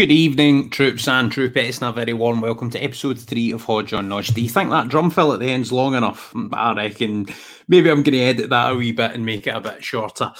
Good 0.00 0.12
evening, 0.12 0.70
troops 0.70 1.06
and 1.08 1.30
troopettes, 1.30 1.82
and 1.82 1.90
a 1.90 1.92
very 1.92 2.14
warm 2.14 2.40
welcome 2.40 2.70
to 2.70 2.82
episode 2.82 3.18
three 3.18 3.52
of 3.52 3.64
Hodge 3.64 3.92
on 3.92 4.08
Nodge. 4.08 4.28
Do 4.28 4.40
you 4.40 4.48
think 4.48 4.70
that 4.70 4.88
drum 4.88 5.10
fill 5.10 5.34
at 5.34 5.40
the 5.40 5.50
end's 5.50 5.72
long 5.72 5.94
enough? 5.94 6.34
I 6.54 6.72
reckon 6.72 7.26
maybe 7.68 7.90
I'm 7.90 8.02
going 8.02 8.14
to 8.14 8.20
edit 8.20 8.48
that 8.48 8.72
a 8.72 8.74
wee 8.74 8.92
bit 8.92 9.10
and 9.10 9.26
make 9.26 9.46
it 9.46 9.54
a 9.54 9.60
bit 9.60 9.84
shorter. 9.84 10.32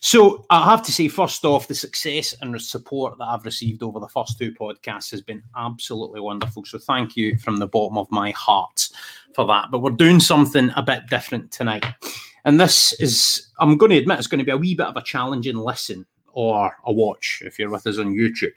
So 0.00 0.44
I 0.50 0.62
have 0.68 0.82
to 0.82 0.92
say, 0.92 1.08
first 1.08 1.42
off, 1.46 1.68
the 1.68 1.74
success 1.74 2.34
and 2.42 2.52
the 2.52 2.60
support 2.60 3.16
that 3.16 3.24
I've 3.24 3.46
received 3.46 3.82
over 3.82 3.98
the 3.98 4.08
first 4.08 4.38
two 4.38 4.52
podcasts 4.52 5.10
has 5.12 5.22
been 5.22 5.42
absolutely 5.56 6.20
wonderful. 6.20 6.66
So 6.66 6.76
thank 6.76 7.16
you 7.16 7.38
from 7.38 7.56
the 7.56 7.66
bottom 7.66 7.96
of 7.96 8.10
my 8.10 8.32
heart 8.32 8.90
for 9.34 9.46
that. 9.46 9.70
But 9.70 9.78
we're 9.78 9.92
doing 9.92 10.20
something 10.20 10.70
a 10.76 10.82
bit 10.82 11.06
different 11.08 11.50
tonight. 11.50 11.86
And 12.44 12.60
this 12.60 12.92
is, 13.00 13.48
I'm 13.58 13.78
going 13.78 13.92
to 13.92 13.96
admit, 13.96 14.18
it's 14.18 14.26
going 14.26 14.40
to 14.40 14.44
be 14.44 14.52
a 14.52 14.58
wee 14.58 14.74
bit 14.74 14.86
of 14.86 14.98
a 14.98 15.02
challenging 15.02 15.56
listen 15.56 16.04
or 16.38 16.72
a 16.84 16.92
watch 16.92 17.42
if 17.44 17.58
you're 17.58 17.68
with 17.68 17.84
us 17.84 17.98
on 17.98 18.14
YouTube. 18.14 18.56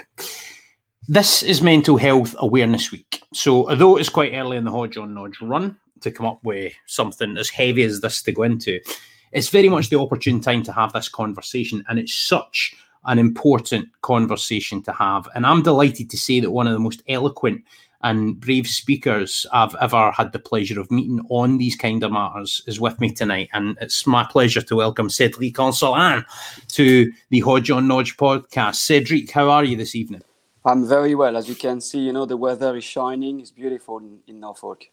This 1.07 1.41
is 1.41 1.63
Mental 1.63 1.97
Health 1.97 2.35
Awareness 2.37 2.91
Week. 2.91 3.23
So, 3.33 3.67
although 3.67 3.97
it's 3.97 4.07
quite 4.07 4.35
early 4.35 4.57
in 4.57 4.65
the 4.65 4.71
Hodge 4.71 4.97
on 4.97 5.15
Nodge 5.15 5.41
run 5.41 5.75
to 6.02 6.11
come 6.11 6.27
up 6.27 6.39
with 6.43 6.73
something 6.85 7.37
as 7.37 7.49
heavy 7.49 7.81
as 7.81 7.99
this 7.99 8.21
to 8.21 8.31
go 8.31 8.43
into, 8.43 8.79
it's 9.31 9.49
very 9.49 9.67
much 9.67 9.89
the 9.89 9.99
opportune 9.99 10.39
time 10.39 10.61
to 10.61 10.71
have 10.71 10.93
this 10.93 11.09
conversation. 11.09 11.83
And 11.89 11.97
it's 11.97 12.13
such 12.13 12.75
an 13.05 13.17
important 13.17 13.89
conversation 14.03 14.83
to 14.83 14.91
have. 14.91 15.27
And 15.33 15.43
I'm 15.43 15.63
delighted 15.63 16.11
to 16.11 16.17
say 16.19 16.39
that 16.39 16.52
one 16.52 16.67
of 16.67 16.73
the 16.73 16.79
most 16.79 17.02
eloquent 17.07 17.63
and 18.03 18.39
brave 18.39 18.67
speakers 18.67 19.45
I've 19.52 19.75
ever 19.81 20.11
had 20.11 20.31
the 20.31 20.39
pleasure 20.39 20.80
of 20.80 20.91
meeting 20.91 21.25
on 21.30 21.57
these 21.57 21.75
kind 21.75 22.03
of 22.03 22.11
matters 22.11 22.61
is 22.67 22.80
with 22.80 22.99
me 22.99 23.11
tonight. 23.11 23.49
And 23.53 23.77
it's 23.81 24.08
my 24.08 24.23
pleasure 24.23 24.61
to 24.61 24.75
welcome 24.75 25.09
Cedric 25.09 25.59
Anselin 25.59 26.25
to 26.69 27.11
the 27.30 27.39
Hodge 27.41 27.71
on 27.71 27.88
Nodge 27.88 28.17
podcast. 28.17 28.75
Cedric, 28.75 29.31
how 29.31 29.49
are 29.49 29.63
you 29.63 29.75
this 29.77 29.95
evening? 29.95 30.21
I'm 30.63 30.88
very 30.88 31.16
well. 31.16 31.38
As 31.38 31.49
you 31.49 31.55
can 31.55 31.81
see, 31.81 31.99
you 31.99 32.13
know, 32.13 32.25
the 32.25 32.38
weather 32.38 32.77
is 32.77 32.83
shining. 32.83 33.39
It's 33.39 33.52
beautiful 33.52 33.97
in, 33.97 34.19
in 34.27 34.39
Norfolk. 34.39 34.86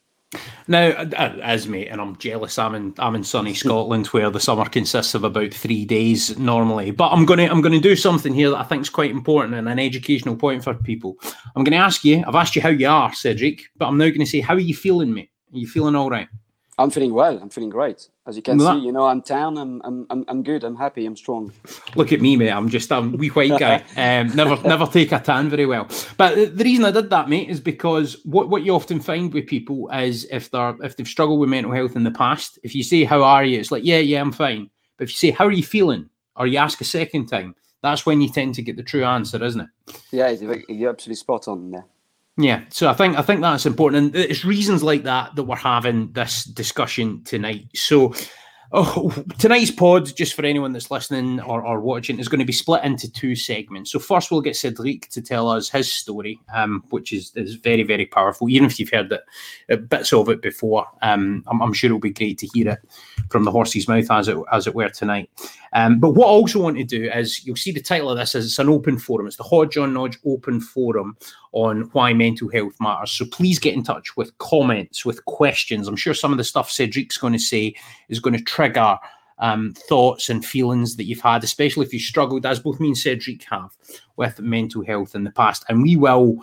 Now, 0.67 0.89
uh, 0.89 1.09
uh, 1.17 1.39
as 1.43 1.67
mate, 1.67 1.89
and 1.89 2.01
I'm 2.01 2.17
jealous. 2.17 2.59
I'm 2.59 2.75
in 2.75 2.95
I'm 2.99 3.15
in 3.15 3.25
sunny 3.25 3.55
Scotland 3.63 4.09
where 4.09 4.31
the 4.31 4.41
summer 4.41 4.69
consists 4.69 5.15
of 5.15 5.25
about 5.25 5.55
three 5.55 5.85
days 5.85 6.39
normally. 6.39 6.91
But 6.91 7.11
I'm 7.11 7.25
gonna 7.25 7.47
I'm 7.47 7.63
gonna 7.63 7.81
do 7.81 7.97
something 7.97 8.35
here 8.35 8.51
that 8.51 8.59
I 8.59 8.65
think 8.65 8.83
is 8.83 8.91
quite 8.91 9.11
important 9.11 9.55
and 9.55 9.69
an 9.69 9.79
educational 9.79 10.37
point 10.37 10.63
for 10.63 10.75
people. 10.75 11.17
I'm 11.57 11.65
gonna 11.65 11.77
ask 11.77 12.05
you. 12.05 12.23
I've 12.27 12.35
asked 12.35 12.55
you 12.57 12.63
how 12.63 12.69
you 12.69 12.89
are, 12.89 13.13
Cedric, 13.15 13.63
but 13.77 13.87
I'm 13.87 13.97
now 13.97 14.11
gonna 14.11 14.27
say, 14.27 14.41
how 14.41 14.55
are 14.55 14.61
you 14.61 14.75
feeling, 14.75 15.15
mate? 15.15 15.31
Are 15.55 15.59
you 15.59 15.67
feeling 15.67 15.97
all 15.97 16.11
right? 16.11 16.29
I'm 16.79 16.91
feeling 16.91 17.13
well. 17.13 17.37
I'm 17.43 17.51
feeling 17.51 17.71
great. 17.71 18.09
As 18.25 18.37
you 18.37 18.43
can 18.43 18.61
see, 18.61 18.79
you 18.79 18.93
know, 18.93 19.07
I'm 19.07 19.21
down. 19.21 19.59
I'm, 19.59 19.83
I'm, 19.85 20.07
I'm, 20.11 20.25
I'm 20.29 20.43
good. 20.45 20.63
I'm 20.63 20.77
happy. 20.77 21.07
I'm 21.07 21.17
strong. 21.17 21.53
Look 21.97 22.13
at 22.13 22.21
me, 22.21 22.37
mate. 22.37 22.51
I'm 22.51 22.69
just 22.69 22.93
a 22.93 23.01
wee 23.01 23.29
white 23.29 23.59
guy. 23.59 23.85
Um, 23.99 24.29
never, 24.37 24.57
never 24.63 24.87
take 24.87 25.11
a 25.11 25.19
tan 25.19 25.51
very 25.51 25.67
well. 25.67 25.89
But 26.17 26.57
the 26.57 26.65
reason 26.65 26.85
I 26.85 26.93
did 26.93 27.11
that, 27.11 27.29
mate, 27.29 27.49
is 27.49 27.59
because 27.59 28.17
what, 28.25 28.49
what 28.49 28.63
you 28.63 28.75
often 28.75 29.01
find 29.01 29.33
with 29.35 29.47
people 29.47 29.91
is 29.91 30.25
if 30.31 30.51
they're 30.51 30.77
if 30.83 30.97
they've 30.97 31.09
struggled 31.09 31.41
with 31.41 31.49
mental 31.49 31.73
health 31.73 31.97
in 31.97 32.05
the 32.05 32.13
past, 32.13 32.59
if 32.63 32.75
you 32.75 32.85
say 32.85 33.03
how 33.05 33.23
are 33.25 33.45
you, 33.45 33.59
it's 33.59 33.73
like 33.73 33.85
yeah, 33.85 33.99
yeah, 33.99 34.21
I'm 34.21 34.33
fine. 34.33 34.71
But 34.97 35.05
if 35.05 35.11
you 35.11 35.17
say 35.17 35.31
how 35.31 35.47
are 35.47 35.53
you 35.53 35.65
feeling, 35.65 36.11
or 36.37 36.47
you 36.47 36.59
ask 36.59 36.81
a 36.81 36.85
second 36.85 37.27
time, 37.27 37.57
that's 37.83 38.07
when 38.07 38.21
you 38.21 38.29
tend 38.29 38.55
to 38.57 38.63
get 38.63 38.77
the 38.77 38.83
true 38.83 39.05
answer, 39.05 39.43
isn't 39.43 39.61
it? 39.61 39.69
Yeah, 40.13 40.31
you're 40.31 40.91
absolutely 40.91 41.17
spot 41.17 41.49
on 41.49 41.71
there. 41.73 41.87
Yeah, 42.41 42.63
so 42.69 42.89
I 42.89 42.95
think 42.95 43.19
I 43.19 43.23
think 43.23 43.41
that's 43.41 43.67
important, 43.67 44.15
and 44.15 44.25
it's 44.25 44.45
reasons 44.45 44.85
like 44.85 45.03
that 45.03 45.35
that 45.35 45.43
we're 45.43 45.57
having 45.57 46.13
this 46.13 46.45
discussion 46.45 47.25
tonight. 47.25 47.67
So 47.75 48.15
Oh, 48.71 49.11
tonight's 49.39 49.71
pod, 49.71 50.15
just 50.15 50.35
for 50.35 50.45
anyone 50.45 50.75
that's 50.75 50.91
listening 50.91 51.41
or, 51.41 51.65
or 51.65 51.81
watching, 51.81 52.19
is 52.19 52.29
going 52.29 52.41
to 52.41 52.45
be 52.45 52.53
split 52.53 52.85
into 52.85 53.11
two 53.11 53.35
segments. 53.35 53.91
So 53.91 53.99
first, 53.99 54.31
we'll 54.31 54.43
get 54.43 54.57
Cedric 54.57 55.09
to 55.09 55.23
tell 55.23 55.49
us 55.49 55.71
his 55.71 55.91
story, 55.91 56.39
um, 56.55 56.85
which 56.91 57.15
is 57.15 57.33
is 57.35 57.55
very 57.55 57.83
very 57.83 58.05
powerful. 58.05 58.51
Even 58.51 58.67
if 58.67 58.79
you've 58.79 58.91
heard 58.91 59.11
it, 59.11 59.23
uh, 59.71 59.77
bits 59.77 60.13
of 60.13 60.29
it 60.29 60.43
before, 60.43 60.87
um, 61.01 61.43
I'm, 61.47 61.63
I'm, 61.63 61.73
sure 61.73 61.89
it'll 61.89 61.99
be 61.99 62.11
great 62.11 62.37
to 62.39 62.49
hear 62.53 62.69
it 62.69 62.81
from 63.31 63.45
the 63.45 63.51
horse's 63.51 63.89
mouth 63.89 64.11
as 64.11 64.29
it 64.29 64.37
as 64.53 64.67
it 64.67 64.75
were 64.75 64.91
tonight. 64.91 65.31
Um, 65.73 66.01
but 66.01 66.11
what 66.11 66.27
I 66.27 66.31
also 66.31 66.61
want 66.61 66.77
to 66.79 66.85
do 66.85 67.11
is, 67.11 67.45
you'll 67.45 67.57
see 67.57 67.73
the 67.73 67.81
title 67.81 68.11
of 68.11 68.19
this 68.19 68.35
as 68.35 68.45
it's 68.45 68.59
an 68.59 68.69
open 68.69 68.99
forum. 68.99 69.27
It's 69.27 69.37
the 69.37 69.43
Hodge 69.43 69.77
on 69.77 69.93
Nodge 69.93 70.19
Open 70.25 70.61
Forum 70.61 71.17
on 71.53 71.83
why 71.93 72.13
mental 72.13 72.51
health 72.51 72.75
matters. 72.81 73.13
So 73.13 73.27
please 73.27 73.59
get 73.59 73.75
in 73.75 73.83
touch 73.83 74.17
with 74.17 74.37
comments, 74.39 75.05
with 75.05 75.25
questions. 75.27 75.89
I'm 75.89 75.97
sure 75.97 76.15
some 76.15 76.33
of 76.33 76.39
the 76.39 76.45
stuff 76.45 76.71
Cedric's 76.71 77.19
going 77.19 77.33
to 77.35 77.39
say 77.39 77.75
is 78.09 78.21
going 78.21 78.37
to 78.37 78.43
trigger 78.43 78.99
um, 79.39 79.75
thoughts 79.75 80.31
and 80.31 80.45
feelings 80.45 80.97
that 80.97 81.05
you've 81.05 81.21
had, 81.21 81.45
especially 81.45 81.87
if 81.87 81.93
you 81.93 82.01
struggled, 82.01 82.45
as 82.45 82.61
both 82.61 82.81
me 82.81 82.89
and 82.89 82.99
Cedric 82.99 83.45
have, 83.45 83.71
with 84.17 84.41
mental 84.41 84.85
health 84.85 85.15
in 85.15 85.25
the 85.25 85.31
past. 85.31 85.65
And 85.69 85.83
we 85.83 85.97
will 85.97 86.39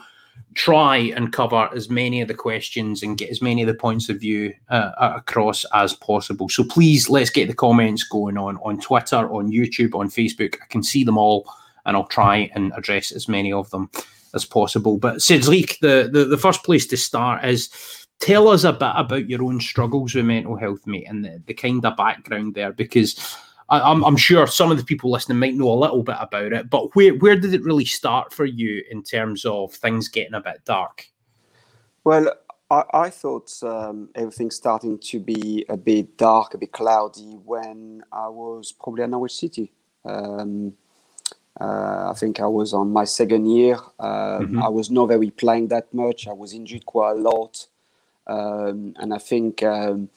try 0.53 0.97
and 0.97 1.33
cover 1.33 1.69
as 1.75 1.89
many 1.89 2.21
of 2.21 2.29
the 2.29 2.33
questions 2.33 3.03
and 3.03 3.17
get 3.17 3.29
as 3.29 3.41
many 3.41 3.61
of 3.61 3.67
the 3.67 3.73
points 3.73 4.07
of 4.07 4.21
view 4.21 4.53
uh, 4.69 4.91
across 5.17 5.65
as 5.73 5.93
possible. 5.93 6.47
So 6.47 6.63
please, 6.63 7.09
let's 7.09 7.29
get 7.29 7.49
the 7.49 7.53
comments 7.53 8.03
going 8.03 8.37
on 8.37 8.57
on 8.63 8.79
Twitter, 8.79 9.17
on 9.17 9.51
YouTube, 9.51 9.93
on 9.95 10.09
Facebook. 10.09 10.55
I 10.61 10.65
can 10.69 10.81
see 10.81 11.03
them 11.03 11.17
all, 11.17 11.45
and 11.85 11.97
I'll 11.97 12.07
try 12.07 12.49
and 12.55 12.71
address 12.77 13.11
as 13.11 13.27
many 13.27 13.51
of 13.51 13.69
them 13.71 13.89
as 14.33 14.45
possible. 14.45 14.97
But 14.97 15.21
Cedric, 15.21 15.77
the, 15.81 16.09
the, 16.11 16.23
the 16.23 16.37
first 16.37 16.63
place 16.63 16.87
to 16.87 16.97
start 16.97 17.43
is 17.43 17.69
tell 18.19 18.47
us 18.47 18.63
a 18.63 18.71
bit 18.71 18.93
about 18.95 19.29
your 19.29 19.43
own 19.43 19.59
struggles 19.59 20.15
with 20.15 20.25
mental 20.25 20.55
health, 20.55 20.87
mate, 20.87 21.07
and 21.09 21.25
the, 21.25 21.41
the 21.47 21.53
kind 21.53 21.83
of 21.85 21.97
background 21.97 22.55
there, 22.55 22.71
because 22.71 23.37
I, 23.69 23.77
am 23.77 23.83
I'm, 23.85 24.05
I'm 24.05 24.17
sure 24.17 24.45
some 24.47 24.71
of 24.71 24.77
the 24.77 24.83
people 24.83 25.11
listening 25.11 25.39
might 25.39 25.55
know 25.55 25.71
a 25.71 25.73
little 25.73 26.03
bit 26.03 26.17
about 26.19 26.53
it, 26.53 26.69
but 26.69 26.95
where, 26.95 27.15
where 27.15 27.35
did 27.35 27.53
it 27.53 27.63
really 27.63 27.85
start 27.85 28.31
for 28.31 28.45
you 28.45 28.83
in 28.91 29.03
terms 29.03 29.45
of 29.45 29.73
things 29.73 30.07
getting 30.07 30.35
a 30.35 30.41
bit 30.41 30.61
dark? 30.65 31.07
Well, 32.03 32.31
I, 32.69 32.83
I 32.93 33.09
thought 33.09 33.51
um, 33.63 34.09
everything 34.15 34.51
starting 34.51 34.99
to 34.99 35.19
be 35.19 35.65
a 35.69 35.77
bit 35.77 36.17
dark, 36.17 36.53
a 36.53 36.57
bit 36.57 36.71
cloudy 36.71 37.39
when 37.43 38.03
I 38.11 38.27
was 38.27 38.71
probably 38.71 39.03
at 39.03 39.09
Norwich 39.09 39.35
City. 39.35 39.71
Um, 40.03 40.73
uh, 41.59 42.11
I 42.11 42.13
think 42.15 42.39
I 42.39 42.47
was 42.47 42.73
on 42.73 42.91
my 42.91 43.05
second 43.05 43.49
year. 43.49 43.75
Um, 43.99 44.09
mm-hmm. 44.09 44.63
I 44.63 44.67
was 44.67 44.91
not 44.91 45.07
very 45.07 45.31
playing 45.31 45.69
that 45.69 45.91
much. 45.93 46.27
I 46.27 46.33
was 46.33 46.53
injured 46.53 46.85
quite 46.85 47.11
a 47.11 47.19
lot, 47.19 47.65
um, 48.27 48.93
and 48.97 49.13
I 49.13 49.17
think 49.17 49.63
um, 49.63 50.09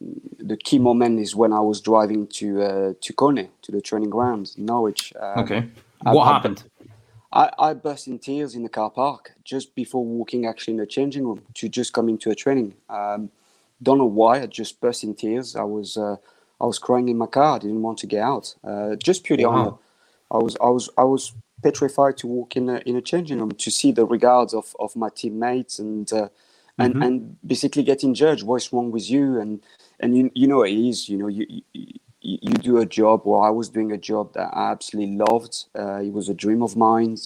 the 0.00 0.56
key 0.56 0.78
moment 0.78 1.20
is 1.20 1.34
when 1.34 1.52
I 1.52 1.60
was 1.60 1.80
driving 1.80 2.26
to 2.28 2.62
uh, 2.62 2.92
to 3.00 3.12
Colney 3.12 3.50
to 3.62 3.72
the 3.72 3.80
training 3.80 4.10
ground 4.10 4.52
in 4.56 4.66
Norwich. 4.66 5.12
Um, 5.20 5.38
okay, 5.38 5.68
what 6.02 6.24
I, 6.24 6.32
happened? 6.32 6.64
I, 7.32 7.50
I 7.58 7.74
burst 7.74 8.06
in 8.06 8.18
tears 8.18 8.54
in 8.54 8.62
the 8.62 8.68
car 8.68 8.90
park 8.90 9.32
just 9.44 9.74
before 9.74 10.04
walking 10.04 10.46
actually 10.46 10.74
in 10.74 10.80
the 10.80 10.86
changing 10.86 11.26
room 11.26 11.42
to 11.54 11.68
just 11.68 11.92
come 11.92 12.08
into 12.08 12.30
a 12.30 12.34
training. 12.34 12.74
Um, 12.88 13.30
don't 13.82 13.98
know 13.98 14.06
why. 14.06 14.40
I 14.42 14.46
just 14.46 14.80
burst 14.80 15.04
in 15.04 15.14
tears. 15.14 15.56
I 15.56 15.64
was 15.64 15.96
uh, 15.96 16.16
I 16.60 16.64
was 16.64 16.78
crying 16.78 17.08
in 17.08 17.18
my 17.18 17.26
car. 17.26 17.56
I 17.56 17.58
didn't 17.58 17.82
want 17.82 17.98
to 17.98 18.06
get 18.06 18.22
out. 18.22 18.54
Uh, 18.64 18.96
just 18.96 19.24
purely 19.24 19.44
wow. 19.44 19.52
on 19.52 19.78
I 20.30 20.38
was 20.38 20.56
I 20.60 20.68
was 20.68 20.90
I 20.98 21.04
was 21.04 21.32
petrified 21.62 22.16
to 22.18 22.26
walk 22.26 22.56
in 22.56 22.68
a 22.68 22.78
in 22.86 22.96
a 22.96 23.02
changing 23.02 23.38
room 23.38 23.52
to 23.52 23.70
see 23.70 23.92
the 23.92 24.06
regards 24.06 24.54
of, 24.54 24.76
of 24.78 24.94
my 24.96 25.08
teammates 25.14 25.78
and 25.78 26.12
uh, 26.12 26.28
and 26.78 26.94
mm-hmm. 26.94 27.02
and 27.02 27.36
basically 27.46 27.82
getting 27.82 28.14
judged. 28.14 28.44
What's 28.44 28.72
wrong 28.72 28.90
with 28.90 29.08
you? 29.10 29.40
And 29.40 29.60
and 30.00 30.16
you 30.16 30.30
you 30.34 30.46
know 30.46 30.62
it 30.62 30.72
is. 30.72 31.08
You 31.08 31.18
know 31.18 31.28
you. 31.28 31.46
you 31.72 31.92
you 32.20 32.52
do 32.52 32.78
a 32.78 32.84
job, 32.84 33.22
or 33.24 33.46
I 33.46 33.50
was 33.50 33.68
doing 33.68 33.92
a 33.92 33.96
job 33.96 34.34
that 34.34 34.50
I 34.52 34.72
absolutely 34.72 35.16
loved. 35.16 35.64
Uh, 35.78 36.00
it 36.02 36.12
was 36.12 36.28
a 36.28 36.34
dream 36.34 36.62
of 36.62 36.76
mine 36.76 37.16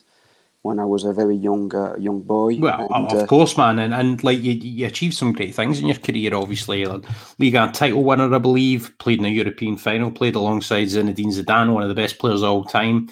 when 0.62 0.78
I 0.78 0.84
was 0.84 1.04
a 1.04 1.12
very 1.12 1.34
young 1.34 1.74
uh, 1.74 1.96
young 1.96 2.20
boy. 2.20 2.58
Well, 2.58 2.88
and, 2.94 3.10
of 3.10 3.18
uh, 3.20 3.26
course, 3.26 3.56
man, 3.56 3.78
and, 3.78 3.92
and 3.92 4.22
like 4.22 4.40
you, 4.40 4.52
you 4.52 4.86
achieved 4.86 5.14
some 5.14 5.32
great 5.32 5.54
things 5.54 5.80
in 5.80 5.86
your 5.86 5.96
career. 5.96 6.34
Obviously, 6.34 6.84
like, 6.84 7.04
Liga 7.38 7.70
title 7.72 8.04
winner, 8.04 8.32
I 8.32 8.38
believe, 8.38 8.96
played 8.98 9.18
in 9.18 9.24
a 9.24 9.28
European 9.28 9.76
final, 9.76 10.10
played 10.10 10.36
alongside 10.36 10.86
Zinedine 10.86 11.32
Zidane, 11.32 11.72
one 11.72 11.82
of 11.82 11.88
the 11.88 11.94
best 11.94 12.18
players 12.18 12.42
of 12.42 12.50
all 12.50 12.64
time. 12.64 13.08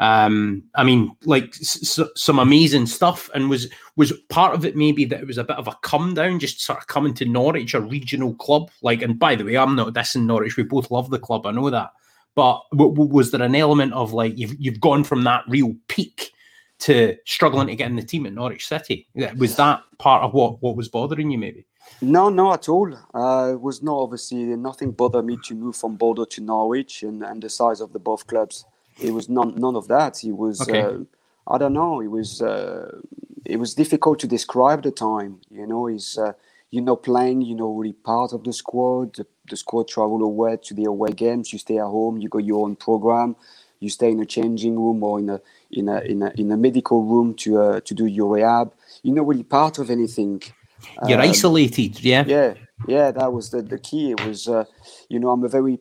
Um, 0.00 0.64
I 0.74 0.82
mean, 0.82 1.14
like 1.24 1.54
s- 1.60 2.00
some 2.16 2.38
amazing 2.38 2.86
stuff, 2.86 3.30
and 3.34 3.50
was 3.50 3.68
was 3.96 4.12
part 4.30 4.54
of 4.54 4.64
it 4.64 4.74
maybe 4.74 5.04
that 5.04 5.20
it 5.20 5.26
was 5.26 5.38
a 5.38 5.44
bit 5.44 5.56
of 5.58 5.68
a 5.68 5.76
come 5.82 6.14
down, 6.14 6.40
just 6.40 6.62
sort 6.62 6.78
of 6.78 6.86
coming 6.86 7.14
to 7.14 7.26
Norwich, 7.26 7.74
a 7.74 7.80
regional 7.80 8.34
club. 8.34 8.70
Like, 8.82 9.02
and 9.02 9.18
by 9.18 9.34
the 9.34 9.44
way, 9.44 9.56
I'm 9.58 9.76
not 9.76 9.92
dissing 9.92 10.24
Norwich. 10.24 10.56
We 10.56 10.62
both 10.62 10.90
love 10.90 11.10
the 11.10 11.18
club. 11.18 11.46
I 11.46 11.52
know 11.52 11.68
that. 11.70 11.92
But 12.34 12.62
w- 12.72 12.92
w- 12.92 13.12
was 13.12 13.30
there 13.30 13.42
an 13.42 13.54
element 13.54 13.92
of 13.92 14.12
like 14.14 14.38
you've 14.38 14.56
you've 14.58 14.80
gone 14.80 15.04
from 15.04 15.22
that 15.24 15.44
real 15.48 15.74
peak? 15.88 16.32
to 16.80 17.14
struggling 17.26 17.66
to 17.66 17.76
get 17.76 17.90
in 17.90 17.96
the 17.96 18.02
team 18.02 18.24
at 18.24 18.32
Norwich 18.32 18.66
City. 18.66 19.06
Was 19.36 19.54
that 19.56 19.82
part 19.98 20.22
of 20.24 20.32
what 20.32 20.62
what 20.62 20.76
was 20.76 20.88
bothering 20.88 21.30
you, 21.30 21.36
maybe? 21.36 21.66
No, 22.00 22.30
no, 22.30 22.54
at 22.54 22.70
all. 22.70 22.90
Uh, 23.14 23.52
it 23.52 23.60
was 23.60 23.82
not 23.82 23.98
obviously 23.98 24.44
nothing 24.56 24.92
bothered 24.92 25.26
me 25.26 25.36
to 25.44 25.54
move 25.54 25.76
from 25.76 25.96
Bordeaux 25.96 26.24
to 26.24 26.40
Norwich 26.40 27.02
and, 27.02 27.22
and 27.22 27.42
the 27.42 27.50
size 27.50 27.82
of 27.82 27.92
the 27.92 27.98
both 27.98 28.26
clubs. 28.26 28.64
It 29.00 29.12
was 29.12 29.28
none 29.28 29.54
none 29.56 29.76
of 29.76 29.88
that. 29.88 30.24
It 30.24 30.32
was 30.36 30.68
Okay. 30.68 30.80
uh, 30.80 30.98
I 31.46 31.58
don't 31.58 31.74
know. 31.74 32.00
It 32.00 32.08
was 32.10 32.42
uh, 32.42 33.00
it 33.44 33.58
was 33.58 33.74
difficult 33.74 34.18
to 34.20 34.26
describe 34.26 34.82
the 34.82 34.92
time. 34.92 35.40
You 35.50 35.66
know, 35.66 35.88
is 35.88 36.18
uh, 36.18 36.32
you 36.70 36.80
know 36.82 36.96
playing. 36.96 37.42
You 37.42 37.56
know, 37.56 37.72
really 37.74 37.94
part 37.94 38.32
of 38.32 38.44
the 38.44 38.52
squad. 38.52 39.16
The, 39.16 39.26
the 39.50 39.56
squad 39.56 39.88
travel 39.88 40.22
away 40.22 40.58
to 40.64 40.74
the 40.74 40.84
away 40.84 41.12
games. 41.12 41.52
You 41.52 41.58
stay 41.58 41.78
at 41.78 41.86
home. 41.86 42.18
You 42.18 42.28
got 42.28 42.44
your 42.44 42.64
own 42.66 42.76
program. 42.76 43.36
You 43.80 43.90
stay 43.90 44.10
in 44.10 44.20
a 44.20 44.26
changing 44.26 44.76
room 44.76 45.02
or 45.02 45.18
in 45.20 45.30
a 45.30 45.40
in 45.70 45.88
a 45.88 46.00
in 46.00 46.22
a, 46.22 46.30
in 46.36 46.52
a 46.52 46.56
medical 46.56 47.04
room 47.04 47.34
to 47.36 47.60
uh, 47.60 47.80
to 47.80 47.94
do 47.94 48.06
your 48.06 48.34
rehab. 48.34 48.72
You're 49.02 49.16
not 49.16 49.26
really 49.28 49.44
part 49.44 49.78
of 49.78 49.90
anything. 49.90 50.42
You're 51.02 51.20
Um, 51.20 51.30
isolated, 51.30 52.02
yeah. 52.04 52.24
yeah 52.24 52.54
yeah 52.86 53.10
that 53.12 53.32
was 53.32 53.50
the, 53.50 53.62
the 53.62 53.78
key 53.78 54.12
it 54.12 54.20
was 54.20 54.48
uh, 54.48 54.64
you 55.08 55.18
know 55.20 55.30
i'm 55.30 55.44
a 55.44 55.48
very 55.48 55.78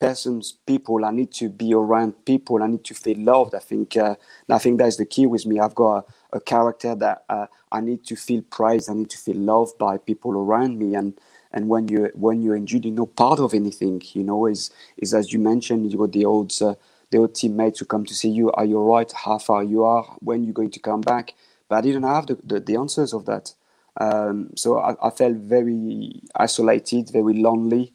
person's 0.00 0.52
people. 0.66 1.04
I 1.04 1.12
need 1.12 1.32
to 1.34 1.50
be 1.50 1.74
around 1.74 2.24
people. 2.26 2.62
I 2.62 2.68
need 2.68 2.84
to 2.86 2.94
feel 2.94 3.18
loved. 3.20 3.54
I 3.54 3.60
think 3.60 3.96
uh, 3.96 4.16
i 4.50 4.58
think 4.58 4.78
that's 4.80 4.96
the 4.98 5.06
key 5.06 5.26
with 5.26 5.46
me. 5.46 5.60
I've 5.60 5.76
got 5.76 6.06
a, 6.32 6.38
a 6.38 6.42
character 6.42 6.94
that 6.96 7.24
uh, 7.30 7.46
i 7.72 7.80
need 7.82 8.04
to 8.06 8.16
feel 8.16 8.42
praised. 8.50 8.90
I 8.90 8.94
need 8.94 9.10
to 9.10 9.18
feel 9.18 9.36
loved 9.38 9.78
by 9.78 9.98
people 9.98 10.32
around 10.32 10.78
me. 10.78 10.96
And 10.96 11.14
and 11.52 11.68
when 11.68 11.88
you 11.88 12.10
when 12.14 12.42
you're 12.42 12.56
injured 12.56 12.84
you're 12.86 12.94
not 12.94 13.16
part 13.16 13.40
of 13.40 13.54
anything 13.54 14.02
you 14.14 14.24
know 14.24 14.46
is 14.46 14.70
is 14.98 15.14
as 15.14 15.32
you 15.32 15.40
mentioned 15.40 15.92
you 15.92 15.98
got 15.98 16.12
the 16.12 16.26
old 16.26 16.52
uh, 16.62 16.74
the 17.10 17.18
old 17.18 17.34
teammates 17.34 17.80
who 17.80 17.86
come 17.86 18.06
to 18.06 18.14
see 18.14 18.30
you. 18.30 18.52
Are 18.52 18.66
you 18.66 18.80
right? 18.80 19.12
How 19.12 19.38
far 19.38 19.64
you 19.64 19.84
are? 19.84 20.04
When 20.20 20.44
you're 20.44 20.54
going 20.54 20.72
to 20.72 20.80
come 20.80 21.02
back? 21.02 21.34
But 21.68 21.76
i 21.78 21.82
didn't 21.82 22.04
have 22.04 22.26
the, 22.28 22.38
the, 22.44 22.60
the 22.60 22.76
answers 22.76 23.14
of 23.14 23.26
that. 23.26 23.54
Um, 24.00 24.50
so 24.56 24.78
I, 24.78 24.96
I 25.06 25.10
felt 25.10 25.36
very 25.36 26.22
isolated, 26.36 27.10
very 27.12 27.34
lonely. 27.34 27.94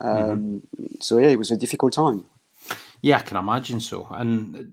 Um, 0.00 0.62
So 1.00 1.18
yeah, 1.18 1.28
it 1.28 1.38
was 1.38 1.50
a 1.50 1.56
difficult 1.56 1.92
time. 1.92 2.24
Yeah, 3.02 3.18
I 3.18 3.22
can 3.22 3.36
imagine 3.38 3.80
so. 3.80 4.06
And 4.10 4.72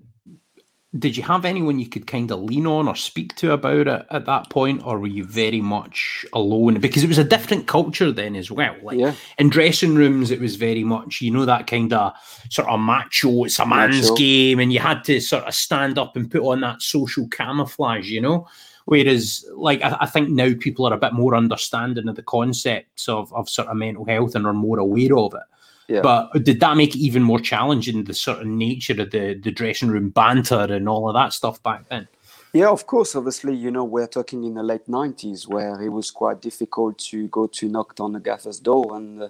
did 0.98 1.16
you 1.16 1.22
have 1.22 1.44
anyone 1.44 1.78
you 1.78 1.88
could 1.88 2.06
kind 2.06 2.30
of 2.30 2.40
lean 2.40 2.66
on 2.66 2.88
or 2.88 2.96
speak 2.96 3.34
to 3.36 3.52
about 3.52 3.86
it 3.88 4.06
at 4.10 4.24
that 4.26 4.48
point, 4.50 4.82
or 4.84 4.98
were 4.98 5.06
you 5.06 5.24
very 5.24 5.60
much 5.60 6.24
alone? 6.32 6.80
Because 6.80 7.04
it 7.04 7.08
was 7.08 7.18
a 7.18 7.24
different 7.24 7.66
culture 7.66 8.10
then 8.10 8.34
as 8.36 8.50
well. 8.50 8.74
Like 8.82 8.98
Yeah. 8.98 9.14
in 9.38 9.50
dressing 9.50 9.94
rooms, 9.94 10.30
it 10.30 10.40
was 10.40 10.56
very 10.56 10.84
much, 10.84 11.20
you 11.20 11.30
know, 11.30 11.44
that 11.44 11.66
kind 11.66 11.92
of 11.92 12.12
sort 12.50 12.68
of 12.68 12.80
macho, 12.80 13.44
it's 13.44 13.58
a 13.58 13.66
man's 13.66 14.02
Macho. 14.02 14.16
game, 14.16 14.60
and 14.60 14.72
you 14.72 14.80
had 14.80 15.04
to 15.04 15.20
sort 15.20 15.44
of 15.44 15.54
stand 15.54 15.98
up 15.98 16.16
and 16.16 16.30
put 16.30 16.42
on 16.42 16.60
that 16.60 16.80
social 16.80 17.28
camouflage, 17.28 18.08
you 18.08 18.20
know? 18.22 18.46
Whereas, 18.88 19.44
like, 19.54 19.82
I, 19.82 19.98
I 20.00 20.06
think 20.06 20.30
now 20.30 20.54
people 20.58 20.86
are 20.86 20.94
a 20.94 20.98
bit 20.98 21.12
more 21.12 21.34
understanding 21.34 22.08
of 22.08 22.16
the 22.16 22.22
concepts 22.22 23.06
of, 23.06 23.30
of 23.34 23.46
sort 23.46 23.68
of 23.68 23.76
mental 23.76 24.06
health 24.06 24.34
and 24.34 24.46
are 24.46 24.54
more 24.54 24.78
aware 24.78 25.14
of 25.14 25.34
it. 25.34 25.42
Yeah. 25.88 26.00
But 26.00 26.42
did 26.42 26.60
that 26.60 26.74
make 26.74 26.96
it 26.96 26.98
even 27.00 27.22
more 27.22 27.38
challenging 27.38 28.04
the 28.04 28.14
sort 28.14 28.40
of 28.40 28.46
nature 28.46 28.98
of 29.02 29.10
the, 29.10 29.34
the 29.34 29.50
dressing 29.50 29.90
room 29.90 30.08
banter 30.08 30.72
and 30.72 30.88
all 30.88 31.06
of 31.06 31.14
that 31.16 31.34
stuff 31.34 31.62
back 31.62 31.86
then? 31.90 32.08
Yeah, 32.54 32.70
of 32.70 32.86
course. 32.86 33.14
Obviously, 33.14 33.54
you 33.54 33.70
know, 33.70 33.84
we're 33.84 34.06
talking 34.06 34.44
in 34.44 34.54
the 34.54 34.62
late 34.62 34.86
'90s, 34.86 35.46
where 35.46 35.78
it 35.82 35.90
was 35.90 36.10
quite 36.10 36.40
difficult 36.40 36.98
to 37.10 37.28
go 37.28 37.46
to 37.46 37.68
knock 37.68 37.92
on 38.00 38.12
the 38.14 38.20
gaffer's 38.20 38.58
door 38.58 38.96
and 38.96 39.22
uh, 39.24 39.28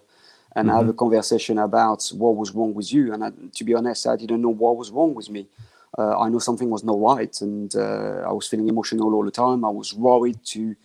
and 0.55 0.71
have 0.71 0.89
a 0.89 0.93
conversation 0.93 1.59
about 1.59 2.09
what 2.15 2.37
was 2.37 2.53
wrong 2.53 2.75
with 2.75 2.93
you. 2.93 3.13
And 3.13 3.25
I, 3.25 3.33
to 3.57 3.65
be 3.65 3.75
honest, 3.75 4.07
I 4.07 4.15
didn't 4.15 4.41
know 4.41 4.55
what 4.55 4.77
was 4.77 4.93
wrong 4.93 5.15
with 5.15 5.31
me. 5.31 5.49
Uh, 5.99 6.19
I 6.21 6.31
know 6.31 6.41
something 6.41 6.71
was 6.71 6.85
not 6.85 7.01
right, 7.01 7.37
and 7.43 7.75
uh, 7.77 8.25
I 8.29 8.33
was 8.33 8.49
feeling 8.49 8.69
emotional 8.69 9.15
all 9.15 9.25
the 9.27 9.33
time. 9.33 9.65
I 9.65 9.71
was 9.71 9.95
worried 9.95 10.39
to 10.47 10.77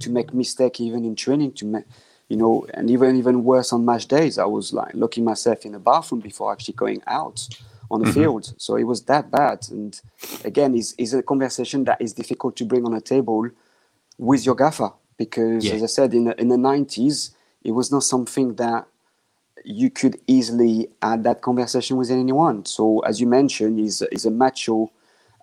to 0.00 0.10
make 0.10 0.34
mistake 0.34 0.80
even 0.80 1.04
in 1.04 1.16
training, 1.16 1.54
to 1.54 1.66
make 1.66 1.84
you 2.28 2.38
know, 2.38 2.66
and 2.74 2.90
even 2.90 3.16
even 3.16 3.44
worse 3.44 3.72
on 3.74 3.84
match 3.86 4.08
days. 4.08 4.38
I 4.38 4.46
was 4.46 4.72
like 4.74 4.92
locking 4.94 5.24
myself 5.24 5.66
in 5.66 5.72
the 5.72 5.80
bathroom 5.80 6.22
before 6.22 6.52
actually 6.52 6.74
going 6.74 7.02
out 7.08 7.48
on 7.90 8.00
the 8.00 8.06
field. 8.06 8.52
So 8.58 8.76
it 8.76 8.84
was 8.84 9.04
that 9.04 9.30
bad. 9.30 9.66
And 9.70 10.00
again, 10.44 10.74
is 10.76 10.94
is 10.98 11.14
a 11.14 11.22
conversation 11.22 11.84
that 11.84 12.02
is 12.02 12.14
difficult 12.14 12.56
to 12.58 12.66
bring 12.66 12.86
on 12.86 12.94
a 12.94 13.02
table 13.02 13.48
with 14.18 14.46
your 14.46 14.56
gaffer 14.56 14.92
because, 15.18 15.64
Yeah. 15.66 15.74
as 15.74 15.82
I 15.84 15.86
said, 15.86 16.14
in 16.14 16.24
the, 16.26 16.40
in 16.40 16.48
the 16.48 16.58
nineties, 16.58 17.32
it 17.64 17.72
was 17.72 17.92
not 17.92 18.04
something 18.04 18.56
that 18.56 18.86
you 19.64 19.90
could 19.90 20.20
easily 20.26 20.88
add 21.02 21.24
that 21.24 21.42
conversation 21.42 21.96
with 21.96 22.10
anyone. 22.10 22.64
So, 22.64 23.00
as 23.00 23.20
you 23.20 23.26
mentioned, 23.26 23.80
is 23.80 24.02
is 24.12 24.26
a 24.26 24.30
macho 24.30 24.90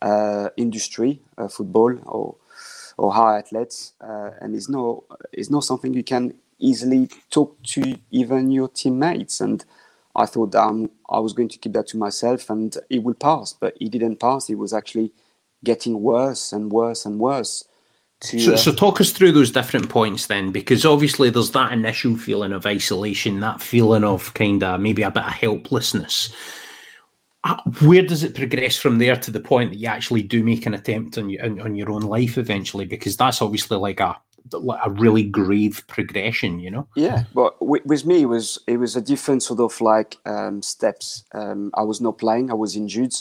uh, 0.02 0.50
industry, 0.58 1.22
uh, 1.38 1.48
football 1.48 1.98
or 2.06 2.36
or 2.98 3.14
high 3.14 3.40
athletes, 3.40 3.94
uh, 4.02 4.32
and 4.42 4.56
it's 4.56 4.70
no 4.70 5.04
it's 5.32 5.50
not 5.50 5.64
something 5.64 5.94
you 5.94 6.04
can 6.04 6.34
easily 6.60 7.10
talk 7.30 7.62
to 7.64 7.98
even 8.12 8.52
your 8.52 8.68
teammates. 8.68 9.40
And 9.42 9.64
I 10.16 10.26
thought 10.26 10.54
um, 10.56 10.90
I 11.10 11.20
was 11.20 11.34
going 11.34 11.50
to 11.50 11.58
keep 11.58 11.74
that 11.74 11.88
to 11.88 11.98
myself, 11.98 12.50
and 12.50 12.76
it 12.90 13.04
will 13.04 13.14
pass, 13.14 13.54
but 13.54 13.78
it 13.80 13.92
didn't 13.92 14.18
pass. 14.20 14.50
It 14.50 14.56
was 14.56 14.74
actually 14.74 15.12
getting 15.64 16.02
worse 16.02 16.54
and 16.54 16.72
worse 16.72 17.06
and 17.06 17.20
worse. 17.20 17.66
To, 18.22 18.40
So, 18.40 18.54
uh, 18.54 18.58
so 18.58 18.74
talk 18.74 19.00
us 19.00 19.12
through 19.12 19.32
those 19.32 19.52
different 19.52 19.90
points 19.90 20.28
then, 20.28 20.52
because 20.52 20.86
obviously 20.86 21.30
there's 21.30 21.52
that 21.52 21.72
initial 21.72 22.18
feeling 22.18 22.52
of 22.52 22.66
isolation, 22.66 23.40
that 23.40 23.62
feeling 23.62 24.04
of 24.04 24.34
kind 24.34 24.64
of 24.64 24.82
maybe 24.82 25.04
a 25.04 25.12
bit 25.12 25.24
of 25.24 25.32
helplessness. 25.32 26.30
Uh, 27.46 27.56
Where 27.82 28.02
does 28.02 28.24
it 28.24 28.36
progress 28.36 28.76
from 28.76 28.98
there 28.98 29.16
to 29.16 29.32
the 29.32 29.40
point 29.40 29.72
that 29.72 29.78
you 29.78 29.88
actually 29.88 30.24
do 30.24 30.44
make 30.44 30.66
an 30.66 30.74
attempt 30.74 31.18
on 31.18 31.30
your 31.30 31.46
on, 31.46 31.62
on 31.62 31.76
your 31.76 31.90
own 31.90 32.02
life 32.02 32.38
eventually? 32.38 32.86
Because 32.86 33.16
that's 33.16 33.42
obviously 33.42 33.78
like 33.78 34.02
a 34.02 34.20
a 34.84 34.90
really 34.90 35.24
grave 35.24 35.84
progression, 35.88 36.60
you 36.60 36.72
know. 36.72 36.88
Yeah, 36.96 37.24
but 37.34 37.56
with, 37.62 38.06
me, 38.06 38.24
it 38.24 38.26
was 38.26 38.60
it 38.68 38.78
was 38.78 38.96
a 38.96 39.02
different 39.02 39.44
sort 39.44 39.60
of 39.60 39.80
like 39.80 40.18
um, 40.26 40.62
steps. 40.62 41.24
Um, 41.34 41.72
I 41.76 41.84
was 41.84 42.02
not 42.02 42.18
playing; 42.18 42.52
I 42.52 42.56
was 42.56 42.76
injured. 42.76 43.16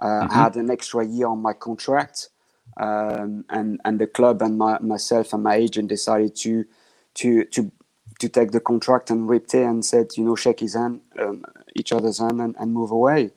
Uh, 0.00 0.26
I 0.30 0.34
had 0.34 0.56
an 0.56 0.70
extra 0.70 1.06
year 1.06 1.26
on 1.26 1.42
my 1.42 1.52
contract, 1.52 2.30
um, 2.80 3.44
and 3.50 3.78
and 3.84 4.00
the 4.00 4.06
club 4.06 4.40
and 4.40 4.56
my, 4.56 4.78
myself 4.80 5.32
and 5.34 5.42
my 5.42 5.54
agent 5.54 5.88
decided 5.88 6.34
to 6.36 6.64
to 7.14 7.44
to 7.44 7.70
to 8.18 8.28
take 8.28 8.50
the 8.52 8.60
contract 8.60 9.10
and 9.10 9.28
ripped 9.28 9.54
it 9.54 9.62
and 9.62 9.84
said, 9.84 10.08
you 10.16 10.24
know, 10.24 10.36
shake 10.36 10.60
his 10.60 10.74
hand, 10.74 11.00
um, 11.18 11.42
each 11.74 11.90
other's 11.92 12.18
hand, 12.18 12.40
and, 12.40 12.54
and 12.58 12.72
move 12.72 12.90
away. 12.90 13.30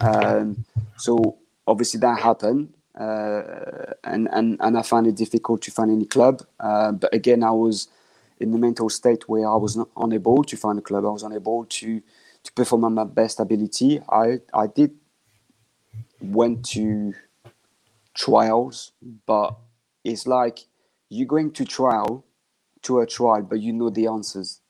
Um, 0.00 0.64
so 0.96 1.38
obviously 1.66 2.00
that 2.00 2.20
happened, 2.20 2.72
uh, 2.98 3.92
and 4.04 4.28
and 4.32 4.56
and 4.60 4.78
I 4.78 4.82
found 4.82 5.06
it 5.06 5.16
difficult 5.16 5.60
to 5.62 5.70
find 5.70 5.90
any 5.90 6.06
club. 6.06 6.42
Uh, 6.58 6.92
but 6.92 7.12
again, 7.14 7.42
I 7.42 7.50
was 7.50 7.88
in 8.40 8.50
the 8.50 8.58
mental 8.58 8.88
state 8.88 9.28
where 9.28 9.48
I 9.48 9.56
was 9.56 9.76
not 9.76 9.88
unable 9.96 10.42
to 10.44 10.56
find 10.56 10.78
a 10.78 10.82
club. 10.82 11.04
I 11.04 11.10
was 11.10 11.22
unable 11.22 11.66
to 11.66 12.02
to 12.44 12.52
perform 12.52 12.84
at 12.84 12.92
my 12.92 13.04
best 13.04 13.40
ability. 13.40 14.00
I 14.08 14.40
I 14.54 14.68
did 14.68 14.92
went 16.20 16.64
to 16.70 17.12
trials, 18.16 18.92
but 19.26 19.56
it's 20.04 20.26
like 20.26 20.60
you're 21.08 21.26
going 21.26 21.52
to 21.52 21.64
trial 21.64 22.24
to 22.82 23.00
a 23.00 23.06
trial, 23.06 23.42
but 23.42 23.60
you 23.60 23.72
know 23.72 23.90
the 23.90 24.06
answers. 24.08 24.60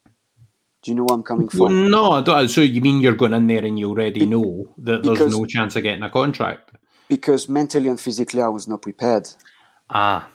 Do 0.83 0.91
you 0.91 0.95
know 0.97 1.05
where 1.05 1.15
I'm 1.17 1.23
coming 1.23 1.49
Well, 1.55 1.69
from? 1.71 1.91
no, 1.91 2.13
I 2.13 2.21
don't- 2.23 2.49
so 2.49 2.61
you 2.61 2.81
mean 2.81 3.01
you're 3.01 3.15
going 3.15 3.33
in 3.33 3.47
there 3.47 3.65
and 3.65 3.79
you 3.79 3.89
already 3.89 4.21
Be- 4.21 4.27
know 4.27 4.75
that 4.79 5.03
there's 5.03 5.19
because- 5.19 5.37
no 5.39 5.45
chance 5.47 5.75
of 5.77 5.83
getting 5.83 6.03
a 6.03 6.11
contract? 6.11 6.73
Because 7.09 7.49
mentally 7.49 7.89
and 7.89 8.01
physically, 8.01 8.43
I 8.43 8.49
was 8.49 8.67
not 8.69 8.83
prepared. 8.83 9.29
Ah, 9.91 10.29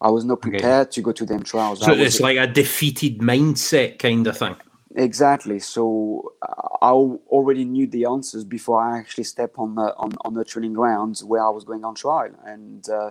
I 0.00 0.10
was 0.10 0.24
not 0.24 0.34
Okay. 0.38 0.50
prepared 0.50 0.92
to 0.92 1.00
go 1.02 1.12
to 1.12 1.24
them 1.26 1.42
trials. 1.42 1.80
so 1.80 1.86
I 1.86 1.96
was, 1.96 2.00
it's 2.00 2.20
like 2.20 2.36
a 2.38 2.46
defeated 2.46 3.18
mindset 3.18 3.98
kind 3.98 4.26
of 4.26 4.36
thing. 4.36 4.54
Exactly. 4.94 5.58
So 5.58 6.32
uh, 6.40 6.78
I 6.80 6.90
already 6.90 7.64
knew 7.64 7.86
the 7.86 8.06
answers 8.06 8.44
before 8.44 8.80
I 8.80 8.98
actually 8.98 9.24
stepped 9.24 9.58
on 9.58 9.74
the 9.74 9.94
on, 9.96 10.12
on 10.24 10.34
the 10.34 10.44
training 10.44 10.72
grounds 10.72 11.22
where 11.22 11.44
I 11.44 11.50
was 11.50 11.64
going 11.64 11.84
on 11.84 11.94
trial. 11.94 12.30
And 12.44 12.88
uh, 12.88 13.10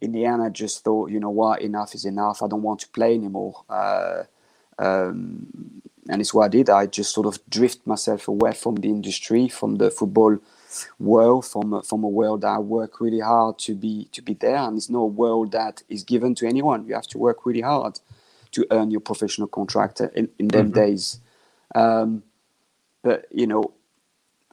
in 0.00 0.12
the 0.12 0.24
end, 0.24 0.42
I 0.42 0.48
just 0.48 0.82
thought, 0.82 1.10
you 1.10 1.20
know 1.20 1.30
what, 1.30 1.60
enough 1.60 1.94
is 1.94 2.06
enough. 2.06 2.42
I 2.42 2.48
don't 2.48 2.62
want 2.62 2.80
to 2.80 2.88
play 2.88 3.14
anymore. 3.14 3.64
Uh, 3.68 4.22
um, 4.78 5.82
and 6.08 6.20
it's 6.22 6.32
what 6.32 6.46
I 6.46 6.48
did. 6.48 6.70
I 6.70 6.86
just 6.86 7.12
sort 7.12 7.26
of 7.26 7.38
drift 7.50 7.86
myself 7.86 8.26
away 8.26 8.52
from 8.54 8.76
the 8.76 8.88
industry, 8.88 9.46
from 9.48 9.76
the 9.76 9.90
football 9.90 10.38
world, 10.98 11.44
from 11.46 11.82
from 11.82 12.02
a 12.02 12.08
world 12.08 12.40
that 12.40 12.48
I 12.48 12.58
work 12.58 12.98
really 13.00 13.20
hard 13.20 13.58
to 13.60 13.74
be 13.74 14.08
to 14.12 14.22
be 14.22 14.32
there. 14.32 14.56
And 14.56 14.78
it's 14.78 14.88
not 14.88 15.00
a 15.00 15.06
world 15.06 15.52
that 15.52 15.82
is 15.90 16.02
given 16.02 16.34
to 16.36 16.46
anyone. 16.46 16.86
You 16.86 16.94
have 16.94 17.08
to 17.08 17.18
work 17.18 17.44
really 17.44 17.60
hard 17.60 18.00
to 18.52 18.66
earn 18.70 18.90
your 18.90 19.00
professional 19.00 19.48
contract 19.48 20.00
in, 20.00 20.28
in 20.38 20.48
them 20.48 20.70
days. 20.70 21.20
Um, 21.74 22.22
but 23.02 23.26
you 23.30 23.46
know, 23.46 23.72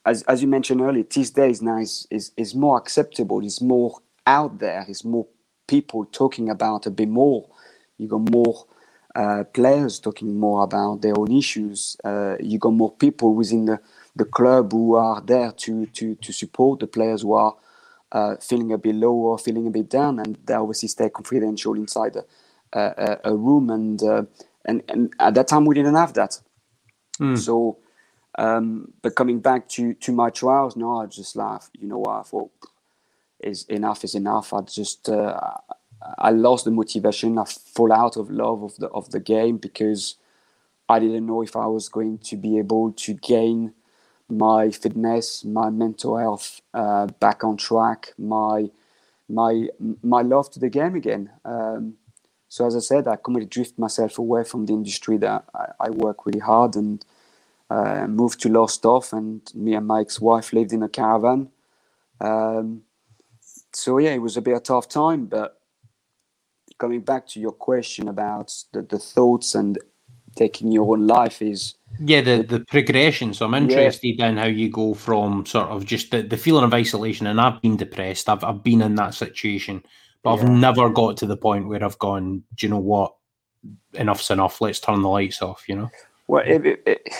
as, 0.05 0.23
as 0.23 0.41
you 0.41 0.47
mentioned 0.47 0.81
earlier, 0.81 1.03
these 1.03 1.31
days 1.31 1.61
now 1.61 1.79
is, 1.79 2.07
is, 2.09 2.31
is 2.37 2.55
more 2.55 2.77
acceptable. 2.77 3.43
It's 3.43 3.61
more 3.61 3.99
out 4.25 4.59
there. 4.59 4.85
It's 4.87 5.03
more 5.03 5.27
people 5.67 6.05
talking 6.05 6.49
about 6.49 6.85
a 6.85 6.91
bit 6.91 7.09
more. 7.09 7.49
You 7.97 8.07
got 8.07 8.31
more 8.31 8.65
uh, 9.15 9.43
players 9.45 9.99
talking 9.99 10.39
more 10.39 10.63
about 10.63 11.01
their 11.01 11.17
own 11.17 11.31
issues. 11.31 11.97
Uh, 12.03 12.35
you 12.39 12.59
got 12.59 12.71
more 12.73 12.91
people 12.91 13.33
within 13.33 13.65
the, 13.65 13.79
the 14.15 14.25
club 14.25 14.71
who 14.71 14.95
are 14.95 15.21
there 15.21 15.51
to, 15.51 15.87
to, 15.87 16.15
to 16.15 16.31
support 16.31 16.79
the 16.79 16.87
players 16.87 17.23
who 17.23 17.33
are 17.33 17.55
uh, 18.11 18.35
feeling 18.37 18.71
a 18.71 18.77
bit 18.77 18.95
low 18.95 19.11
or 19.13 19.37
feeling 19.37 19.67
a 19.67 19.71
bit 19.71 19.89
down, 19.89 20.19
and 20.19 20.37
they 20.45 20.53
obviously 20.53 20.87
stay 20.87 21.09
confidential 21.09 21.73
inside 21.73 22.15
a, 22.15 22.23
a, 22.73 23.19
a 23.25 23.35
room 23.35 23.69
and 23.69 24.01
uh, 24.03 24.23
and 24.65 24.83
and 24.87 25.13
at 25.19 25.33
that 25.35 25.47
time 25.47 25.65
we 25.65 25.75
didn't 25.75 25.95
have 25.95 26.13
that. 26.13 26.39
Mm. 27.19 27.37
So, 27.37 27.77
um, 28.37 28.93
but 29.01 29.15
coming 29.15 29.39
back 29.39 29.67
to 29.69 29.93
to 29.95 30.11
my 30.11 30.29
trials, 30.29 30.75
no, 30.75 31.01
I 31.01 31.05
just 31.05 31.35
laugh. 31.35 31.69
You 31.79 31.87
know, 31.87 31.99
what 31.99 32.19
I 32.19 32.23
thought 32.23 32.51
is 33.39 33.65
enough 33.65 34.03
is 34.03 34.15
enough. 34.15 34.53
I 34.53 34.61
just 34.61 35.09
uh, 35.09 35.39
I 36.17 36.31
lost 36.31 36.65
the 36.65 36.71
motivation. 36.71 37.37
I 37.37 37.45
fall 37.45 37.91
out 37.91 38.17
of 38.17 38.29
love 38.29 38.63
of 38.63 38.75
the 38.77 38.87
of 38.89 39.11
the 39.11 39.19
game 39.19 39.57
because 39.57 40.15
I 40.89 40.99
didn't 40.99 41.25
know 41.25 41.41
if 41.41 41.55
I 41.55 41.67
was 41.67 41.89
going 41.89 42.19
to 42.19 42.37
be 42.37 42.57
able 42.57 42.93
to 42.93 43.13
gain 43.13 43.73
my 44.29 44.71
fitness, 44.71 45.45
my 45.45 45.69
mental 45.69 46.17
health 46.17 46.61
uh, 46.73 47.07
back 47.19 47.43
on 47.43 47.57
track, 47.57 48.13
my 48.17 48.69
my 49.29 49.67
my 50.03 50.21
love 50.21 50.49
to 50.51 50.59
the 50.59 50.69
game 50.69 50.95
again. 50.95 51.29
Um, 51.43 51.95
so 52.49 52.65
as 52.65 52.75
I 52.75 52.79
said, 52.79 53.07
I 53.07 53.15
completely 53.17 53.49
drift 53.49 53.77
myself 53.77 54.17
away 54.17 54.43
from 54.43 54.65
the 54.65 54.73
industry 54.73 55.17
that 55.17 55.45
I, 55.53 55.87
I 55.87 55.89
work 55.89 56.25
really 56.25 56.39
hard 56.39 56.75
and 56.75 57.03
uh, 57.69 58.07
moved 58.07 58.39
to 58.41 58.49
Lowestoft, 58.49 59.13
and 59.13 59.41
me 59.53 59.73
and 59.73 59.85
my 59.85 60.01
ex-wife 60.01 60.53
lived 60.53 60.73
in 60.73 60.83
a 60.83 60.89
caravan. 60.89 61.49
Um, 62.21 62.83
so 63.73 63.97
yeah, 63.97 64.11
it 64.11 64.21
was 64.21 64.37
a 64.37 64.41
bit 64.41 64.53
of 64.53 64.59
a 64.59 64.63
tough 64.63 64.87
time, 64.87 65.25
but 65.25 65.59
coming 66.77 67.01
back 67.01 67.27
to 67.27 67.39
your 67.39 67.51
question 67.51 68.07
about 68.07 68.53
the, 68.71 68.81
the 68.81 68.99
thoughts 68.99 69.55
and 69.55 69.77
taking 70.35 70.71
your 70.71 70.91
own 70.93 71.07
life 71.07 71.41
is 71.41 71.75
yeah 71.99 72.21
the 72.21 72.43
the 72.43 72.59
progression 72.65 73.33
so 73.33 73.45
i'm 73.45 73.55
Yeah. 73.55 73.61
interested 73.63 74.19
in 74.19 74.37
how 74.37 74.45
you 74.45 74.69
go 74.69 74.93
from 74.93 75.45
sort 75.45 75.69
of 75.69 75.85
just 75.85 76.11
the, 76.11 76.21
the 76.21 76.37
feeling 76.37 76.63
of 76.63 76.73
isolation 76.73 77.25
and 77.25 77.41
i've 77.41 77.61
been 77.61 77.75
depressed 77.77 78.29
i've, 78.29 78.43
I've 78.43 78.63
been 78.63 78.81
in 78.81 78.95
that 78.95 79.15
situation 79.15 79.83
but 80.23 80.33
i've 80.33 80.49
never 80.49 80.89
got 80.89 81.17
to 81.17 81.25
the 81.25 81.37
point 81.37 81.67
where 81.67 81.83
i've 81.83 81.99
gone 81.99 82.43
do 82.55 82.65
you 82.65 82.69
know 82.69 82.77
what? 82.79 83.13
Enough's 83.93 84.29
enough. 84.29 84.61
Let's 84.61 84.79
turn 84.79 85.01
the 85.01 85.09
lights 85.09 85.41
off 85.41 85.67
you 85.67 85.75
know? 85.75 85.89
Well 86.27 86.43
it, 86.45 86.65
it, 86.65 86.83
it, 86.85 87.13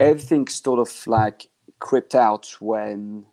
everything 0.00 0.48
sort 0.48 0.80
of 0.80 1.06
like 1.06 1.48
crept 1.78 2.14
out 2.14 2.56
when 2.60 3.26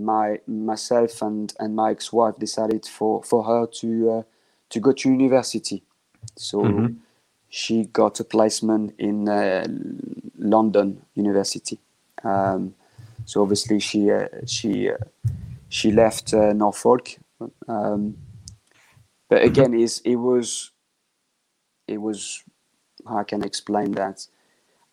my 0.00 0.40
myself 0.46 1.22
and 1.22 1.54
and 1.60 1.76
my 1.76 1.90
ex-wife 1.92 2.36
decided 2.38 2.84
for 2.86 3.22
for 3.22 3.44
her 3.44 3.66
to 3.66 4.10
uh, 4.10 4.22
to 4.70 4.80
go 4.80 4.92
to 4.92 5.08
university. 5.10 5.82
So 6.36 6.62
Mhm. 6.62 6.96
she 7.48 7.84
got 7.84 8.20
a 8.20 8.24
placement 8.24 8.94
in 8.98 9.28
uh, 9.28 9.66
london 10.38 11.02
university. 11.14 11.78
Um, 12.24 12.74
so 13.24 13.42
obviously 13.42 13.78
she 13.80 14.10
uh, 14.10 14.28
she 14.46 14.90
uh, 14.90 14.98
she 15.68 15.92
left 15.92 16.34
uh, 16.34 16.52
norfolk 16.52 17.16
um, 17.68 18.16
but 19.28 19.42
again 19.42 19.74
is 19.74 20.00
it 20.04 20.16
was 20.16 20.70
it 21.88 21.98
was 21.98 22.42
how 23.08 23.22
can 23.22 23.44
explain 23.44 23.92
that? 23.92 24.26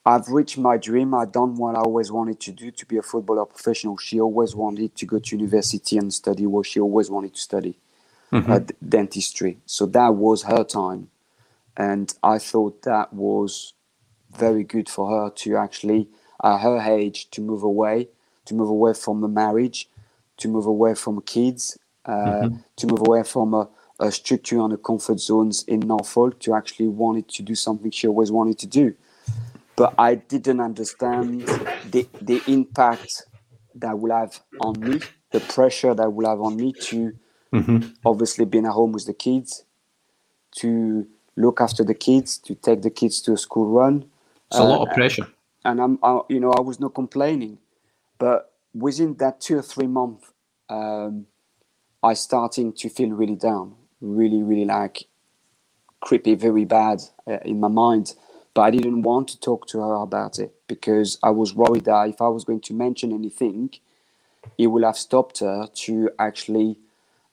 I've 0.05 0.27
reached 0.29 0.57
my 0.57 0.77
dream. 0.77 1.13
I've 1.13 1.31
done 1.31 1.55
what 1.55 1.75
I 1.75 1.81
always 1.81 2.11
wanted 2.11 2.39
to 2.41 2.51
do 2.51 2.71
to 2.71 2.85
be 2.87 2.97
a 2.97 3.03
footballer 3.03 3.45
professional. 3.45 3.97
She 3.97 4.19
always 4.19 4.55
wanted 4.55 4.95
to 4.95 5.05
go 5.05 5.19
to 5.19 5.37
university 5.37 5.97
and 5.97 6.13
study 6.13 6.45
what 6.47 6.65
she 6.65 6.79
always 6.79 7.09
wanted 7.09 7.35
to 7.35 7.41
study, 7.41 7.79
Mhm. 8.31 8.49
uh, 8.49 8.59
d- 8.59 8.73
dentistry. 8.87 9.61
So 9.65 9.85
that 9.87 10.15
was 10.15 10.43
her 10.43 10.63
time. 10.63 11.09
And 11.77 12.13
I 12.23 12.39
thought 12.39 12.81
that 12.83 13.13
was 13.13 13.73
very 14.31 14.63
good 14.63 14.89
for 14.89 15.09
her 15.09 15.29
to 15.29 15.57
actually, 15.57 16.09
at 16.43 16.59
her 16.59 16.79
age, 16.79 17.29
to 17.31 17.41
move 17.41 17.63
away, 17.63 18.09
to 18.45 18.55
move 18.55 18.69
away 18.69 18.93
from 18.93 19.21
the 19.21 19.27
marriage, 19.27 19.89
to 20.37 20.49
move 20.49 20.65
away 20.65 20.95
from 20.95 21.21
kids, 21.21 21.77
uh, 22.05 22.47
to 22.77 22.87
move 22.87 23.01
away 23.01 23.23
from 23.23 23.53
a, 23.53 23.69
a 23.99 24.11
structure 24.11 24.59
and 24.59 24.73
a 24.73 24.77
comfort 24.77 25.19
zones 25.19 25.63
in 25.67 25.79
Norfolk 25.81 26.39
to 26.41 26.53
actually 26.55 26.87
wanted 26.87 27.27
to 27.29 27.43
do 27.43 27.55
something 27.55 27.91
she 27.91 28.07
always 28.07 28.31
wanted 28.31 28.57
to 28.59 28.67
do. 28.67 28.95
But 29.75 29.93
I 29.97 30.15
didn't 30.15 30.59
understand 30.61 31.49
the, 31.83 32.09
the 32.21 32.43
impact 32.47 33.23
that 33.75 33.97
will 33.99 34.15
have 34.15 34.39
on 34.59 34.83
me, 34.83 35.01
the 35.31 35.41
pressure 35.41 35.93
that 35.93 36.11
will 36.11 36.29
have 36.29 36.41
on 36.41 36.57
me 36.57 36.73
to 36.73 37.13
Mhm. 37.51 37.93
obviously 38.05 38.45
being 38.45 38.65
at 38.65 38.71
home 38.71 38.91
with 38.91 39.05
the 39.05 39.13
kids, 39.13 39.65
to 40.57 41.07
look 41.35 41.61
after 41.61 41.83
the 41.83 41.93
kids, 41.93 42.37
to 42.39 42.55
take 42.55 42.81
the 42.81 42.89
kids 42.89 43.21
to 43.21 43.33
a 43.33 43.37
school 43.37 43.67
run. 43.67 44.05
it's 44.49 44.59
a 44.59 44.63
lot 44.63 44.81
Uh, 44.81 44.87
of 44.87 44.93
pressure 44.93 45.27
and 45.65 45.81
I'm, 45.81 45.99
I, 46.03 46.21
you 46.29 46.39
know, 46.39 46.51
I 46.51 46.61
was 46.61 46.79
not 46.79 46.93
complaining, 46.93 47.57
but 48.19 48.53
within 48.73 49.15
that 49.15 49.41
two 49.41 49.57
or 49.59 49.61
three 49.61 49.87
months, 49.87 50.31
um, 50.69 51.27
I 52.03 52.13
starting 52.13 52.73
to 52.73 52.89
feel 52.89 53.09
really 53.09 53.35
down, 53.35 53.75
really, 53.99 54.41
really 54.41 54.65
like 54.65 55.05
creepy, 55.99 56.35
very 56.35 56.65
bad 56.65 57.01
uh, 57.27 57.37
in 57.45 57.59
my 57.59 57.67
mind. 57.67 58.15
But 58.53 58.61
I 58.61 58.71
didn't 58.71 59.03
want 59.03 59.29
to 59.29 59.39
talk 59.39 59.67
to 59.67 59.79
her 59.79 59.93
about 59.93 60.39
it 60.39 60.53
because 60.67 61.17
I 61.23 61.29
was 61.29 61.53
worried 61.53 61.85
that 61.85 62.09
if 62.09 62.21
I 62.21 62.27
was 62.27 62.43
going 62.43 62.61
to 62.61 62.73
mention 62.73 63.13
anything, 63.13 63.69
it 64.57 64.67
would 64.67 64.83
have 64.83 64.97
stopped 64.97 65.39
her 65.39 65.67
to 65.67 66.09
actually 66.19 66.77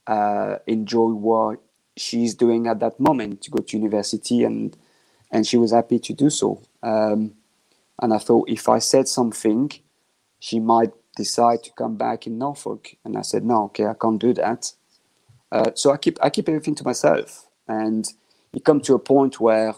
uh, 0.07 0.57
enjoy 0.67 1.11
what 1.11 1.61
she's 1.97 2.35
doing 2.35 2.67
at 2.67 2.81
that 2.81 3.01
moment 3.01 3.43
to 3.43 3.51
go 3.51 3.63
to 3.63 3.77
university, 3.77 4.45
and 4.45 4.77
and 5.31 5.47
she 5.47 5.57
was 5.57 5.73
happy 5.73 5.99
to 5.99 6.13
do 6.13 6.31
so. 6.31 6.63
Um, 6.83 7.35
and 8.01 8.15
I 8.15 8.19
thought 8.19 8.49
if 8.49 8.69
I 8.69 8.79
said 8.79 9.09
something, 9.09 9.73
she 10.39 10.61
might 10.61 10.93
decide 11.19 11.63
to 11.65 11.71
come 11.73 11.97
back 11.97 12.27
in 12.27 12.39
Norfolk. 12.39 12.95
And 13.05 13.19
I 13.19 13.23
said, 13.23 13.45
no, 13.45 13.65
okay, 13.65 13.87
I 13.87 13.95
can't 14.01 14.21
do 14.21 14.33
that. 14.35 14.73
Uh, 15.51 15.71
so 15.75 15.93
I 15.93 15.97
keep 15.97 16.19
I 16.23 16.31
keep 16.31 16.49
everything 16.49 16.75
to 16.77 16.85
myself, 16.85 17.47
and 17.67 18.07
it 18.53 18.65
come 18.65 18.81
to 18.83 18.95
a 18.95 18.99
point 18.99 19.41
where 19.41 19.73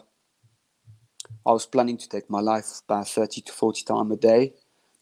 I 1.46 1.52
was 1.52 1.64
planning 1.66 1.96
to 1.98 2.08
take 2.08 2.28
my 2.28 2.40
life 2.40 2.80
about 2.88 3.08
thirty 3.08 3.40
to 3.42 3.52
forty 3.52 3.84
times 3.84 4.12
a 4.12 4.16
day, 4.16 4.52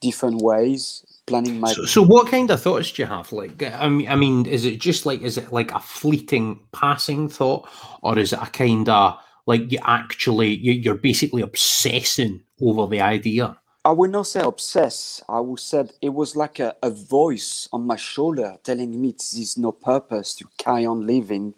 different 0.03 0.43
ways, 0.43 1.05
planning 1.27 1.59
my. 1.59 1.73
so, 1.73 1.87
so 1.87 2.03
what 2.03 2.29
kind 2.29 2.51
of 2.51 2.61
thoughts 2.61 2.93
do 2.93 3.01
you 3.01 3.09
have 3.09 3.33
like 3.33 3.63
I 3.63 3.89
mean, 3.89 4.09
I 4.09 4.17
mean 4.17 4.45
is 4.45 4.67
it 4.67 4.79
just 4.79 5.07
like 5.07 5.23
is 5.23 5.39
it 5.39 5.53
like 5.53 5.73
a 5.73 5.81
fleeting 5.81 6.61
passing 6.73 7.31
thought 7.31 7.67
or 8.03 8.19
is 8.19 8.35
it 8.35 8.43
a 8.43 8.47
kind 8.47 8.91
of 8.91 9.17
like 9.47 9.73
you 9.73 9.79
actually 9.85 10.55
you, 10.57 10.73
you're 10.73 10.97
basically 10.97 11.41
obsessing 11.41 12.43
over 12.61 12.87
the 12.87 13.01
idea 13.01 13.57
I 13.89 13.93
would 13.93 14.11
not 14.11 14.27
say 14.27 14.41
obsess. 14.41 15.23
I 15.31 15.41
would 15.41 15.61
say 15.61 15.85
it 16.03 16.11
was 16.11 16.37
like 16.37 16.59
a, 16.59 16.77
a 16.83 16.91
voice 16.91 17.71
on 17.73 17.87
my 17.87 17.97
shoulder 17.97 18.59
telling 18.63 19.01
me 19.01 19.13
there's 19.13 19.57
no 19.57 19.73
purpose 19.73 20.35
to 20.35 20.45
carry 20.59 20.85
on 20.85 21.07
living 21.07 21.55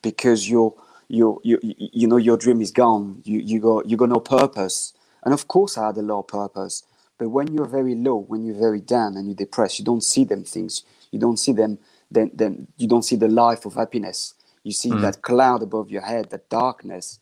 because 0.00 0.48
your 0.48 0.74
your 1.08 1.40
you, 1.42 1.58
you 1.64 2.06
know 2.06 2.16
your 2.16 2.36
dream 2.36 2.60
is 2.60 2.70
gone. 2.70 3.22
You 3.24 3.40
you 3.40 3.58
got 3.58 3.90
you 3.90 3.96
got 3.96 4.10
no 4.10 4.20
purpose. 4.20 4.92
And 5.24 5.34
of 5.34 5.48
course 5.48 5.76
I 5.76 5.86
had 5.86 5.96
a 5.96 6.02
lot 6.02 6.20
of 6.20 6.28
purpose. 6.28 6.84
But 7.18 7.30
when 7.30 7.52
you're 7.52 7.66
very 7.66 7.96
low, 7.96 8.18
when 8.18 8.44
you're 8.44 8.60
very 8.66 8.80
down 8.80 9.16
and 9.16 9.26
you're 9.26 9.34
depressed, 9.34 9.80
you 9.80 9.84
don't 9.84 10.04
see 10.04 10.22
them 10.22 10.44
things. 10.44 10.84
You 11.10 11.18
don't 11.18 11.38
see 11.38 11.54
them 11.54 11.80
then 12.08 12.30
then 12.32 12.68
you 12.76 12.86
don't 12.86 13.02
see 13.04 13.16
the 13.16 13.26
life 13.26 13.66
of 13.66 13.74
happiness. 13.74 14.34
You 14.62 14.70
see 14.70 14.90
that 14.90 15.22
cloud 15.22 15.60
above 15.64 15.90
your 15.90 16.02
head, 16.02 16.30
that 16.30 16.48
darkness. 16.48 17.18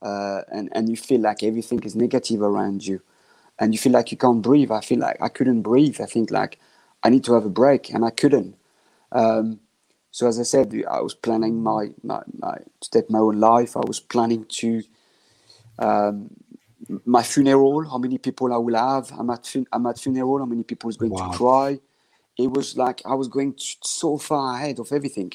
Uh, 0.00 0.42
and, 0.52 0.68
and 0.70 0.88
you 0.88 0.96
feel 0.96 1.20
like 1.22 1.42
everything 1.42 1.82
is 1.82 1.96
negative 1.96 2.40
around 2.40 2.86
you 2.86 3.00
and 3.58 3.74
you 3.74 3.78
feel 3.78 3.92
like 3.92 4.10
you 4.12 4.18
can't 4.18 4.42
breathe. 4.42 4.70
I 4.72 4.80
feel 4.80 4.98
like 5.00 5.18
I 5.20 5.28
couldn't 5.28 5.62
breathe. 5.62 6.00
I 6.00 6.06
think 6.06 6.30
like 6.30 6.58
I 7.02 7.10
need 7.10 7.24
to 7.24 7.34
have 7.34 7.46
a 7.46 7.50
break, 7.50 7.90
and 7.90 8.04
I 8.04 8.10
couldn't. 8.10 8.56
Um, 9.12 9.60
so 10.12 10.26
as 10.28 10.40
I 10.40 10.44
said, 10.44 10.74
I 10.90 11.00
was 11.00 11.14
planning 11.14 11.62
my, 11.62 11.90
my, 12.02 12.22
my 12.38 12.58
to 12.80 12.90
take 12.90 13.10
my 13.10 13.20
own 13.20 13.40
life. 13.40 13.76
I 13.76 13.82
was 13.86 14.00
planning 14.00 14.46
to 14.60 14.82
um, 15.78 16.30
my 17.04 17.22
funeral. 17.22 17.88
How 17.90 17.98
many 17.98 18.18
people 18.18 18.52
I 18.52 18.58
will 18.58 18.76
have? 18.76 19.12
I'm 19.18 19.30
at 19.30 19.46
fun- 19.46 19.68
I'm 19.72 19.86
at 19.86 19.98
funeral. 20.00 20.38
How 20.40 20.46
many 20.46 20.64
people 20.64 20.90
is 20.90 20.96
going 20.96 21.12
Wow. 21.12 21.28
to 21.28 21.36
cry? 21.38 21.80
It 22.38 22.50
was 22.52 22.76
like 22.76 23.02
I 23.06 23.14
was 23.14 23.28
going 23.28 23.54
so 23.82 24.18
far 24.18 24.56
ahead 24.56 24.78
of 24.80 24.92
everything, 24.92 25.32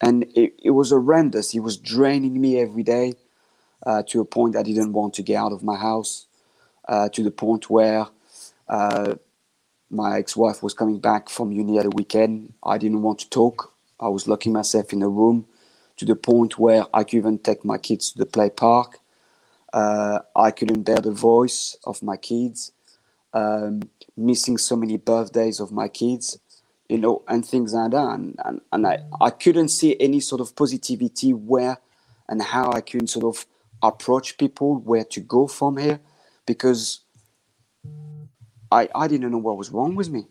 and 0.00 0.24
it, 0.36 0.54
it 0.62 0.70
was 0.72 0.90
horrendous. 0.90 1.54
It 1.54 1.60
was 1.60 1.76
draining 1.78 2.40
me 2.40 2.60
every 2.60 2.84
day 2.84 3.14
uh, 3.86 4.02
to 4.08 4.20
a 4.20 4.24
point 4.24 4.56
I 4.56 4.62
didn't 4.62 4.92
want 4.92 5.14
to 5.14 5.22
get 5.22 5.36
out 5.36 5.52
of 5.52 5.62
my 5.62 5.76
house 5.76 6.26
uh, 6.90 7.08
to 7.08 7.22
the 7.22 7.30
point 7.30 7.70
where 7.70 8.06
uh, 8.68 9.14
my 9.90 10.18
ex-wife 10.18 10.62
was 10.62 10.74
coming 10.74 10.98
back 10.98 11.30
from 11.30 11.52
uni 11.52 11.78
at 11.78 11.84
the 11.84 11.90
weekend. 11.90 12.52
I 12.62 12.78
didn't 12.78 13.02
want 13.02 13.20
to 13.20 13.30
talk. 13.30 13.72
I 13.98 14.08
was 14.08 14.26
locking 14.26 14.52
myself 14.52 14.92
in 14.92 15.02
a 15.02 15.08
room 15.08 15.46
to 15.96 16.04
the 16.04 16.16
point 16.16 16.58
where 16.58 16.84
I 16.92 17.04
couldn't 17.04 17.20
even 17.20 17.38
take 17.38 17.64
my 17.64 17.78
kids 17.78 18.12
to 18.12 18.18
the 18.18 18.26
play 18.26 18.50
park. 18.50 18.98
Uh, 19.72 20.18
I 20.34 20.50
couldn't 20.50 20.82
bear 20.82 21.00
the 21.00 21.12
voice 21.12 21.76
of 21.84 22.02
my 22.02 22.16
kids, 22.16 22.72
um, 23.32 23.82
missing 24.16 24.58
so 24.58 24.74
many 24.74 24.96
birthdays 24.96 25.60
of 25.60 25.70
my 25.70 25.86
kids, 25.86 26.38
you 26.88 26.98
know, 26.98 27.22
and 27.28 27.46
things 27.46 27.72
like 27.72 27.92
that. 27.92 28.08
And, 28.14 28.36
and, 28.44 28.60
and 28.72 28.86
I, 28.86 28.98
I 29.20 29.30
couldn't 29.30 29.68
see 29.68 29.96
any 30.00 30.18
sort 30.20 30.40
of 30.40 30.56
positivity 30.56 31.32
where 31.32 31.78
and 32.28 32.42
how 32.42 32.72
I 32.72 32.80
could 32.80 33.08
sort 33.08 33.26
of 33.26 33.46
approach 33.82 34.38
people, 34.38 34.76
where 34.76 35.04
to 35.04 35.20
go 35.20 35.46
from 35.46 35.76
here, 35.76 36.00
because 36.52 37.00
I, 38.70 38.88
I 38.94 39.08
didn't 39.08 39.30
know 39.30 39.38
what 39.48 39.56
was 39.58 39.70
wrong 39.70 39.94
with 39.96 40.10
me. 40.10 40.22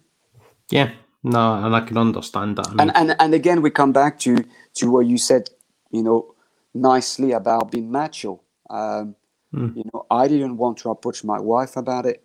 Yeah, 0.72 0.92
no, 1.24 1.44
and 1.64 1.76
I 1.76 1.82
can 1.82 1.98
understand 1.98 2.58
that. 2.58 2.68
I 2.70 2.74
mean, 2.74 2.80
And, 2.80 2.92
and 2.96 3.16
and 3.20 3.34
again, 3.34 3.62
we 3.62 3.70
come 3.72 3.94
back 3.94 4.20
to 4.26 4.32
to 4.80 4.84
what 4.94 5.06
you 5.12 5.18
said, 5.18 5.50
you 5.92 6.04
know, 6.04 6.36
nicely 6.74 7.32
about 7.34 7.72
being 7.72 7.92
macho. 7.92 8.42
Um, 8.70 9.16
Mm. 9.54 9.76
You 9.76 9.84
know, 9.94 10.06
I 10.12 10.28
didn't 10.28 10.58
want 10.58 10.78
to 10.80 10.90
approach 10.92 11.24
my 11.24 11.40
wife 11.40 11.78
about 11.78 12.06
it 12.06 12.20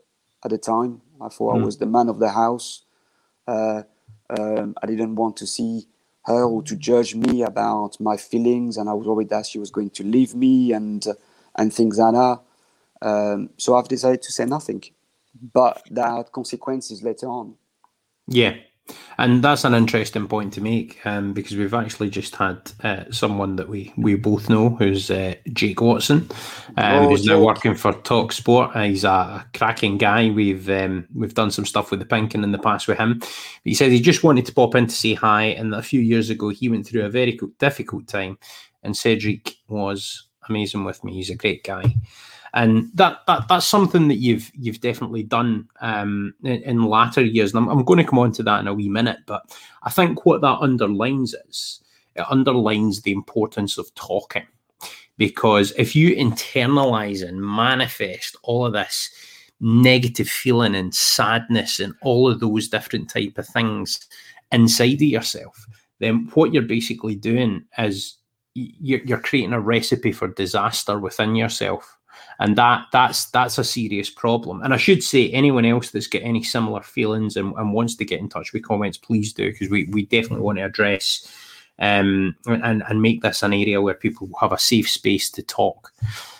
at 0.44 0.50
the 0.50 0.58
time. 0.58 0.92
I 1.20 1.28
thought 1.34 1.54
I 1.56 1.58
Mm. 1.58 1.64
was 1.66 1.76
the 1.78 1.86
man 1.86 2.08
of 2.08 2.18
the 2.18 2.30
house. 2.42 2.84
Uh, 3.46 3.82
um, 4.38 4.74
I 4.82 4.86
didn't 4.86 5.14
want 5.16 5.36
to 5.38 5.46
see 5.46 5.86
her 6.24 6.42
or 6.44 6.62
to 6.62 6.76
judge 6.76 7.14
me 7.14 7.42
about 7.42 8.00
my 8.00 8.16
feelings, 8.30 8.76
and 8.78 8.88
I 8.88 8.94
was 8.94 9.06
worried 9.06 9.30
that 9.30 9.46
she 9.46 9.58
was 9.58 9.70
going 9.70 9.90
to 9.98 10.04
leave 10.04 10.34
me 10.34 10.72
and 10.78 11.06
uh, 11.06 11.14
and 11.58 11.72
things 11.72 11.98
like 11.98 12.14
that. 12.14 12.38
Um, 13.04 13.50
so 13.58 13.76
I've 13.76 13.88
decided 13.88 14.23
to 14.23 14.32
say 14.32 14.46
nothing, 14.46 14.82
but 15.52 15.82
that 15.90 16.11
had 16.11 16.32
consequences 16.32 17.02
later 17.02 17.26
on. 17.26 17.54
Yeah, 18.26 18.56
and 19.18 19.44
that's 19.44 19.64
an 19.64 19.75
interesting 19.75 20.26
point 20.26 20.54
to 20.54 20.62
make 20.62 21.04
um, 21.06 21.34
because 21.34 21.54
we've 21.54 21.75
actually 21.75 22.08
just 22.08 22.34
had 22.37 22.73
uh, 22.82 23.04
someone 23.11 23.56
that 23.56 23.68
we, 23.68 23.92
we 23.99 24.14
both 24.14 24.49
know 24.49 24.70
who's 24.70 25.11
uh, 25.11 25.34
Jake 25.52 25.82
Watson, 25.82 26.28
um, 26.78 27.04
Oh, 27.04 27.08
who's 27.11 27.26
now 27.26 27.42
working 27.42 27.75
for 27.75 27.92
Talk 27.92 28.32
Sport. 28.32 28.75
Uh, 28.75 28.84
he's 28.84 29.04
a 29.04 29.46
cracking 29.52 29.99
guy. 29.99 30.30
We've 30.30 30.68
um, 30.70 31.06
we've 31.14 31.34
done 31.34 31.50
some 31.50 31.66
stuff 31.66 31.90
with 31.90 32.00
the 32.00 32.06
Pink'Un 32.06 32.42
in 32.42 32.52
the 32.52 32.58
past 32.58 32.88
with 32.88 32.99
him. 32.99 33.18
But 33.18 33.28
he 33.64 33.75
said 33.75 33.92
he 33.92 34.00
just 34.00 34.25
wanted 34.25 34.46
to 34.46 34.54
pop 34.54 34.75
in 34.75 34.87
to 34.87 34.94
say 34.94 35.12
hi, 35.12 35.44
and 35.44 35.75
a 35.75 35.82
few 35.82 36.00
years 36.00 36.30
ago 36.30 36.49
he 36.49 36.70
went 36.70 36.87
through 36.87 37.04
a 37.04 37.11
very 37.11 37.38
difficult 37.58 38.08
time, 38.08 38.38
and 38.82 38.96
Cedric 38.96 39.56
was 39.68 40.28
amazing 40.49 40.84
with 40.84 41.04
me. 41.04 41.12
He's 41.14 41.30
a 41.30 41.37
great 41.37 41.64
guy 41.64 41.94
and 42.54 42.88
that, 42.94 43.18
that 43.26 43.49
that's 43.49 43.66
something 43.66 44.06
that 44.08 44.16
you've 44.18 44.50
you've 44.54 44.80
definitely 44.80 45.25
done 45.25 45.68
um, 45.80 46.34
in, 46.44 46.62
in 46.62 46.84
latter 46.84 47.23
years. 47.23 47.52
And 47.52 47.64
I'm, 47.64 47.68
I'm 47.68 47.84
going 47.84 47.99
to 47.99 48.08
come 48.08 48.20
on 48.20 48.32
to 48.32 48.42
that 48.44 48.61
in 48.61 48.68
a 48.68 48.75
wee 48.75 48.88
minute, 48.88 49.18
but 49.26 49.42
I 49.82 49.90
think 49.90 50.25
what 50.25 50.40
that 50.40 50.61
underlines 50.61 51.34
is 51.49 51.80
it 52.14 52.25
underlines 52.30 53.02
the 53.02 53.12
importance 53.12 53.76
of 53.76 53.92
talking, 53.96 54.46
because 55.18 55.73
if 55.76 55.96
you 55.96 56.14
internalize 56.14 57.26
and 57.26 57.40
manifest 57.40 58.37
all 58.44 58.66
of 58.66 58.73
this 58.73 59.11
negative 59.61 60.28
feeling 60.28 60.76
and 60.76 60.94
sadness 60.94 61.80
and 61.80 61.94
all 62.02 62.30
of 62.30 62.38
those 62.38 62.68
different 62.68 63.11
type 63.11 63.37
of 63.37 63.49
things 63.49 64.06
inside 64.52 64.94
of 64.94 65.02
yourself, 65.02 65.66
then 65.99 66.30
what 66.34 66.52
you're 66.52 66.62
basically 66.62 67.16
doing 67.16 67.64
is 67.78 68.16
you're, 68.54 69.00
you're 69.00 69.20
creating 69.20 69.52
a 69.52 69.61
recipe 69.61 70.12
for 70.12 70.28
disaster 70.28 71.00
within 71.00 71.34
yourself 71.34 71.99
and 72.40 72.56
that 72.56 72.86
that's 72.92 73.26
that's 73.26 73.58
a 73.58 73.64
serious 73.64 74.10
problem 74.10 74.62
and 74.62 74.74
i 74.74 74.76
should 74.76 75.02
say 75.02 75.30
anyone 75.30 75.64
else 75.64 75.90
that's 75.90 76.06
got 76.06 76.22
any 76.22 76.42
similar 76.42 76.82
feelings 76.82 77.36
and, 77.36 77.54
and 77.56 77.72
wants 77.72 77.94
to 77.94 78.04
get 78.04 78.20
in 78.20 78.28
touch 78.28 78.52
with 78.52 78.64
comments 78.64 78.98
please 78.98 79.32
do 79.32 79.50
because 79.50 79.70
we, 79.70 79.84
we 79.86 80.04
definitely 80.06 80.40
want 80.40 80.58
to 80.58 80.64
address 80.64 81.32
um 81.78 82.34
and, 82.46 82.82
and 82.88 83.02
make 83.02 83.22
this 83.22 83.42
an 83.42 83.52
area 83.52 83.80
where 83.80 83.94
people 83.94 84.28
have 84.40 84.52
a 84.52 84.58
safe 84.58 84.88
space 84.88 85.30
to 85.30 85.42
talk 85.42 85.92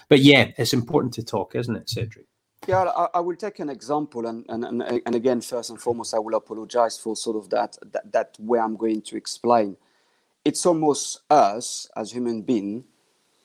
but 0.08 0.20
yeah 0.20 0.50
it's 0.56 0.72
important 0.72 1.12
to 1.12 1.22
talk 1.22 1.54
isn't 1.54 1.76
it 1.76 1.88
cedric 1.88 2.26
Yeah, 2.66 2.84
I, 2.84 3.08
I 3.14 3.20
will 3.20 3.36
take 3.36 3.60
an 3.60 3.68
example, 3.68 4.26
and, 4.26 4.46
and, 4.48 4.64
and, 4.64 5.02
and 5.04 5.14
again, 5.14 5.42
first 5.42 5.68
and 5.68 5.78
foremost, 5.78 6.14
I 6.14 6.18
will 6.18 6.34
apologize 6.34 6.96
for 6.96 7.14
sort 7.14 7.36
of 7.36 7.50
that, 7.50 7.76
that, 7.92 8.10
that 8.12 8.36
way 8.38 8.58
I'm 8.58 8.76
going 8.76 9.02
to 9.02 9.16
explain. 9.18 9.76
It's 10.46 10.64
almost 10.64 11.20
us 11.28 11.86
as 11.94 12.10
human 12.10 12.40
being, 12.40 12.85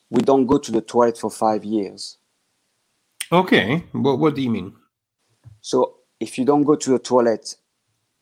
we 0.10 0.22
don't 0.22 0.46
go 0.46 0.58
to 0.58 0.72
the 0.72 0.82
toilet 0.82 1.18
for 1.18 1.30
five 1.30 1.64
years. 1.64 2.19
Okay 3.32 3.86
what, 3.94 4.20
what 4.20 4.36
do 4.36 4.42
you 4.42 4.50
mean 4.52 4.74
So 5.62 5.98
if 6.20 6.38
you 6.40 6.46
don't 6.46 6.64
go 6.64 6.76
to 6.76 6.92
the 6.92 7.00
toilet, 7.00 7.56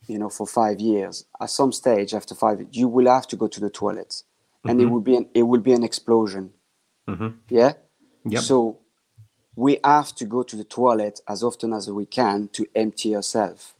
you 0.07 0.19
know, 0.19 0.29
for 0.29 0.47
five 0.47 0.79
years, 0.79 1.25
at 1.41 1.49
some 1.49 1.71
stage 1.73 2.13
after 2.13 2.35
five, 2.35 2.65
you 2.71 2.87
will 2.87 3.07
have 3.07 3.27
to 3.29 3.35
go 3.37 3.47
to 3.47 3.59
the 3.59 3.69
toilet, 3.69 4.23
and 4.67 4.81
it 4.81 4.85
Mhm. 4.85 4.91
will 4.91 5.01
be 5.01 5.15
an 5.17 5.29
it 5.33 5.43
will 5.43 5.61
be 5.61 5.73
an 5.73 5.83
explosion. 5.83 6.53
Mhm. 7.09 7.33
Yeah. 7.49 7.73
Yep. 8.25 8.43
So 8.43 8.79
we 9.55 9.79
have 9.83 10.15
to 10.15 10.25
go 10.25 10.43
to 10.43 10.55
the 10.57 10.65
toilet 10.65 11.21
as 11.27 11.43
often 11.43 11.73
as 11.73 11.89
we 11.91 12.05
can 12.07 12.49
to 12.49 12.65
empty 12.75 13.15
ourselves. 13.15 13.75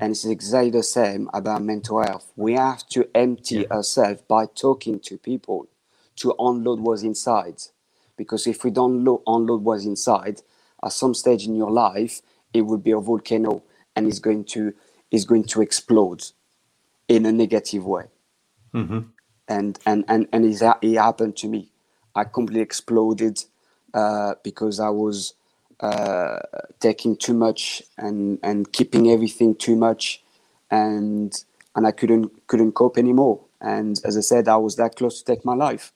And 0.00 0.12
it's 0.12 0.24
exactly 0.26 0.70
the 0.70 0.82
same 0.84 1.30
about 1.34 1.62
mental 1.62 2.02
health. 2.02 2.32
We 2.36 2.54
have 2.54 2.86
to 2.90 3.08
empty 3.14 3.60
Yeah. 3.62 3.72
ourselves 3.72 4.22
by 4.28 4.46
talking 4.46 5.00
to 5.00 5.18
people 5.18 5.68
to 6.16 6.34
unload 6.38 6.80
what's 6.80 7.02
inside. 7.02 7.62
Because 8.16 8.46
if 8.46 8.64
we 8.64 8.70
don't 8.70 9.04
lo- 9.04 9.22
unload 9.26 9.64
what's 9.64 9.84
inside, 9.86 10.42
at 10.84 10.92
some 10.92 11.14
stage 11.14 11.46
in 11.46 11.54
your 11.56 11.70
life, 11.70 12.22
it 12.52 12.62
will 12.62 12.78
be 12.78 12.92
a 12.92 13.00
volcano 13.00 13.62
and 13.96 14.06
it's 14.06 14.18
going 14.18 14.44
to 14.44 14.74
is 15.10 15.24
going 15.24 15.44
to 15.44 15.60
explode 15.62 16.22
in 17.08 17.26
a 17.26 17.32
negative 17.32 17.84
way 17.86 18.04
hmm 18.72 19.00
and 19.48 19.78
and 19.84 20.04
and 20.08 20.28
and 20.32 20.44
it 20.46 20.96
happened 20.96 21.36
to 21.38 21.48
me. 21.48 21.70
I 22.14 22.24
completely 22.24 22.62
exploded 22.62 23.44
uh, 23.92 24.34
because 24.44 24.80
I 24.80 24.90
was 24.90 25.34
uh, 25.80 26.38
taking 26.80 27.16
too 27.16 27.34
much 27.34 27.82
and 27.98 28.38
and 28.42 28.72
keeping 28.72 29.10
everything 29.10 29.56
too 29.56 29.76
much, 29.76 30.22
and 30.70 31.32
and 31.74 31.86
I 31.86 31.92
couldn't 31.92 32.46
couldn't 32.46 32.72
cope 32.72 32.96
anymore. 32.98 33.44
And 33.60 34.00
as 34.04 34.16
I 34.16 34.20
said, 34.20 34.48
I 34.48 34.56
was 34.56 34.76
that 34.76 34.96
close 34.96 35.22
to 35.22 35.24
take 35.24 35.44
my 35.44 35.54
life. 35.54 35.92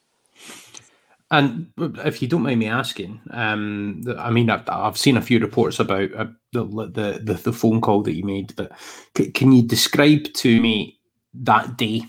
And 1.31 1.71
if 1.77 2.21
you 2.21 2.27
don't 2.27 2.43
mind 2.43 2.59
me 2.59 2.67
asking, 2.67 3.19
um, 3.31 4.03
I 4.17 4.31
mean, 4.31 4.49
I've, 4.49 4.67
I've 4.69 4.97
seen 4.97 5.17
a 5.17 5.21
few 5.21 5.39
reports 5.39 5.79
about 5.79 6.13
uh, 6.15 6.27
the, 6.53 6.63
the 6.65 7.21
the 7.23 7.33
the 7.35 7.53
phone 7.53 7.81
call 7.81 8.01
that 8.03 8.13
you 8.15 8.23
made, 8.23 8.55
but 8.55 8.71
c- 9.17 9.31
can 9.31 9.51
you 9.51 9.63
describe 9.63 10.25
to 10.35 10.61
me 10.61 10.99
that 11.33 11.77
day, 11.77 12.03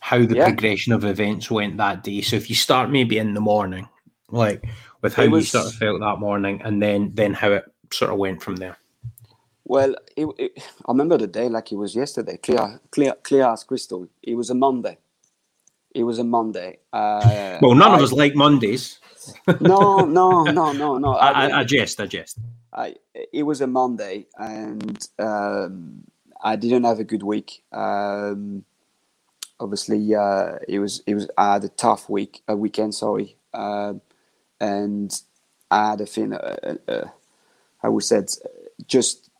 how 0.00 0.24
the 0.26 0.36
Yeah. 0.36 0.36
progression 0.36 0.92
of 0.92 1.04
events 1.04 1.50
went 1.50 1.78
that 1.78 2.04
day? 2.04 2.22
So 2.22 2.36
if 2.36 2.50
you 2.50 2.56
start 2.56 2.90
maybe 2.90 3.18
in 3.18 3.34
the 3.34 3.40
morning, 3.40 3.88
like 4.30 4.64
with 5.02 5.14
how 5.14 5.24
It 5.24 5.30
you 5.30 5.44
sort 5.44 5.66
of 5.66 5.74
felt 5.74 6.00
that 6.00 6.20
morning, 6.20 6.62
and 6.64 6.82
then 6.82 7.12
then 7.14 7.34
how 7.34 7.52
it 7.52 7.64
sort 7.92 8.12
of 8.12 8.18
went 8.18 8.42
from 8.42 8.56
there. 8.56 8.78
Well, 9.64 9.96
it, 10.16 10.26
it, 10.38 10.52
I 10.86 10.92
remember 10.92 11.18
the 11.18 11.26
day 11.28 11.48
like 11.48 11.72
it 11.72 11.76
was 11.76 11.94
yesterday, 11.96 12.36
clear, 12.38 12.80
clear, 12.90 13.14
clear 13.22 13.46
as 13.46 13.64
crystal. 13.64 14.08
It 14.22 14.34
was 14.34 14.50
a 14.50 14.54
Monday. 14.54 14.98
It 15.94 16.04
was 16.04 16.18
a 16.18 16.24
Monday. 16.24 16.78
Uh, 16.92 17.60
Well, 17.62 17.74
none 17.74 17.94
of 17.94 18.02
us 18.02 18.12
like 18.12 18.34
Mondays. 18.34 18.98
No, 19.60 20.04
no, 20.06 20.46
no, 20.48 20.72
no, 20.72 20.98
no. 20.98 21.12
I, 21.20 21.46
I, 21.46 21.60
I 21.60 21.64
jest, 21.64 22.00
I 22.00 22.06
jest. 22.06 22.38
I, 22.72 22.96
it 23.32 23.44
was 23.44 23.60
a 23.60 23.66
Monday, 23.66 24.26
and 24.38 25.08
um, 25.18 26.04
I 26.42 26.56
didn't 26.56 26.84
have 26.84 26.98
a 26.98 27.04
good 27.04 27.22
week. 27.22 27.62
Um, 27.72 28.64
obviously, 29.60 30.14
uh, 30.14 30.58
it 30.68 30.78
was 30.80 31.02
it 31.06 31.14
was 31.14 31.28
I 31.38 31.54
had 31.54 31.64
a 31.64 31.68
tough 31.68 32.08
week, 32.10 32.42
a 32.48 32.56
weekend, 32.56 32.94
sorry, 32.94 33.36
um, 33.54 34.00
and 34.60 35.14
I 35.70 35.90
had 35.90 36.00
a 36.00 36.06
thing. 36.06 36.32
Uh, 36.34 36.56
uh, 36.62 36.90
uh, 36.90 37.08
I 37.82 37.88
would 37.88 38.04
said 38.04 38.30
just 38.86 39.30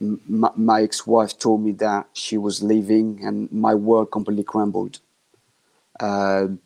m- 0.00 0.20
my, 0.28 0.50
my 0.56 0.82
ex-wife 0.82 1.38
told 1.38 1.62
me 1.64 1.72
that 1.72 2.08
she 2.12 2.38
was 2.38 2.62
leaving, 2.62 3.24
and 3.24 3.50
my 3.52 3.74
world 3.74 4.10
completely 4.10 4.44
crumbled. 4.44 5.00
Um, 6.00 6.60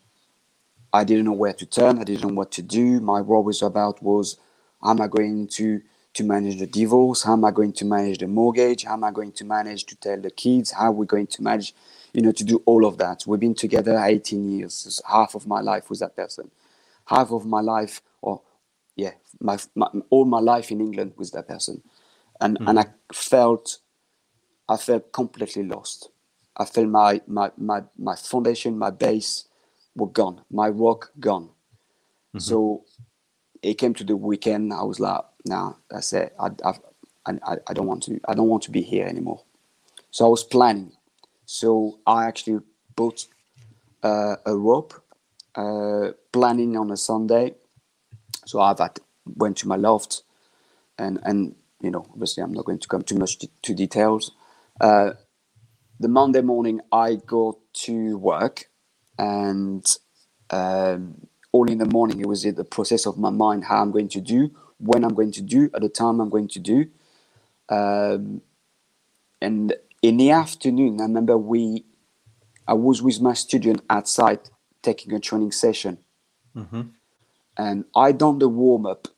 I 0.93 1.05
didn't 1.05 1.27
know 1.27 1.33
where 1.33 1.53
to 1.53 1.67
turn. 1.67 1.99
I 1.99 2.05
didn't 2.05 2.29
know 2.29 2.35
what 2.35 2.51
to 2.53 2.63
do. 2.63 3.01
My 3.01 3.21
worries 3.21 3.63
about 3.63 4.03
was, 4.03 4.39
am 4.83 5.01
I 5.01 5.07
going 5.07 5.49
to 5.49 5.83
to 6.13 6.25
manage 6.25 6.59
the 6.59 6.67
divorce? 6.67 7.23
How 7.23 7.35
am 7.35 7.45
I 7.45 7.53
going 7.53 7.73
to 7.75 7.85
manage 7.85 8.19
the 8.19 8.27
mortgage? 8.27 8.85
How 8.85 8.95
am 8.95 9.05
I 9.05 9.13
going 9.13 9.33
to 9.33 9.45
manage 9.45 9.85
to 9.87 9.97
tell 9.97 10.21
the 10.21 10.31
kids? 10.31 10.73
How 10.73 10.87
are 10.87 10.93
we 10.93 11.07
going 11.07 11.29
to 11.29 11.43
manage, 11.43 11.73
you 12.13 12.23
know, 12.23 12.33
to 12.33 12.45
do 12.45 12.63
all 12.67 12.85
of 12.85 12.99
that? 12.99 13.25
We've 13.27 13.39
been 13.39 13.55
together 13.55 13.97
18 13.97 14.51
years. 14.51 15.01
Half 15.09 15.35
of 15.37 15.47
my 15.47 15.61
life 15.61 15.89
with 15.89 16.01
that 16.01 16.17
person. 16.17 16.51
Half 17.07 17.31
of 17.31 17.47
my 17.47 17.61
life, 17.61 18.03
or 18.23 18.43
yeah, 18.97 19.13
my, 19.41 19.59
my 19.75 19.89
all 20.11 20.25
my 20.25 20.41
life 20.41 20.71
in 20.71 20.81
England 20.81 21.13
with 21.17 21.33
that 21.33 21.49
person, 21.49 21.83
and 22.41 22.59
and 22.67 22.79
I 22.79 22.87
felt, 23.13 23.79
I 24.69 24.77
felt 24.77 25.13
completely 25.13 25.65
lost. 25.65 26.11
I 26.61 26.67
felt 26.67 26.89
my 26.89 27.23
my 27.27 27.51
my 27.57 27.83
my 27.99 28.15
foundation, 28.15 28.79
my 28.79 28.91
base 28.91 29.47
were 29.97 30.09
gone. 30.09 30.43
My 30.51 30.69
rock 30.69 31.11
gone. 31.19 31.49
So 32.39 32.85
it 33.63 33.75
came 33.75 33.95
to 33.95 34.05
the 34.05 34.17
weekend. 34.17 34.73
I 34.73 34.83
was 34.83 35.01
like, 35.01 35.23
nah, 35.47 35.75
that's 35.91 36.13
it. 36.13 36.35
I, 36.39 36.49
I, 36.65 36.75
I, 37.27 37.57
I 37.67 37.73
don't 37.73 37.87
want 37.87 38.03
to. 38.05 38.21
I 38.29 38.35
don't 38.35 38.49
want 38.49 38.63
to 38.65 38.71
be 38.71 38.83
here 38.83 39.07
anymore. 39.07 39.43
So 40.11 40.27
I 40.27 40.29
was 40.29 40.45
planning. 40.45 40.93
So 41.47 41.99
I 42.07 42.27
actually 42.27 42.61
bought 42.95 43.27
uh, 44.03 44.37
a 44.47 44.57
rope, 44.57 44.95
uh, 45.55 46.13
planning 46.33 46.77
on 46.77 46.91
a 46.91 46.97
Sunday. 46.97 47.55
So 48.45 48.61
I 48.61 48.75
went 49.37 49.57
to 49.59 49.69
my 49.69 49.77
loft, 49.77 50.23
and 50.99 51.21
and 51.25 51.55
you 51.83 51.91
know, 51.91 52.07
obviously, 52.13 52.43
I'm 52.43 52.53
not 52.53 52.67
going 52.67 52.79
to 52.81 52.89
come 52.89 53.03
too 53.03 53.17
much 53.17 53.39
to, 53.39 53.49
to 53.63 53.75
details. 53.75 54.33
Uh, 54.81 55.13
the 56.01 56.09
Monday 56.09 56.43
morning, 56.43 56.81
I 56.93 57.17
go 57.27 57.61
to 57.85 58.19
work, 58.19 58.71
and 59.19 59.87
um, 60.51 61.29
all 61.53 61.71
in 61.71 61.79
the 61.79 61.87
morning, 61.87 62.21
it 62.21 62.27
was 62.29 62.45
in 62.47 62.57
the 62.57 62.65
process 62.65 63.07
of 63.07 63.19
my 63.19 63.31
mind 63.31 63.67
how 63.67 63.83
I'm 63.83 63.93
going 63.93 64.09
to 64.11 64.23
do, 64.23 64.53
when 64.79 65.05
I'm 65.05 65.15
going 65.15 65.33
to 65.35 65.43
do, 65.43 65.71
at 65.75 65.83
the 65.83 65.91
time 65.91 66.21
I'm 66.21 66.31
going 66.31 66.49
to 66.51 66.61
do. 66.61 66.87
Um, 67.71 68.43
and 69.43 69.75
in 70.03 70.19
the 70.19 70.31
afternoon, 70.33 71.01
I 71.01 71.05
remember 71.05 71.39
we, 71.39 71.85
I 72.69 72.75
was 72.75 73.03
with 73.03 73.21
my 73.21 73.35
student 73.35 73.83
outside 73.91 74.41
taking 74.83 75.15
a 75.15 75.21
training 75.21 75.53
session, 75.53 75.99
Mhm. 76.57 76.93
and 77.57 77.85
I 77.97 78.13
done 78.13 78.39
the 78.41 78.49
warm 78.49 78.87
up, 78.87 79.09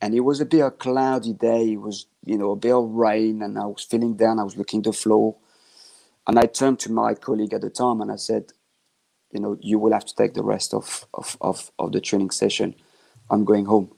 and 0.00 0.14
it 0.14 0.20
was 0.20 0.40
a 0.40 0.46
bit 0.46 0.60
of 0.60 0.68
a 0.68 0.70
cloudy 0.72 1.34
day. 1.34 1.72
It 1.74 1.80
was 1.82 2.06
you 2.24 2.38
know 2.38 2.52
a 2.52 2.56
bit 2.56 2.72
of 2.74 2.90
rain, 2.90 3.42
and 3.42 3.58
I 3.58 3.66
was 3.66 3.84
feeling 3.84 4.16
down. 4.16 4.40
I 4.40 4.44
was 4.44 4.56
looking 4.56 4.82
the 4.82 4.92
floor, 4.92 5.36
and 6.26 6.38
I 6.38 6.46
turned 6.46 6.78
to 6.80 6.92
my 6.92 7.14
colleague 7.14 7.52
at 7.52 7.60
the 7.60 7.70
time 7.70 8.00
and 8.00 8.10
I 8.10 8.16
said, 8.16 8.52
you 9.32 9.40
know, 9.40 9.56
you 9.60 9.78
will 9.78 9.92
have 9.92 10.04
to 10.06 10.14
take 10.14 10.34
the 10.34 10.42
rest 10.42 10.72
of 10.72 11.06
of 11.12 11.36
of, 11.40 11.70
of 11.78 11.92
the 11.92 12.00
training 12.00 12.30
session. 12.30 12.74
I'm 13.30 13.44
going 13.44 13.66
home. 13.66 13.90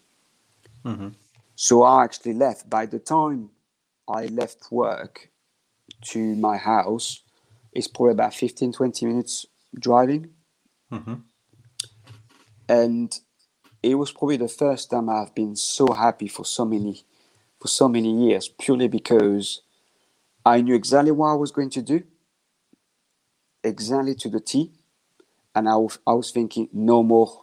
Mm-hmm. 0.84 1.08
So 1.54 1.82
I 1.82 2.04
actually 2.04 2.34
left. 2.34 2.68
By 2.70 2.86
the 2.86 2.98
time 2.98 3.50
I 4.08 4.26
left 4.26 4.70
work 4.70 5.30
to 6.06 6.36
my 6.36 6.56
house, 6.56 7.22
it's 7.72 7.88
probably 7.88 8.12
about 8.12 8.34
15, 8.34 8.72
20 8.72 9.06
minutes 9.06 9.46
driving. 9.78 10.30
Mm-hmm. 10.92 11.14
And 12.68 13.18
it 13.82 13.94
was 13.94 14.10
probably 14.12 14.36
the 14.36 14.48
first 14.48 14.90
time 14.90 15.08
I've 15.08 15.34
been 15.34 15.56
so 15.56 15.92
happy 15.92 16.28
for 16.28 16.44
so 16.44 16.64
many 16.64 17.04
for 17.60 17.68
so 17.68 17.88
many 17.88 18.26
years, 18.26 18.48
purely 18.48 18.88
because 18.88 19.62
I 20.44 20.60
knew 20.60 20.74
exactly 20.74 21.10
what 21.10 21.28
I 21.28 21.34
was 21.34 21.50
going 21.50 21.70
to 21.70 21.82
do, 21.82 22.02
exactly 23.66 24.14
to 24.16 24.28
the 24.28 24.40
T. 24.40 24.70
And 25.54 25.68
I 25.68 25.76
was, 25.76 25.98
I 26.06 26.12
was 26.12 26.30
thinking, 26.30 26.68
no 26.72 27.02
more, 27.02 27.42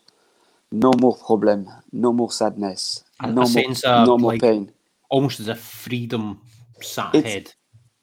no 0.71 0.91
more 0.99 1.15
problem, 1.17 1.67
no 1.91 2.13
more 2.13 2.31
sadness, 2.31 3.03
And 3.19 3.35
no 3.35 3.41
more, 3.47 3.71
of, 3.71 4.07
no 4.07 4.17
more 4.17 4.31
like, 4.33 4.41
pain. 4.41 4.71
Almost 5.09 5.39
as 5.39 5.47
a 5.47 5.55
freedom 5.55 6.41
sat 6.81 7.13
It's- 7.15 7.31
ahead. 7.31 7.53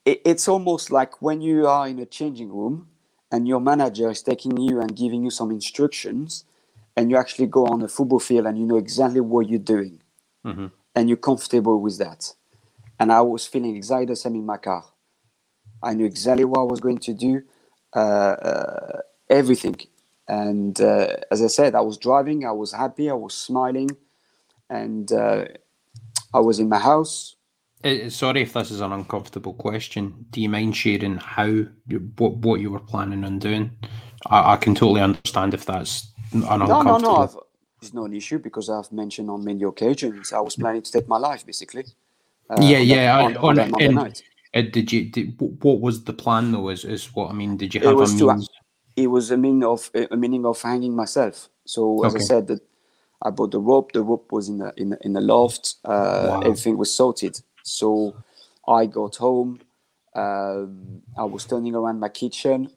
it, 0.05 0.21
it's 0.25 0.47
almost 0.47 0.91
like 0.91 1.21
when 1.21 1.41
you 1.41 1.67
are 1.67 1.87
in 1.87 1.99
a 1.99 2.05
changing 2.05 2.49
room 2.51 2.87
and 3.31 3.47
your 3.47 3.59
manager 3.61 4.09
is 4.09 4.21
taking 4.21 4.57
you 4.57 4.81
and 4.81 4.95
giving 4.95 5.23
you 5.23 5.29
some 5.31 5.51
instructions 5.51 6.43
and 6.97 7.09
you 7.09 7.17
actually 7.17 7.47
go 7.47 7.65
on 7.67 7.81
a 7.81 7.87
football 7.87 8.19
field 8.19 8.45
and 8.47 8.57
you 8.57 8.65
know 8.65 8.77
exactly 8.77 9.21
what 9.21 9.47
you're 9.49 9.59
doing 9.59 10.01
Mhm. 10.45 10.71
and 10.95 11.07
you're 11.07 11.17
comfortable 11.29 11.79
with 11.79 11.97
that 11.99 12.33
and 12.99 13.11
i 13.13 13.21
was 13.21 13.45
feeling 13.47 13.75
exactly 13.77 14.07
the 14.07 14.15
same 14.15 14.35
in 14.35 14.45
my 14.45 14.57
car 14.57 14.83
i 15.83 15.93
knew 15.93 16.05
exactly 16.05 16.43
what 16.45 16.59
i 16.59 16.63
was 16.63 16.79
going 16.81 16.97
to 16.97 17.13
do 17.13 17.43
uh, 17.95 17.99
uh, 17.99 18.99
everything 19.29 19.75
and 20.27 20.79
uh, 20.81 21.07
as 21.31 21.41
i 21.41 21.47
said 21.47 21.75
i 21.75 21.81
was 21.81 21.97
driving 21.97 22.45
i 22.45 22.51
was 22.51 22.71
happy 22.71 23.09
i 23.09 23.13
was 23.13 23.33
smiling 23.33 23.89
and 24.69 25.11
uh, 25.11 25.45
i 26.33 26.39
was 26.39 26.59
in 26.59 26.69
my 26.69 26.79
house 26.79 27.35
sorry 28.09 28.41
if 28.43 28.53
this 28.53 28.69
is 28.69 28.81
an 28.81 28.91
uncomfortable 28.91 29.55
question. 29.55 30.03
Do 30.29 30.39
you 30.39 30.49
mind 30.49 30.77
sharing 30.77 31.17
how 31.17 31.45
you, 31.45 32.11
what 32.19 32.33
what 32.45 32.59
you 32.61 32.69
were 32.69 32.79
planning 32.91 33.23
on 33.23 33.39
doing? 33.39 33.71
I, 34.27 34.53
I 34.53 34.57
can 34.57 34.75
totally 34.75 35.01
understand 35.01 35.55
if 35.55 35.65
that's 35.65 36.11
an 36.31 36.41
No, 36.41 36.57
no, 36.57 36.63
uncomfortable. 36.79 36.99
no. 37.15 37.23
I've, 37.23 37.35
it's 37.81 37.91
not 37.91 38.03
an 38.05 38.13
issue 38.13 38.37
because 38.37 38.69
I've 38.69 38.91
mentioned 38.91 39.31
on 39.31 39.43
many 39.43 39.63
occasions 39.63 40.31
I 40.31 40.41
was 40.41 40.55
planning 40.55 40.83
to 40.83 40.91
take 40.91 41.07
my 41.07 41.17
life, 41.17 41.43
basically. 41.43 41.85
Uh, 42.51 42.61
Yeah, 42.61 42.77
yeah, 42.77 43.17
I- 43.17 43.23
on, 43.25 43.37
on 43.37 43.43
on 43.49 43.55
that 43.55 43.67
it- 43.67 43.71
Monday 43.71 43.85
and- 43.87 43.95
night. 43.95 44.23
Uh, 44.53 44.61
did 44.61 44.91
you? 44.91 45.05
Did, 45.09 45.39
what 45.39 45.79
was 45.79 46.03
the 46.03 46.13
plan 46.13 46.51
though? 46.51 46.69
Is 46.69 46.83
is 46.85 47.13
what 47.15 47.29
I 47.29 47.33
mean? 47.33 47.57
Did 47.57 47.73
you 47.73 47.81
It 47.81 47.87
have 47.87 47.95
was 47.95 48.13
a 48.15 48.17
to- 48.19 48.47
It 48.97 49.07
was 49.07 49.31
a 49.31 49.37
meaning 49.37 49.63
of 49.63 49.89
a 49.93 50.17
meaning 50.17 50.45
of 50.45 50.61
hanging 50.61 50.95
myself. 50.95 51.49
So 51.65 52.03
as 52.03 52.13
Okay. 52.13 52.23
I 52.23 52.27
said, 52.27 52.47
that 52.47 52.61
I 53.21 53.29
bought 53.29 53.51
the 53.51 53.59
rope. 53.59 53.93
The 53.93 54.03
rope 54.03 54.31
was 54.31 54.49
in 54.49 54.57
the 54.57 54.73
in 54.75 54.89
the, 54.89 54.97
in 55.05 55.13
the 55.13 55.21
loft. 55.21 55.75
Uh, 55.85 56.27
Wow. 56.29 56.39
Everything 56.41 56.77
was 56.77 56.93
sorted. 56.93 57.39
So 57.63 58.13
I 58.67 58.87
got 58.87 59.15
home. 59.15 59.59
Um, 60.13 61.01
I 61.17 61.23
was 61.23 61.45
turning 61.45 61.73
around 61.75 61.99
my 62.01 62.09
kitchen. 62.09 62.69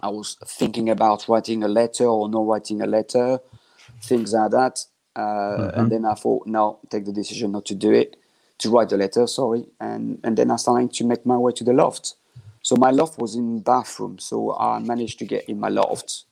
I 0.00 0.08
was 0.10 0.36
thinking 0.46 0.88
about 0.90 1.28
writing 1.28 1.64
a 1.64 1.68
letter 1.68 2.04
or 2.06 2.28
not 2.28 2.46
writing 2.46 2.80
a 2.82 2.86
letter, 2.86 3.40
things 4.02 4.32
like 4.32 4.52
that. 4.52 4.84
Uh, 5.16 5.20
Mhm. 5.58 5.76
And 5.78 5.90
then 5.92 6.04
I 6.04 6.14
thought, 6.14 6.46
no, 6.46 6.78
take 6.88 7.04
the 7.04 7.12
decision 7.12 7.50
not 7.50 7.64
to 7.66 7.74
do 7.74 7.90
it, 7.92 8.16
to 8.58 8.70
write 8.70 8.88
the 8.88 8.96
letter, 8.96 9.26
sorry. 9.26 9.66
And, 9.80 10.18
and 10.24 10.36
then 10.36 10.50
I 10.50 10.56
started 10.56 10.92
to 10.94 11.04
make 11.04 11.24
my 11.24 11.36
way 11.36 11.52
to 11.52 11.64
the 11.64 11.72
loft. 11.72 12.14
So 12.62 12.76
my 12.76 12.90
loft 12.90 13.18
was 13.18 13.34
in 13.36 13.60
bathroom. 13.60 14.18
So 14.18 14.56
I 14.56 14.78
managed 14.80 15.18
to 15.20 15.24
get 15.24 15.44
in 15.48 15.60
my 15.60 15.68
loft. 15.68 16.24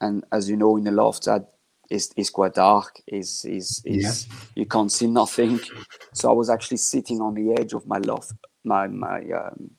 And 0.00 0.24
as 0.30 0.48
you 0.50 0.56
know, 0.56 0.76
in 0.76 0.84
the 0.84 0.90
loft, 0.90 1.26
I, 1.28 1.40
it's, 1.88 2.12
it's 2.16 2.30
quite 2.30 2.54
dark. 2.54 3.00
Is 3.06 3.44
is 3.44 3.80
is 3.84 4.26
you 4.54 4.66
can't 4.66 4.92
see 4.92 5.06
nothing. 5.06 5.60
So 6.12 6.28
I 6.28 6.32
was 6.32 6.50
actually 6.50 6.76
sitting 6.78 7.20
on 7.20 7.34
the 7.34 7.52
edge 7.60 7.72
of 7.72 7.86
my 7.86 7.98
loft, 7.98 8.32
my 8.64 8.86
my 8.88 9.20
um, 9.30 9.70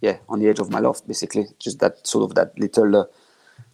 yeah, 0.00 0.18
on 0.28 0.38
the 0.40 0.48
edge 0.48 0.60
of 0.60 0.70
my 0.70 0.78
loft, 0.78 1.06
basically, 1.06 1.46
just 1.58 1.80
that 1.80 2.06
sort 2.06 2.24
of 2.30 2.34
that 2.36 2.58
little, 2.58 2.94
uh, 2.96 3.04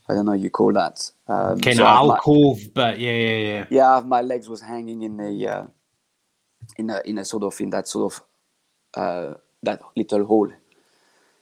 I 0.08 0.14
don't 0.14 0.24
know, 0.26 0.32
you 0.32 0.50
call 0.50 0.72
that 0.72 1.10
um, 1.28 1.60
Kind 1.60 1.76
so 1.76 1.84
of 1.84 1.88
I 1.88 1.96
have 1.98 2.06
my- 2.06 2.14
alcove, 2.14 2.60
but 2.74 2.98
yeah, 2.98 3.12
yeah, 3.12 3.36
yeah. 3.36 3.66
yeah, 3.70 4.02
my 4.04 4.22
legs 4.22 4.48
was 4.48 4.62
hanging 4.62 5.02
in 5.02 5.16
the 5.18 5.48
uh, 5.48 5.66
in 6.76 6.90
a 6.90 7.00
in 7.04 7.18
a 7.18 7.24
sort 7.24 7.42
of 7.44 7.60
in 7.60 7.70
that 7.70 7.88
sort 7.88 8.12
of 8.12 8.22
uh, 8.94 9.34
that 9.62 9.80
little 9.96 10.24
hole. 10.24 10.52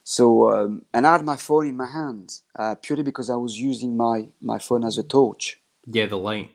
So 0.02 0.52
um, 0.52 0.82
and 0.92 1.06
I 1.06 1.12
had 1.12 1.24
my 1.24 1.36
phone 1.36 1.68
in 1.68 1.76
my 1.76 1.86
hand 1.86 2.40
uh, 2.58 2.74
purely 2.76 3.02
because 3.02 3.30
I 3.30 3.36
was 3.36 3.58
using 3.58 3.96
my 3.96 4.28
my 4.40 4.58
phone 4.58 4.84
as 4.84 4.98
a 4.98 5.02
torch. 5.02 5.60
Yeah, 5.86 6.06
the 6.06 6.18
light. 6.18 6.50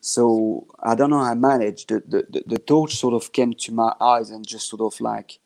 So 0.00 0.66
I 0.82 0.96
don't 0.96 1.10
know 1.10 1.22
how 1.22 1.30
I 1.30 1.34
managed. 1.34 1.88
The, 1.88 2.02
the, 2.06 2.26
the, 2.28 2.42
the 2.46 2.58
torch 2.58 2.96
sort 2.96 3.14
of 3.14 3.32
came 3.32 3.52
to 3.54 3.72
my 3.72 3.92
eyes 4.00 4.30
and 4.30 4.46
just 4.46 4.68
sort 4.68 4.82
of 4.82 5.00
like 5.00 5.38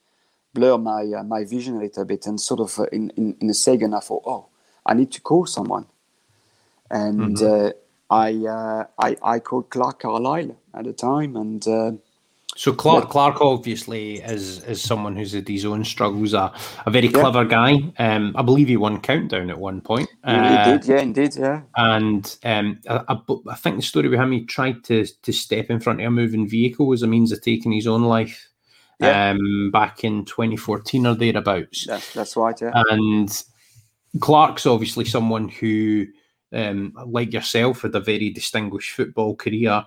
blur 0.55 0.79
my 0.79 1.03
uh, 1.19 1.23
my 1.23 1.45
vision 1.45 1.77
a 1.77 1.81
little 1.81 2.05
bit. 2.05 2.27
And 2.27 2.41
sort 2.41 2.61
of 2.61 2.79
uh, 2.79 2.85
in, 2.85 3.11
in 3.17 3.37
in 3.41 3.51
a 3.51 3.55
second, 3.55 3.95
I 3.95 4.01
thought, 4.01 4.23
oh, 4.27 4.49
I 4.85 4.95
need 4.95 5.13
to 5.13 5.21
call 5.21 5.47
someone. 5.47 5.87
And 6.91 7.43
uh, 7.43 7.73
I, 8.09 8.33
uh, 8.47 8.85
I 8.99 9.17
I 9.23 9.41
called 9.41 9.71
Clarke 9.71 10.01
Carlisle 10.01 10.57
at 10.73 10.85
the 10.85 10.93
time, 10.93 11.37
and 11.37 11.67
uh, 11.67 11.93
So 12.57 12.73
Clarke. 12.73 13.11
Clarke 13.11 13.41
obviously 13.43 14.15
is 14.23 14.65
is 14.65 14.81
someone 14.83 15.15
who's 15.15 15.33
had 15.33 15.47
his 15.47 15.65
own 15.67 15.85
struggles. 15.85 16.33
A, 16.33 16.53
a 16.87 16.91
very 16.91 17.09
Yeah. 17.09 17.21
clever 17.21 17.45
guy. 17.45 17.93
Um, 17.99 18.35
I 18.37 18.43
believe 18.43 18.69
he 18.69 18.77
won 18.79 19.01
countdown 19.01 19.51
at 19.51 19.59
one 19.59 19.81
point. 19.83 20.09
he, 20.25 20.31
Uh, 20.33 20.65
he 20.65 20.71
did, 20.79 20.89
yeah, 20.89 21.01
indeed, 21.01 21.37
yeah, 21.37 21.63
And 21.77 22.37
um, 22.45 22.79
I, 22.89 23.05
I, 23.09 23.19
I 23.51 23.55
think 23.57 23.77
the 23.77 23.83
story 23.83 24.09
behind 24.09 24.33
him, 24.33 24.41
he 24.41 24.47
tried 24.47 24.83
to 24.85 25.05
to 25.23 25.33
step 25.33 25.71
in 25.71 25.81
front 25.81 26.01
of 26.01 26.07
a 26.07 26.11
moving 26.11 26.49
vehicle 26.49 26.93
as 26.93 27.03
a 27.03 27.07
means 27.07 27.31
of 27.31 27.43
taking 27.43 27.73
his 27.73 27.87
own 27.87 28.03
life. 28.05 28.49
Yeah. 28.99 29.33
Um, 29.33 29.71
back 29.71 30.05
in 30.05 30.25
2014 30.25 31.07
or 31.07 31.15
thereabouts. 31.15 31.85
that's 31.87 32.15
that's 32.15 32.37
right, 32.37 32.59
yeah, 32.59 32.73
And 32.89 33.31
Clarke's 34.21 34.65
obviously 34.65 35.05
someone 35.05 35.49
who, 35.51 36.07
um, 36.55 36.95
like 37.07 37.35
yourself, 37.35 37.83
had 37.83 37.95
a 37.95 38.01
very 38.01 38.31
distinguished 38.31 38.93
football 38.93 39.37
career, 39.37 39.85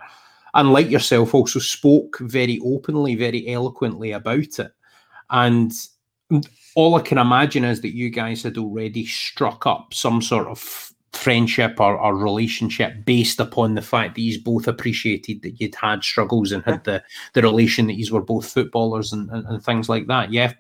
and 0.53 0.73
like 0.73 0.89
yourself, 0.89 1.33
also 1.33 1.59
spoke 1.59 2.19
very 2.19 2.59
openly, 2.63 3.15
very 3.15 3.47
eloquently 3.47 4.11
about 4.11 4.59
it. 4.59 4.71
And 5.29 5.71
all 6.75 6.95
I 6.95 7.01
can 7.01 7.17
imagine 7.17 7.63
is 7.63 7.81
that 7.81 7.95
you 7.95 8.09
guys 8.09 8.43
had 8.43 8.57
already 8.57 9.05
struck 9.05 9.65
up 9.65 9.93
some 9.93 10.21
sort 10.21 10.47
of 10.47 10.93
friendship 11.13 11.79
or, 11.79 11.99
or 11.99 12.15
relationship 12.15 13.03
based 13.03 13.39
upon 13.39 13.75
the 13.75 13.81
fact 13.81 14.15
that 14.15 14.21
you 14.21 14.41
both 14.41 14.67
appreciated 14.67 15.41
that 15.41 15.59
you'd 15.59 15.75
had 15.75 16.03
struggles 16.03 16.51
and 16.51 16.63
had 16.63 16.83
the, 16.83 17.03
the 17.33 17.41
relation 17.41 17.87
that 17.87 17.95
you 17.95 18.13
were 18.13 18.21
both 18.21 18.51
footballers 18.51 19.11
and, 19.11 19.29
and, 19.31 19.45
and 19.47 19.63
things 19.63 19.89
like 19.89 20.07
that. 20.07 20.31
Yeah. 20.31 20.53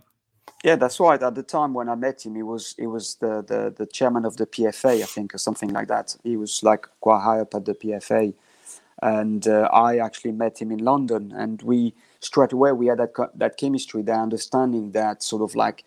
yeah, 0.63 0.75
that's 0.75 0.99
right. 0.99 1.21
At 1.21 1.35
the 1.35 1.43
time 1.43 1.73
when 1.73 1.87
I 1.87 1.95
met 1.95 2.25
him, 2.25 2.35
he 2.35 2.43
was 2.43 2.75
he 2.77 2.87
was 2.87 3.15
the 3.15 3.43
the, 3.47 3.73
the 3.77 3.85
chairman 3.85 4.25
of 4.25 4.37
the 4.37 4.47
PFA, 4.47 5.01
I 5.01 5.05
think, 5.05 5.33
or 5.33 5.37
something 5.37 5.69
like 5.71 5.87
that. 5.87 6.15
He 6.23 6.35
was 6.35 6.63
like 6.63 6.87
quite 6.99 7.21
high 7.21 7.39
up 7.39 7.53
at 7.53 7.65
the 7.65 7.75
PFA, 7.75 8.33
and 9.01 9.47
uh, 9.47 9.69
I 9.71 9.97
actually 9.97 10.31
met 10.31 10.61
him 10.61 10.71
in 10.71 10.79
London, 10.79 11.33
and 11.35 11.61
we 11.61 11.93
straight 12.19 12.51
away 12.51 12.71
we 12.71 12.87
had 12.87 12.99
that 12.99 13.13
that 13.35 13.57
chemistry, 13.57 14.01
that 14.03 14.19
understanding, 14.19 14.91
that 14.91 15.23
sort 15.23 15.41
of 15.41 15.55
like. 15.55 15.83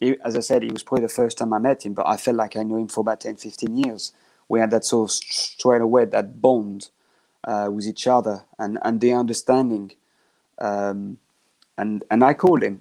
He, 0.00 0.16
as 0.24 0.36
I 0.36 0.40
said, 0.40 0.62
it 0.62 0.72
was 0.72 0.84
probably 0.84 1.06
the 1.06 1.12
first 1.12 1.38
time 1.38 1.52
I 1.52 1.58
met 1.58 1.84
him, 1.84 1.92
but 1.92 2.06
I 2.06 2.16
felt 2.16 2.36
like 2.36 2.56
I 2.56 2.62
knew 2.62 2.76
him 2.76 2.86
for 2.86 3.00
about 3.00 3.20
10, 3.20 3.34
15 3.34 3.76
years. 3.76 4.12
We 4.48 4.60
had 4.60 4.70
that 4.70 4.84
sort 4.84 5.10
of 5.10 5.12
straight 5.12 5.80
away, 5.80 6.04
that 6.04 6.40
bond 6.40 6.90
uh, 7.42 7.68
with 7.72 7.84
each 7.84 8.06
other 8.06 8.44
and, 8.60 8.78
and 8.82 9.00
the 9.00 9.12
understanding. 9.12 9.90
Um, 10.60 11.18
and, 11.76 12.04
and 12.12 12.22
I 12.22 12.34
called 12.34 12.62
him, 12.62 12.80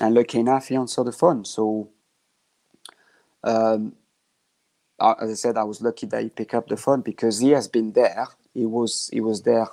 and 0.00 0.14
lucky 0.14 0.40
enough, 0.40 0.68
he 0.68 0.74
answered 0.74 1.04
the 1.04 1.12
phone. 1.12 1.44
So, 1.44 1.88
um, 3.44 3.94
as 5.00 5.30
I 5.30 5.34
said, 5.34 5.56
I 5.56 5.64
was 5.64 5.80
lucky 5.80 6.06
that 6.06 6.22
he 6.22 6.30
picked 6.30 6.54
up 6.54 6.68
the 6.68 6.76
phone 6.76 7.00
because 7.00 7.38
he 7.38 7.50
has 7.50 7.68
been 7.68 7.92
there. 7.92 8.26
He 8.54 8.66
was 8.66 9.10
he 9.12 9.20
was 9.20 9.42
there 9.42 9.68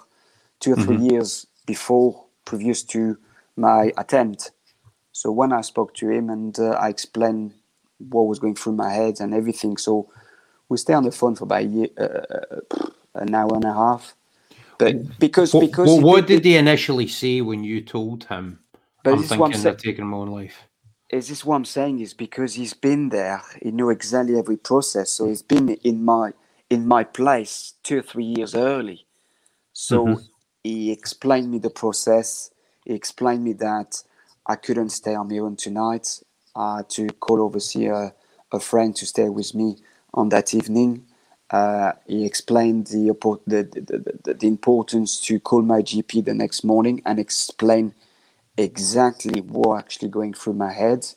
two 0.59 0.73
or 0.73 0.77
3 0.77 0.97
years 0.97 1.47
before, 1.67 2.25
previous 2.45 2.83
to 2.83 3.17
my 3.57 3.91
attempt. 3.97 4.51
So 5.13 5.31
when 5.31 5.53
I 5.53 5.61
spoke 5.61 5.93
to 5.95 6.09
him 6.09 6.29
and 6.29 6.57
uh, 6.59 6.71
I 6.71 6.89
explained 6.89 7.53
what 7.99 8.23
was 8.27 8.39
going 8.39 8.55
through 8.55 8.73
my 8.73 8.91
head 8.93 9.19
and 9.21 9.33
everything, 9.33 9.77
so 9.77 10.09
we 10.69 10.77
stay 10.77 10.93
on 10.93 11.03
the 11.03 11.11
phone 11.11 11.35
for 11.35 11.45
about 11.45 11.61
a 11.61 11.65
year, 11.65 11.87
uh, 11.97 12.61
an 13.15 13.35
hour 13.35 13.55
and 13.55 13.65
a 13.65 13.73
half. 13.73 14.15
But 14.77 15.19
because 15.19 15.53
What, 15.53 15.61
because 15.61 15.95
what, 15.95 16.03
what 16.03 16.27
did- 16.27 16.43
did 16.43 16.45
he 16.45 16.57
initially 16.57 17.07
say 17.07 17.41
when 17.41 17.63
you 17.63 17.81
told 17.81 18.25
him? 18.25 18.59
But 19.03 19.13
I'm 19.13 19.19
this 19.19 19.31
is 19.31 19.37
what 19.37 19.45
I'm 19.47 19.51
thinking 19.51 19.63
saying. 19.63 19.75
of 19.75 19.81
taking 19.81 20.07
my 20.07 20.17
own 20.17 20.29
life. 20.29 20.57
is 21.09 21.29
this 21.29 21.45
what 21.45 21.55
I'm 21.57 21.65
saying 21.65 21.99
is 22.01 22.13
because 22.13 22.55
he's 22.55 22.73
been 22.73 23.09
there, 23.09 23.41
he 23.63 23.71
knew 23.71 23.89
exactly 23.89 24.37
every 24.37 24.57
process. 24.57 25.11
So 25.11 25.27
he's 25.27 25.41
been 25.43 25.69
in 25.69 26.03
my 26.05 26.33
in 26.69 26.87
my 26.87 27.03
place 27.03 27.73
two 27.83 27.99
or 27.99 28.01
three 28.01 28.25
years 28.25 28.55
early. 28.55 29.05
So 29.73 30.05
mm-hmm. 30.05 30.21
he 30.63 30.91
explained 30.91 31.51
me 31.51 31.59
the 31.59 31.69
process. 31.69 32.51
He 32.85 32.93
explained 32.93 33.43
me 33.43 33.53
that 33.53 34.03
I 34.45 34.55
couldn't 34.55 34.89
stay 34.89 35.15
on 35.15 35.29
my 35.29 35.37
own 35.37 35.55
tonight. 35.55 36.21
I 36.55 36.77
had 36.77 36.89
to 36.91 37.07
call 37.07 37.45
obviously 37.45 37.87
a, 37.87 38.13
a 38.51 38.59
friend 38.59 38.95
to 38.95 39.05
stay 39.05 39.29
with 39.29 39.53
me 39.53 39.77
on 40.13 40.29
that 40.29 40.53
evening. 40.53 41.05
Uh, 41.49 41.93
he 42.07 42.25
explained 42.25 42.87
the, 42.87 43.15
the, 43.45 43.63
the, 44.23 44.33
the, 44.33 44.47
importance 44.47 45.21
to 45.21 45.39
call 45.39 45.61
my 45.61 45.81
GP 45.81 46.25
the 46.25 46.33
next 46.33 46.65
morning 46.65 47.01
and 47.05 47.19
explain 47.19 47.93
exactly 48.57 49.39
what 49.39 49.79
actually 49.79 50.09
going 50.09 50.33
through 50.33 50.53
my 50.53 50.73
head, 50.73 51.07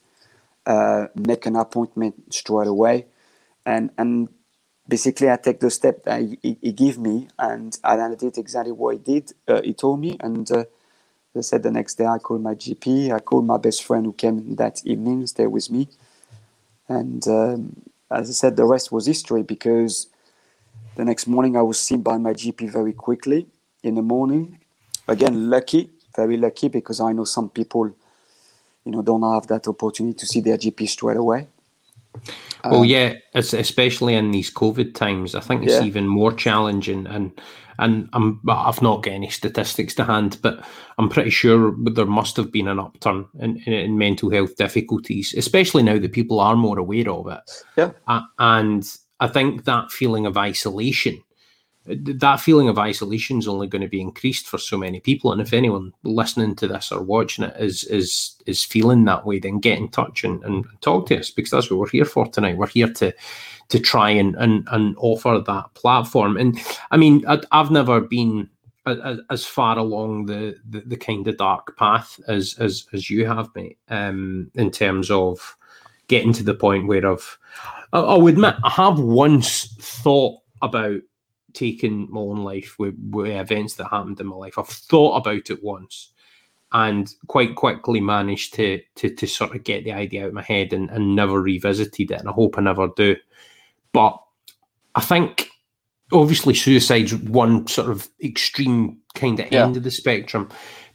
uh, 0.67 1.07
make 1.17 1.47
an 1.47 1.57
appointment 1.57 2.33
straight 2.33 2.69
away, 2.69 3.07
and 3.67 3.91
and 3.99 4.29
basically 4.91 5.31
I 5.31 5.37
take 5.37 5.61
the 5.61 5.71
step 5.71 6.05
that 6.05 6.21
he, 6.21 6.59
he, 6.61 6.73
gave 6.73 6.99
me 6.99 7.29
and 7.39 7.79
I 7.85 8.15
did 8.15 8.37
exactly 8.37 8.73
what 8.73 8.97
he 8.97 8.99
did. 8.99 9.33
Uh, 9.49 9.63
he 9.63 9.73
told 9.73 10.01
me 10.01 10.17
and 10.21 10.51
uh, 10.51 10.65
they 11.35 11.43
said 11.43 11.63
the 11.63 11.71
next 11.71 11.95
day 11.95 12.07
I 12.07 12.19
called 12.19 12.43
my 12.43 12.55
GP. 12.55 13.13
I 13.13 13.21
called 13.21 13.47
my 13.47 13.57
best 13.57 13.85
friend 13.85 14.05
who 14.05 14.13
came 14.13 14.57
that 14.57 14.85
evening, 14.85 15.27
stay 15.27 15.47
with 15.47 15.71
me, 15.71 15.89
and 16.89 17.27
um, 17.29 17.83
as 18.11 18.29
I 18.29 18.33
said, 18.33 18.57
the 18.57 18.65
rest 18.65 18.91
was 18.91 19.07
history 19.07 19.45
because 19.45 20.09
the 20.97 21.05
next 21.05 21.29
morning 21.29 21.57
I 21.57 21.63
was 21.63 21.79
seen 21.79 22.03
by 22.03 22.19
my 22.19 22.33
GP 22.33 22.73
very 22.73 22.93
quickly 22.93 23.47
in 23.85 23.95
the 23.95 24.03
morning. 24.03 24.59
Again, 25.07 25.49
lucky, 25.49 25.91
very 26.17 26.37
lucky 26.37 26.69
because 26.69 27.01
I 27.01 27.13
know 27.13 27.25
some 27.25 27.49
people, 27.49 27.95
you 28.85 28.93
know, 28.93 29.03
don't 29.03 29.23
have 29.23 29.47
that 29.47 29.69
opportunity 29.69 30.19
to 30.19 30.27
see 30.27 30.41
their 30.41 30.59
GP 30.59 30.89
straight 30.89 31.17
away. 31.17 31.47
Well, 32.65 32.81
um, 32.81 32.85
yeah, 32.85 33.15
especially 33.35 34.15
in 34.15 34.31
these 34.31 34.53
COVID 34.53 34.95
times, 34.95 35.35
I 35.35 35.41
think 35.41 35.63
it's 35.63 35.73
yeah. 35.75 35.83
even 35.83 36.07
more 36.07 36.33
challenging. 36.33 37.07
And 37.07 37.41
and 37.79 38.11
I'm, 38.13 38.41
I've 38.47 38.83
not 38.83 39.03
got 39.03 39.13
any 39.13 39.31
statistics 39.31 39.95
to 39.95 40.05
hand, 40.05 40.37
but 40.43 40.63
I'm 40.99 41.09
pretty 41.09 41.31
sure 41.31 41.75
there 41.79 42.05
must 42.05 42.37
have 42.37 42.53
been 42.53 42.69
an 42.69 42.79
upturn 42.79 43.27
in, 43.39 43.57
in, 43.65 43.73
in 43.73 43.99
mental 43.99 44.31
health 44.31 44.57
difficulties, 44.57 45.35
especially 45.35 45.83
now 45.83 45.99
that 45.99 46.13
people 46.13 46.41
are 46.41 46.57
more 46.57 46.79
aware 46.79 47.11
of 47.11 47.29
it. 47.29 47.65
Yeah, 47.77 47.93
uh, 48.07 48.23
and 48.39 48.87
I 49.19 49.29
think 49.29 49.65
that 49.65 49.91
feeling 49.91 50.27
of 50.27 50.37
isolation 50.37 51.23
that 51.87 52.41
feeling 52.41 52.69
of 52.69 52.79
isolation 52.79 53.39
is 53.39 53.49
only 53.49 53.67
going 53.67 53.83
to 53.83 53.89
be 53.89 54.01
increased 54.01 54.47
for 54.47 54.59
so 54.59 54.77
many 54.77 55.01
people. 55.01 55.33
And 55.33 55.41
if 55.41 55.53
anyone 55.53 55.93
listening 56.03 56.55
to 56.57 56.69
this 56.69 56.93
or 56.93 57.03
watching 57.03 57.45
it 57.45 57.57
is 57.59 57.85
is 57.85 58.37
is 58.47 58.65
feeling 58.65 59.05
that 59.07 59.25
way, 59.25 59.39
then 59.39 59.61
get 59.61 59.79
in 59.79 59.89
touch 59.89 60.25
and, 60.25 60.43
and 60.45 60.67
talk 60.83 61.07
to 61.07 61.19
us 61.19 61.31
because 61.31 61.51
that's 61.51 61.71
what 61.71 61.81
we're 61.81 61.89
here 61.89 62.05
for 62.05 62.27
tonight. 62.27 62.59
We're 62.59 62.67
here 62.67 62.93
to 62.95 63.15
to 63.69 63.79
try 63.79 64.11
and 64.11 64.37
and, 64.37 64.69
and 64.71 64.95
offer 64.99 65.43
that 65.45 65.75
platform. 65.75 66.37
And 66.37 66.59
I 66.91 66.97
mean, 66.97 67.25
I, 67.27 67.41
have 67.53 67.71
never 67.71 68.01
been 68.01 68.51
as 69.31 69.45
far 69.45 69.79
along 69.79 70.27
the, 70.27 70.57
the, 70.69 70.81
the 70.81 70.97
kind 70.97 71.27
of 71.29 71.37
dark 71.37 71.77
path 71.77 72.21
as 72.29 72.55
as 72.59 72.87
as 72.93 73.09
you 73.09 73.27
have, 73.27 73.49
mate. 73.55 73.79
Um, 73.89 74.51
in 74.55 74.71
terms 74.71 75.11
of 75.11 75.57
getting 76.09 76.33
to 76.35 76.43
the 76.43 76.55
point 76.55 76.89
where 76.89 77.09
I've, 77.09 77.39
I'll 77.93 78.27
admit, 78.27 78.57
I 78.65 78.71
have 78.71 78.99
once 78.99 79.67
thought 79.79 80.41
about 80.61 81.01
taken 81.55 82.09
my 82.11 82.21
own 82.21 82.45
life 82.45 82.77
with, 82.79 82.95
with 83.11 83.31
events 83.31 83.75
that 83.75 83.89
happened 83.89 84.21
in 84.21 84.27
my 84.27 84.37
life. 84.37 84.59
I've 84.59 84.69
thought 84.69 85.17
about 85.17 85.51
it 85.51 85.63
once 85.63 86.11
and 86.73 87.13
quite 87.27 87.57
quickly 87.57 88.01
managed 88.01 88.55
to 88.55 88.81
to 88.95 89.11
to 89.11 89.27
sort 89.27 89.55
of 89.55 89.65
get 89.65 89.85
the 89.85 89.93
idea 89.93 90.23
out 90.23 90.29
of 90.29 90.35
my 90.35 90.43
head 90.43 90.73
and, 90.73 90.89
and 90.91 91.17
never 91.17 91.41
revisited 91.41 92.11
it. 92.11 92.21
And 92.21 92.29
I 92.29 92.33
hope 92.33 92.59
I 92.59 92.63
never 92.63 92.89
do. 92.97 93.17
But 93.93 94.21
I 94.95 95.01
think 95.01 95.49
obviously 96.13 96.55
suicide's 96.55 97.15
one 97.15 97.67
sort 97.67 97.91
of 97.91 98.09
extreme 98.23 98.99
kind 99.15 99.41
of 99.41 99.51
yeah. 99.51 99.65
end 99.65 99.77
of 99.77 99.83
the 99.83 99.91
spectrum. 99.91 100.49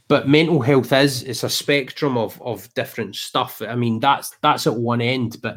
But 0.08 0.28
mental 0.28 0.60
health 0.60 0.92
is 0.92 1.24
it's 1.24 1.42
a 1.42 1.50
spectrum 1.50 2.16
of 2.16 2.40
of 2.40 2.72
different 2.74 3.16
stuff. 3.16 3.60
I 3.60 3.74
mean, 3.74 4.00
that's 4.00 4.36
that's 4.40 4.66
at 4.66 4.76
one 4.76 5.00
end, 5.00 5.38
but 5.42 5.56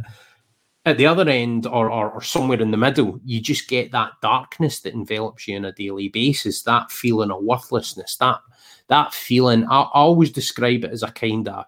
at 0.89 0.97
the 0.97 1.06
other 1.06 1.28
end 1.30 1.65
or, 1.65 1.91
or, 1.91 2.12
or, 2.12 2.21
somewhere 2.21 2.62
in 2.62 2.71
the 2.71 2.78
middle, 2.78 3.19
you 3.23 3.39
just 3.39 3.67
get 3.67 3.91
that 3.91 4.12
darkness 4.21 4.82
that 4.82 4.93
envelops 4.93 5.47
you 5.47 5.58
on 5.58 5.65
a 5.65 5.71
daily 5.71 6.10
basis, 6.10 6.63
that 6.63 6.91
feeling 6.91 7.32
of 7.32 7.43
worthlessness, 7.43 8.17
that 8.17 8.39
that 8.88 9.13
feeling. 9.13 9.65
I, 9.65 9.82
I 9.82 9.89
always 9.93 10.32
describe 10.32 10.84
it 10.84 10.91
as 10.91 11.04
a 11.04 11.12
kind 11.12 11.47
of, 11.47 11.65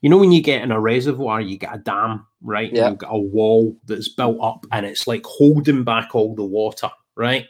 you 0.00 0.10
know, 0.10 0.18
when 0.18 0.32
you 0.32 0.42
get 0.42 0.62
in 0.62 0.72
a 0.72 0.80
reservoir, 0.80 1.40
you 1.40 1.58
get 1.58 1.74
a 1.74 1.78
dam, 1.78 2.26
right? 2.42 2.72
Yeah. 2.72 2.88
You've 2.88 2.98
got 2.98 3.14
a 3.14 3.18
wall 3.18 3.76
that's 3.84 4.08
built 4.08 4.38
up 4.40 4.66
and 4.72 4.86
it's 4.86 5.06
like 5.06 5.24
holding 5.24 5.84
back 5.84 6.14
all 6.14 6.34
the 6.34 6.44
water, 6.44 6.90
right? 7.16 7.46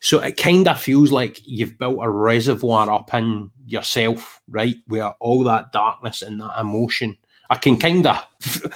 So 0.00 0.18
it 0.18 0.36
kind 0.36 0.66
of 0.66 0.80
feels 0.80 1.12
like 1.12 1.40
you've 1.44 1.78
built 1.78 1.98
a 2.02 2.10
reservoir 2.10 2.90
up 2.90 3.14
in 3.14 3.50
yourself, 3.66 4.40
right? 4.48 4.74
Where 4.88 5.10
all 5.20 5.44
that 5.44 5.70
darkness 5.70 6.22
and 6.22 6.40
that 6.40 6.58
emotion 6.58 7.16
I 7.52 7.56
can 7.56 7.78
kind 7.78 8.06
of, 8.06 8.16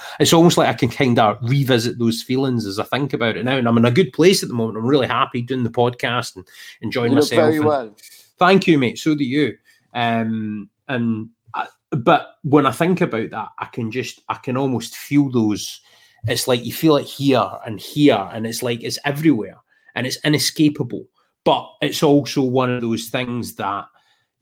it's 0.19 0.33
almost 0.33 0.55
like 0.55 0.67
I 0.67 0.73
can 0.73 0.89
kind 0.89 1.17
of 1.17 1.39
revisit 1.41 1.97
those 1.97 2.21
feelings 2.21 2.67
as 2.67 2.77
I 2.77 2.83
think 2.83 3.11
about 3.11 3.35
it 3.35 3.43
now. 3.43 3.57
And 3.57 3.67
I'm 3.67 3.77
in 3.77 3.85
a 3.85 3.91
good 3.91 4.13
place 4.13 4.43
at 4.43 4.49
the 4.49 4.55
moment. 4.55 4.77
I'm 4.77 4.85
really 4.85 5.07
happy 5.07 5.41
doing 5.41 5.63
the 5.63 5.71
podcast 5.71 6.35
and 6.35 6.47
enjoying 6.81 7.13
you 7.13 7.15
myself. 7.15 7.41
very 7.41 7.59
well. 7.59 7.95
Thank 8.37 8.67
you, 8.67 8.77
mate. 8.77 8.99
So 8.99 9.15
do 9.15 9.23
you. 9.23 9.57
Um, 9.95 10.69
and 10.87 11.29
I, 11.55 11.65
but 11.89 12.35
when 12.43 12.67
I 12.67 12.71
think 12.71 13.01
about 13.01 13.31
that, 13.31 13.49
I 13.57 13.65
can 13.65 13.89
just, 13.89 14.21
I 14.29 14.35
can 14.35 14.55
almost 14.55 14.95
feel 14.95 15.31
those. 15.31 15.81
It's 16.27 16.47
like 16.47 16.63
you 16.63 16.71
feel 16.71 16.97
it 16.97 17.05
here 17.05 17.49
and 17.65 17.79
here, 17.79 18.29
and 18.31 18.45
it's 18.45 18.61
like 18.61 18.83
it's 18.83 18.99
everywhere 19.05 19.57
and 19.95 20.05
it's 20.05 20.23
inescapable. 20.23 21.07
But 21.45 21.67
it's 21.81 22.03
also 22.03 22.43
one 22.43 22.69
of 22.69 22.81
those 22.81 23.09
things 23.09 23.55
that 23.55 23.85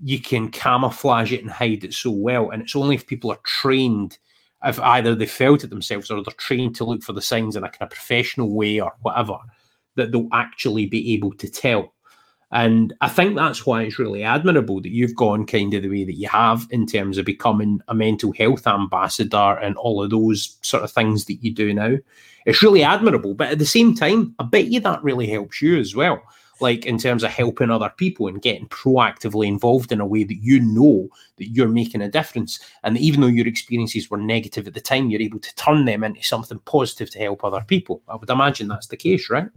you 0.04 0.19
can 0.19 0.50
camouflage 0.50 1.32
it 1.32 1.41
and 1.41 1.50
hide 1.50 1.86
it 1.86 1.93
so 1.93 2.12
well. 2.12 2.50
And 2.50 2.62
it's 2.62 2.76
only 2.76 2.95
if 2.95 3.08
people 3.08 3.32
are 3.32 3.39
trained 3.45 4.17
if 4.65 4.80
either 4.80 5.15
they 5.15 5.25
felt 5.25 5.63
it 5.63 5.69
themselves 5.69 6.10
or 6.10 6.23
they're 6.23 6.34
trained 6.34 6.75
to 6.75 6.84
look 6.84 7.04
for 7.04 7.13
the 7.13 7.21
signs 7.21 7.56
in 7.56 7.63
a 7.63 7.69
kind 7.69 7.84
of 7.84 7.89
professional 7.89 8.56
way 8.56 8.80
or 8.80 8.93
whatever, 9.01 9.38
that 9.95 10.12
they'll 10.12 10.28
actually 10.34 10.86
be 10.86 11.13
able 11.13 11.34
to 11.34 11.49
tell. 11.49 11.93
And 12.51 12.93
I 13.01 13.10
think 13.10 13.36
that's 13.36 13.65
why 13.65 13.84
it's 13.84 13.99
really 13.99 14.23
admirable 14.23 14.82
that 14.82 14.91
you've 14.91 15.15
gone 15.15 15.45
kind 15.45 15.73
of 15.73 15.84
the 15.84 15.89
way 15.89 16.04
that 16.04 16.17
you 16.17 16.28
have 16.30 16.67
in 16.71 16.86
terms 16.86 17.17
of 17.17 17.25
becoming 17.25 17.82
a 17.88 17.95
mental 17.95 18.32
health 18.34 18.65
ambassador 18.67 19.58
and 19.62 19.75
all 19.78 20.04
of 20.04 20.12
those 20.12 20.58
sort 20.62 20.84
of 20.84 20.91
things 20.91 21.25
that 21.25 21.43
you 21.43 21.54
do 21.54 21.73
now. 21.73 21.95
It's 22.45 22.62
really 22.62 22.84
admirable. 22.84 23.34
But 23.34 23.49
at 23.49 23.60
the 23.60 23.65
same 23.65 23.95
time, 23.95 24.36
I 24.39 24.43
bet 24.43 24.67
you 24.67 24.80
that 24.82 25.04
really 25.04 25.28
helps 25.28 25.62
you 25.62 25.80
as 25.80 25.95
well 25.95 26.21
like 26.60 26.86
in 26.86 26.98
terms 26.98 27.24
of 27.24 27.32
helping 27.32 27.70
other 27.70 27.91
people 27.98 28.28
and 28.28 28.41
getting 28.41 28.68
proactively 28.70 29.48
involved 29.48 29.91
in 29.91 30.00
a 30.00 30.06
way 30.06 30.24
that 30.24 30.41
you 30.41 30.60
know 30.60 31.10
that 31.38 31.50
you're 31.50 31.68
making 31.68 32.02
a 32.02 32.10
difference. 32.10 32.60
And 32.84 32.98
even 32.98 33.22
though 33.22 33.28
your 33.28 33.48
experiences 33.48 34.10
were 34.10 34.18
negative 34.18 34.68
at 34.68 34.74
the 34.74 34.82
time, 34.82 35.10
you're 35.10 35.22
able 35.22 35.39
to 35.39 35.56
turn 35.56 35.86
them 35.86 36.04
into 36.04 36.24
something 36.24 36.60
positive 36.60 37.10
to 37.12 37.20
help 37.20 37.44
other 37.44 37.62
people. 37.62 38.02
I 38.08 38.15
would 38.15 38.30
imagine 38.30 38.68
that's 38.68 38.88
the 38.88 38.98
case, 38.98 39.30
right? 39.30 39.50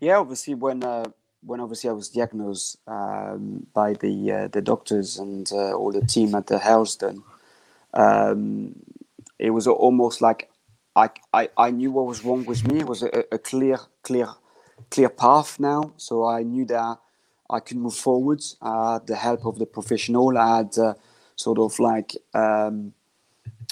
Yeah, 0.00 0.18
obviously, 0.18 0.54
when 0.54 0.82
uh, 0.82 1.06
when 1.44 1.60
obviously 1.60 1.90
I 1.90 1.92
was 1.92 2.08
diagnosed 2.08 2.78
um, 2.86 3.66
by 3.72 3.94
the 3.94 4.32
uh, 4.32 4.48
the 4.48 4.62
doctors 4.62 5.18
and 5.18 5.50
uh, 5.52 5.72
all 5.72 5.92
the 5.92 6.04
team 6.06 6.34
at 6.34 6.46
the 6.46 6.58
Hellesdon, 6.58 7.22
um, 7.94 8.74
it 9.38 9.50
was 9.50 9.66
almost 9.66 10.20
like 10.20 10.50
I, 10.94 11.10
I, 11.32 11.48
I 11.56 11.70
knew 11.70 11.90
what 11.90 12.06
was 12.06 12.24
wrong 12.24 12.44
with 12.44 12.66
me. 12.66 12.80
It 12.80 12.86
was 12.86 13.02
a, 13.02 13.24
a 13.32 13.38
clear 13.38 13.78
clear 14.02 14.28
clear 14.90 15.08
path 15.08 15.58
now. 15.60 15.92
So 15.96 16.24
I 16.24 16.42
knew 16.42 16.64
that 16.66 16.98
I 17.50 17.60
could 17.60 17.76
move 17.76 17.94
forwards. 17.94 18.56
I 18.62 18.94
had 18.94 19.06
the 19.06 19.16
help 19.16 19.44
of 19.46 19.58
the 19.58 19.66
professional. 19.66 20.36
I 20.38 20.58
had 20.58 20.78
uh, 20.78 20.94
sort 21.36 21.58
of 21.58 21.78
like 21.78 22.16
um, 22.34 22.94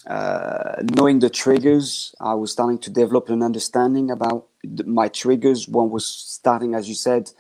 uh, 0.07 0.83
knowing 0.95 1.19
the 1.21 1.31
triggers. 1.31 2.15
I 2.21 2.35
was 2.35 2.53
starting 2.53 2.79
to 2.81 2.91
develop 2.91 3.29
an 3.31 3.43
understanding 3.43 4.11
about 4.11 4.47
my 4.85 5.09
triggers. 5.09 5.69
One 5.69 5.91
was 5.91 6.07
starting, 6.07 6.75
as 6.75 6.89
you 6.89 6.95
said, 6.95 7.31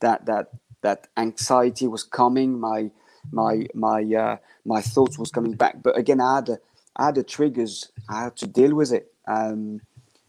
that 0.00 0.26
that 0.26 0.50
that 0.82 1.08
anxiety 1.16 1.86
was 1.86 2.02
coming. 2.02 2.58
My 2.58 2.90
my 3.30 3.66
my 3.74 4.02
uh, 4.02 4.36
my 4.64 4.80
thoughts 4.80 5.18
was 5.18 5.30
coming 5.30 5.52
back. 5.54 5.82
But 5.82 5.98
again, 5.98 6.20
I 6.20 6.36
had 6.36 6.58
I 6.96 7.06
had 7.06 7.14
the 7.16 7.24
triggers. 7.24 7.90
I 8.08 8.24
had 8.24 8.36
to 8.38 8.46
deal 8.46 8.74
with 8.74 8.92
it. 8.92 9.12
Um, 9.26 9.80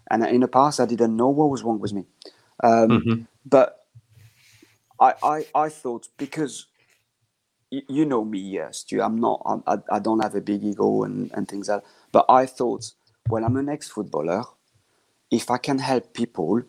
and 0.09 0.25
in 0.25 0.41
the 0.41 0.47
past, 0.47 0.79
I 0.79 0.85
didn't 0.85 1.15
know 1.15 1.29
what 1.29 1.49
was 1.49 1.63
wrong 1.63 1.79
with 1.79 1.93
me. 1.93 2.05
Um, 2.63 2.89
mm-hmm. 2.89 3.23
But 3.45 3.85
I, 4.99 5.13
I, 5.23 5.45
I 5.55 5.69
thought 5.69 6.07
because 6.17 6.67
y- 7.71 7.83
you 7.87 8.05
know 8.05 8.23
me, 8.23 8.39
yes, 8.39 8.79
Stu, 8.79 9.01
I'm 9.01 9.19
not, 9.19 9.41
I'm, 9.45 9.63
I, 9.67 9.95
I 9.95 9.99
don't 9.99 10.21
have 10.21 10.35
a 10.35 10.41
big 10.41 10.63
ego 10.63 11.03
and, 11.03 11.31
and 11.33 11.47
things 11.47 11.69
like 11.69 11.81
that. 11.83 11.89
But 12.11 12.25
I 12.29 12.45
thought, 12.45 12.93
well, 13.29 13.43
I'm 13.45 13.57
an 13.57 13.69
ex 13.69 13.89
footballer. 13.89 14.43
If 15.31 15.49
I 15.49 15.57
can 15.57 15.79
help 15.79 16.13
people 16.13 16.63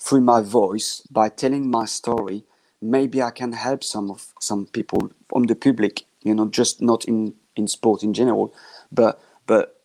through 0.00 0.22
my 0.22 0.40
voice 0.40 1.02
by 1.10 1.28
telling 1.28 1.70
my 1.70 1.84
story, 1.86 2.44
maybe 2.82 3.22
I 3.22 3.30
can 3.30 3.52
help 3.52 3.84
some 3.84 4.10
of 4.10 4.32
some 4.40 4.66
people 4.66 5.10
from 5.30 5.44
the 5.44 5.54
public. 5.54 6.04
You 6.22 6.34
know, 6.34 6.48
just 6.48 6.82
not 6.82 7.04
in 7.04 7.34
in 7.56 7.68
sport 7.68 8.02
in 8.02 8.12
general, 8.14 8.54
but 8.90 9.20
but 9.46 9.80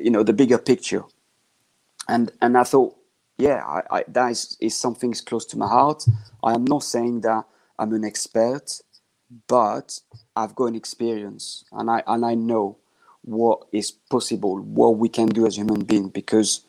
you 0.00 0.10
know 0.10 0.22
the 0.22 0.32
bigger 0.32 0.58
picture. 0.58 1.04
And 2.08 2.30
and 2.40 2.56
I 2.56 2.64
thought 2.64 2.96
yeah, 3.42 3.64
I, 3.66 3.98
I, 3.98 4.04
that 4.08 4.30
is, 4.30 4.56
is 4.60 4.76
something 4.76 5.12
close 5.26 5.44
to 5.46 5.58
my 5.58 5.66
heart. 5.66 6.06
I 6.44 6.54
am 6.54 6.64
not 6.64 6.84
saying 6.84 7.22
that 7.22 7.44
I'm 7.76 7.92
an 7.92 8.04
expert, 8.04 8.80
but 9.48 9.98
I've 10.36 10.54
got 10.54 10.66
an 10.66 10.76
experience 10.76 11.64
and 11.72 11.90
I 11.90 12.02
and 12.06 12.24
I 12.24 12.34
know 12.34 12.76
what 13.22 13.66
is 13.72 13.90
possible, 13.90 14.58
what 14.58 14.96
we 14.96 15.08
can 15.08 15.26
do 15.26 15.46
as 15.46 15.56
human 15.56 15.82
beings 15.84 16.10
because 16.10 16.60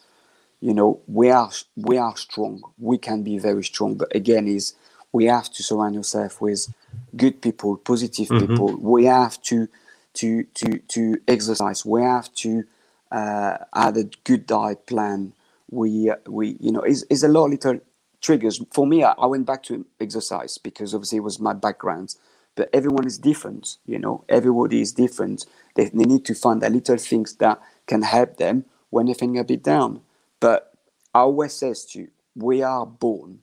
you 0.62 0.74
know 0.74 1.00
we 1.06 1.30
are 1.30 1.52
we 1.76 1.98
are 2.00 2.18
strong. 2.18 2.64
We 2.80 2.98
can 2.98 3.22
be 3.22 3.38
very 3.38 3.64
strong, 3.64 3.94
but 3.96 4.16
again, 4.16 4.48
is 4.48 4.74
we 5.12 5.26
have 5.26 5.52
to 5.52 5.62
surround 5.62 5.94
yourself 5.94 6.42
with 6.42 6.74
good 7.16 7.40
people, 7.42 7.78
positive 7.78 8.30
mm-hmm. 8.30 8.48
people. 8.48 8.78
We 8.78 9.06
have 9.06 9.40
to 9.44 9.68
to 10.16 10.44
to 10.56 10.80
to 10.80 11.18
exercise. 11.28 11.86
We 11.86 12.02
have 12.02 12.34
to 12.36 12.64
uh, 13.12 13.58
add 13.76 13.98
a 13.98 14.06
good 14.24 14.48
diet 14.48 14.88
plan. 14.88 15.34
We 15.74 16.10
uh, 16.10 16.16
we 16.28 16.58
you 16.60 16.72
know 16.72 16.82
is 16.82 17.04
is 17.10 17.24
a 17.24 17.28
lot 17.28 17.46
of 17.46 17.52
little 17.52 17.80
triggers. 18.22 18.62
For 18.72 18.88
me. 18.88 19.04
I, 19.04 19.14
I 19.14 19.26
went 19.26 19.46
back 19.46 19.64
to 19.64 19.86
exercise 20.00 20.58
because 20.58 20.94
obviously 20.94 21.18
it 21.18 21.22
was 21.24 21.40
my 21.40 21.54
background 21.54 22.16
but 22.56 22.70
everyone 22.74 23.06
is 23.06 23.18
different 23.18 23.78
you 23.86 24.00
know 24.00 24.24
everybody 24.30 24.82
is 24.82 24.92
different. 24.92 25.46
They, 25.76 25.86
they 25.86 26.06
need 26.06 26.26
to 26.26 26.36
find 26.36 26.62
the 26.62 26.70
little 26.70 26.98
things 26.98 27.36
that 27.38 27.60
can 27.88 28.04
help 28.04 28.38
them 28.38 28.66
when 28.90 29.08
they're 29.08 29.16
feeling 29.16 29.40
a 29.40 29.44
bit 29.44 29.64
down. 29.64 30.02
But 30.40 30.72
i 31.14 31.20
always 31.20 31.54
says 31.54 31.86
to 31.86 32.00
you 32.00 32.08
we 32.36 32.62
are 32.64 32.86
born 32.86 33.40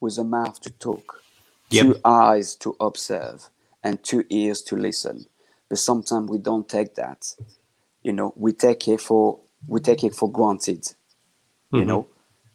with 0.00 0.18
a 0.18 0.24
mouth 0.24 0.60
to 0.60 0.70
talk 0.70 1.22
yep. 1.70 1.86
two 1.86 2.00
eyes 2.04 2.54
to 2.56 2.76
observe 2.80 3.50
and 3.82 4.02
two 4.02 4.24
ears 4.30 4.62
to 4.62 4.76
listen. 4.76 5.26
But 5.68 5.78
sometimes 5.78 6.30
we 6.30 6.38
don't 6.38 6.68
take 6.68 6.94
that. 6.96 7.34
You 8.02 8.12
know 8.12 8.32
we 8.36 8.52
take 8.52 8.88
it 8.88 9.00
for 9.00 9.40
we 9.66 9.80
take 9.80 10.04
it 10.04 10.14
for 10.14 10.30
granted 10.30 10.94
you 11.72 11.80
mm-hmm. 11.80 11.88
know 11.88 12.06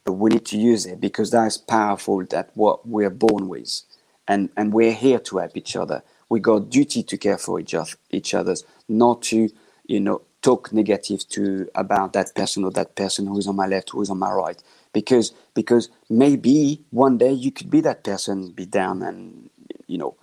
but 0.08 0.14
we 0.14 0.30
need 0.30 0.46
to 0.46 0.58
use 0.58 0.86
it 0.86 1.02
because 1.02 1.32
that 1.32 1.48
is 1.48 1.58
powerful 1.58 2.24
that 2.28 2.50
what 2.54 2.88
we're 2.88 3.10
born 3.10 3.50
with 3.50 3.82
and 4.26 4.50
and 4.56 4.74
we're 4.74 4.94
here 4.94 5.20
to 5.20 5.38
help 5.38 5.56
each 5.56 5.76
other. 5.76 6.02
We 6.30 6.40
got 6.40 6.70
duty 6.70 7.04
to 7.04 7.18
care 7.18 7.38
for 7.38 7.60
each 7.60 7.74
other, 7.74 7.92
each 8.10 8.34
other's, 8.34 8.64
not 8.88 9.22
to 9.24 9.50
you 9.86 10.00
know 10.00 10.22
talk 10.42 10.72
negative 10.72 11.28
to 11.30 11.68
about 11.76 12.14
that 12.14 12.34
person 12.36 12.64
or 12.64 12.72
that 12.72 12.96
person 12.96 13.28
who's 13.28 13.48
on 13.48 13.58
my 13.58 13.68
left, 13.68 13.90
who's 13.90 14.10
on 14.10 14.20
my 14.20 14.32
right, 14.32 14.62
because 14.94 15.34
because 15.54 15.90
maybe 16.10 16.82
one 16.92 17.18
day 17.18 17.34
you 17.34 17.52
could 17.52 17.70
be 17.70 17.82
that 17.82 18.06
person, 18.06 18.52
be 18.52 18.66
down, 18.66 19.02
and 19.02 19.50
you 19.88 19.98
know, 19.98 20.16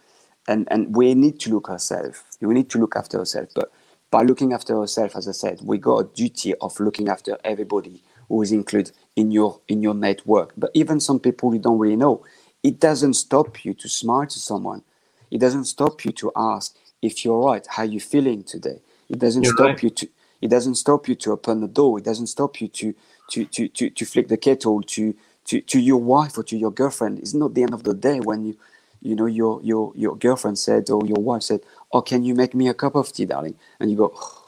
and 0.49 0.67
and 0.71 0.97
we 0.97 1.15
need 1.15 1.41
to 1.41 1.51
look 1.51 1.69
ourselves. 1.69 2.23
We 2.41 2.55
need 2.55 2.71
to 2.71 2.79
look 2.79 2.97
after 2.97 3.19
ourselves, 3.19 3.53
but 3.55 3.71
by 4.11 4.23
looking 4.23 4.55
after 4.55 4.79
ourselves, 4.79 5.15
as 5.15 5.29
I 5.29 5.33
said, 5.33 5.61
we 5.63 5.77
got 5.77 5.99
a 5.99 6.05
duty 6.05 6.55
of 6.55 6.79
looking 6.81 7.09
after 7.09 7.37
everybody 7.45 8.03
who 8.29 8.43
is 8.43 8.53
included 8.53 8.93
in 9.17 9.31
your 9.31 9.61
in 9.69 9.83
your 9.83 9.95
network. 9.95 10.53
But 10.57 10.71
even 10.75 11.01
some 11.01 11.21
people 11.21 11.55
you 11.55 11.61
don't 11.61 11.79
really 11.79 11.97
know, 11.97 12.25
it 12.63 12.81
doesn't 12.81 13.15
stop 13.15 13.65
you 13.65 13.75
to 13.75 13.89
smile 13.89 14.27
to 14.27 14.39
someone. 14.39 14.83
It 15.31 15.39
doesn't 15.39 15.65
stop 15.65 16.05
you 16.05 16.13
to 16.13 16.33
ask 16.37 16.77
if 17.03 17.25
you're 17.25 17.39
right, 17.39 17.67
how 17.69 17.83
you 17.83 18.01
feeling 18.01 18.43
today. 18.43 18.81
It 19.09 19.19
doesn't 19.19 19.43
you're 19.43 19.53
stop 19.53 19.67
right. 19.67 19.83
you 19.83 19.91
to 19.91 20.09
it 20.41 20.49
doesn't 20.49 20.75
stop 20.77 21.09
you 21.09 21.15
to 21.17 21.33
open 21.33 21.61
the 21.61 21.69
door. 21.69 21.99
It 21.99 22.05
doesn't 22.05 22.27
stop 22.29 22.61
you 22.61 22.69
to 22.69 22.95
to 23.31 23.45
to 23.47 23.69
to, 23.69 23.91
to 23.91 24.05
flick 24.05 24.29
the 24.29 24.37
kettle 24.37 24.83
to, 24.83 25.15
to 25.47 25.61
to 25.61 25.81
your 25.81 25.99
wife 25.99 26.37
or 26.39 26.45
to 26.45 26.57
your 26.57 26.71
girlfriend. 26.71 27.19
It's 27.19 27.35
not 27.35 27.55
the 27.55 27.63
end 27.63 27.75
of 27.75 27.85
the 27.85 27.95
day 27.95 28.21
when 28.21 28.45
you 28.45 28.57
you 29.01 29.15
know 29.15 29.27
your 29.27 29.61
your 29.63 29.93
your 29.95 30.17
girlfriend 30.17 30.59
said 30.59 30.91
or 30.91 31.05
your 31.07 31.23
wife 31.23 31.43
said, 31.43 31.61
"Oh, 31.93 32.03
can 32.03 32.25
you 32.25 32.35
make 32.35 32.55
me 32.55 32.69
a 32.69 32.75
cup 32.75 32.95
of 32.95 33.13
tea, 33.13 33.27
darling?" 33.27 33.57
And 33.81 33.91
you 33.91 33.97
go, 33.97 34.13
oh. 34.15 34.44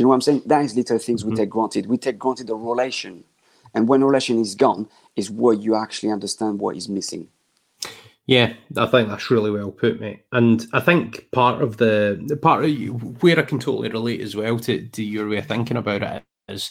"Do 0.00 0.04
you 0.04 0.06
know 0.06 0.08
what 0.08 0.14
I'm 0.14 0.20
saying?" 0.22 0.42
That 0.46 0.64
is 0.64 0.74
little 0.74 0.96
things 0.96 1.20
mm-hmm. 1.20 1.30
we 1.32 1.36
take 1.36 1.50
granted. 1.50 1.84
We 1.84 1.98
take 1.98 2.18
granted 2.18 2.46
the 2.46 2.56
relation, 2.56 3.22
and 3.74 3.86
when 3.86 4.02
relation 4.02 4.40
is 4.40 4.54
gone, 4.54 4.88
is 5.14 5.30
where 5.30 5.52
you 5.52 5.76
actually 5.76 6.10
understand 6.10 6.58
what 6.58 6.74
is 6.74 6.88
missing. 6.88 7.28
Yeah, 8.24 8.54
I 8.78 8.86
think 8.86 9.10
that's 9.10 9.30
really 9.30 9.50
well 9.50 9.70
put, 9.70 10.00
mate. 10.00 10.24
And 10.32 10.66
I 10.72 10.80
think 10.80 11.30
part 11.32 11.60
of 11.60 11.76
the, 11.76 12.18
the 12.28 12.36
part 12.38 12.64
of 12.64 12.70
you, 12.70 12.92
where 12.92 13.38
I 13.38 13.42
can 13.42 13.58
totally 13.58 13.90
relate 13.90 14.22
as 14.22 14.34
well 14.34 14.58
to, 14.60 14.88
to 14.88 15.04
your 15.04 15.28
way 15.28 15.36
of 15.36 15.46
thinking 15.46 15.76
about 15.76 16.02
it 16.02 16.22
is, 16.48 16.70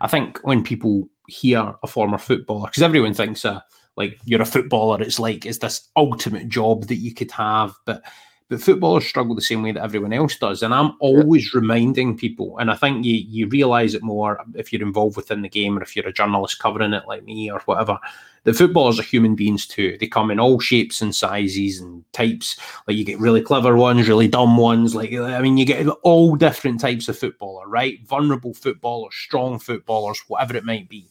I 0.00 0.06
think 0.06 0.38
when 0.44 0.62
people 0.62 1.08
hear 1.26 1.74
a 1.82 1.88
former 1.88 2.18
footballer, 2.18 2.68
because 2.68 2.84
everyone 2.84 3.14
thinks 3.14 3.44
a 3.44 3.50
uh, 3.50 3.60
like 3.96 4.20
you're 4.24 4.42
a 4.42 4.46
footballer, 4.46 5.02
it's 5.02 5.18
like 5.18 5.44
it's 5.44 5.58
this 5.58 5.88
ultimate 5.96 6.48
job 6.48 6.86
that 6.86 6.96
you 6.96 7.12
could 7.12 7.32
have, 7.32 7.74
but 7.84 8.04
but 8.50 8.60
footballers 8.60 9.06
struggle 9.06 9.36
the 9.36 9.40
same 9.40 9.62
way 9.62 9.70
that 9.70 9.82
everyone 9.82 10.12
else 10.12 10.36
does. 10.36 10.62
And 10.62 10.74
I'm 10.74 10.92
always 10.98 11.54
reminding 11.54 12.18
people, 12.18 12.58
and 12.58 12.68
I 12.68 12.74
think 12.74 13.06
you 13.06 13.14
you 13.14 13.46
realise 13.46 13.94
it 13.94 14.02
more 14.02 14.44
if 14.56 14.72
you're 14.72 14.82
involved 14.82 15.16
within 15.16 15.42
the 15.42 15.48
game 15.48 15.78
or 15.78 15.82
if 15.82 15.94
you're 15.94 16.08
a 16.08 16.12
journalist 16.12 16.58
covering 16.58 16.92
it 16.92 17.04
like 17.06 17.24
me 17.24 17.48
or 17.48 17.60
whatever, 17.60 17.96
that 18.42 18.56
footballers 18.56 18.98
are 18.98 19.04
human 19.04 19.36
beings 19.36 19.68
too. 19.68 19.96
They 20.00 20.08
come 20.08 20.32
in 20.32 20.40
all 20.40 20.58
shapes 20.58 21.00
and 21.00 21.14
sizes 21.14 21.78
and 21.78 22.04
types. 22.12 22.58
Like 22.88 22.96
you 22.96 23.04
get 23.04 23.20
really 23.20 23.40
clever 23.40 23.76
ones, 23.76 24.08
really 24.08 24.26
dumb 24.26 24.56
ones. 24.56 24.96
Like 24.96 25.12
I 25.12 25.40
mean, 25.40 25.56
you 25.56 25.64
get 25.64 25.86
all 26.02 26.34
different 26.34 26.80
types 26.80 27.08
of 27.08 27.16
footballer, 27.16 27.68
right? 27.68 28.04
Vulnerable 28.04 28.52
footballers, 28.52 29.14
strong 29.14 29.60
footballers, 29.60 30.20
whatever 30.26 30.56
it 30.56 30.64
might 30.64 30.88
be. 30.88 31.08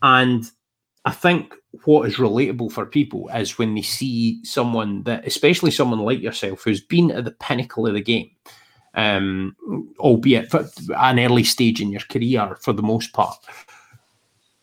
And 0.00 0.48
I 1.06 1.12
think 1.12 1.54
what 1.84 2.08
is 2.08 2.16
relatable 2.16 2.72
for 2.72 2.84
people 2.84 3.28
is 3.28 3.58
when 3.58 3.76
they 3.76 3.82
see 3.82 4.44
someone 4.44 5.04
that, 5.04 5.24
especially 5.24 5.70
someone 5.70 6.00
like 6.00 6.20
yourself, 6.20 6.64
who's 6.64 6.80
been 6.80 7.12
at 7.12 7.24
the 7.24 7.30
pinnacle 7.30 7.86
of 7.86 7.94
the 7.94 8.00
game, 8.02 8.28
um, 8.94 9.54
albeit 10.00 10.50
for 10.50 10.68
an 10.96 11.20
early 11.20 11.44
stage 11.44 11.80
in 11.80 11.90
your 11.92 12.00
career 12.10 12.58
for 12.60 12.72
the 12.72 12.82
most 12.82 13.12
part. 13.12 13.36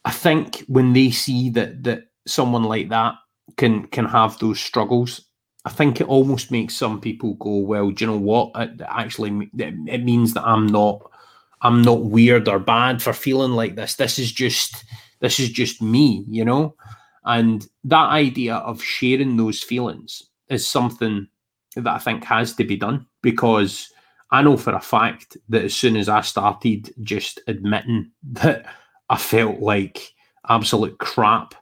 I 0.03 0.11
think 0.11 0.65
when 0.67 0.91
they 0.91 1.11
see 1.11 1.49
that 1.51 1.83
that 1.83 2.07
someone 2.27 2.63
like 2.63 2.89
that 2.89 3.15
can 3.55 3.87
can 3.87 4.03
have 4.03 4.37
those 4.39 4.59
struggles, 4.59 5.21
I 5.63 5.69
think 5.69 6.01
it 6.01 6.09
almost 6.09 6.51
makes 6.51 6.75
some 6.75 6.99
people 6.99 7.35
go, 7.35 7.55
"Well, 7.59 7.91
do 7.91 8.03
you 8.03 8.11
know 8.11 8.17
what? 8.17 8.51
It 8.55 8.81
actually, 8.89 9.49
it 9.57 10.03
means 10.03 10.33
that 10.33 10.43
I'm 10.45 10.67
not, 10.67 11.09
I'm 11.61 11.81
not 11.81 12.03
weird 12.03 12.49
or 12.49 12.59
bad 12.59 13.01
for 13.01 13.13
feeling 13.13 13.53
like 13.53 13.75
this. 13.75 13.95
This 13.95 14.19
is 14.19 14.33
just." 14.33 14.83
This 15.23 15.39
is 15.39 15.49
just 15.49 15.81
me, 15.81 16.25
you 16.27 16.43
know? 16.43 16.75
And 17.23 17.65
that 17.85 18.09
idea 18.09 18.55
of 18.57 18.83
sharing 18.83 19.37
those 19.37 19.63
feelings 19.63 20.21
is 20.49 20.67
something 20.67 21.27
that 21.77 21.87
I 21.87 21.97
think 21.97 22.25
has 22.25 22.53
to 22.55 22.65
be 22.65 22.75
done 22.75 23.07
because 23.21 23.89
I 24.31 24.41
know 24.41 24.57
for 24.57 24.73
a 24.73 24.81
fact 24.81 25.37
that 25.47 25.63
as 25.63 25.73
soon 25.73 25.95
as 25.95 26.09
I 26.09 26.19
started 26.21 26.93
just 27.03 27.39
admitting 27.47 28.11
that 28.33 28.65
I 29.09 29.17
felt 29.17 29.59
like 29.59 30.13
absolute 30.49 30.97
crap 30.99 31.55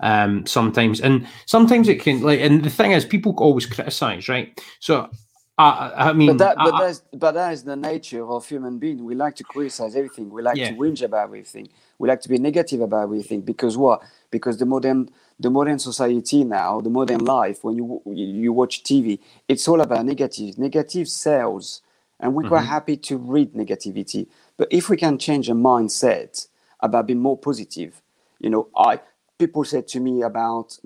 um 0.00 0.46
sometimes 0.46 1.00
and 1.00 1.26
sometimes 1.46 1.88
it 1.88 2.00
can 2.00 2.22
like 2.22 2.38
and 2.38 2.62
the 2.62 2.70
thing 2.70 2.92
is 2.92 3.04
people 3.04 3.34
always 3.36 3.66
criticize 3.66 4.28
right 4.28 4.60
so 4.78 5.10
I, 5.58 6.10
I 6.10 6.12
mean 6.12 6.28
but 6.28 6.38
that 6.38 6.56
but 6.56 6.74
I, 6.74 6.84
that's 6.86 7.02
but 7.12 7.32
that 7.32 7.52
is 7.52 7.64
the 7.64 7.76
nature 7.76 8.24
of 8.24 8.46
human 8.48 8.78
being 8.78 9.04
we 9.04 9.14
like 9.14 9.34
to 9.36 9.44
criticize 9.44 9.96
everything 9.96 10.30
we 10.30 10.40
like 10.40 10.56
yeah. 10.56 10.70
to 10.70 10.76
whinge 10.76 11.02
about 11.02 11.24
everything 11.24 11.68
we 11.98 12.08
like 12.08 12.20
to 12.22 12.28
be 12.28 12.38
negative 12.38 12.80
about 12.80 13.02
everything 13.02 13.40
because 13.40 13.76
what? 13.76 14.02
Because 14.30 14.58
the 14.58 14.66
modern 14.66 15.10
the 15.40 15.50
modern 15.50 15.78
society 15.78 16.44
now, 16.44 16.80
the 16.80 16.90
modern 16.90 17.24
life, 17.24 17.62
when 17.64 17.76
you 17.76 18.00
you 18.06 18.52
watch 18.52 18.82
TV, 18.82 19.18
it's 19.48 19.66
all 19.68 19.80
about 19.80 20.04
negative, 20.06 20.58
negative 20.58 21.08
sells, 21.08 21.82
and 22.20 22.34
we're 22.34 22.42
mm-hmm. 22.42 22.50
quite 22.50 22.66
happy 22.66 22.96
to 22.96 23.16
read 23.16 23.52
negativity. 23.52 24.28
But 24.56 24.68
if 24.70 24.88
we 24.88 24.96
can 24.96 25.18
change 25.18 25.48
a 25.48 25.54
mindset 25.54 26.46
about 26.80 27.06
being 27.06 27.20
more 27.20 27.36
positive, 27.36 28.00
you 28.38 28.50
know, 28.50 28.68
I 28.76 29.00
people 29.38 29.64
said 29.64 29.88
to 29.88 30.00
me 30.00 30.22
about 30.22 30.78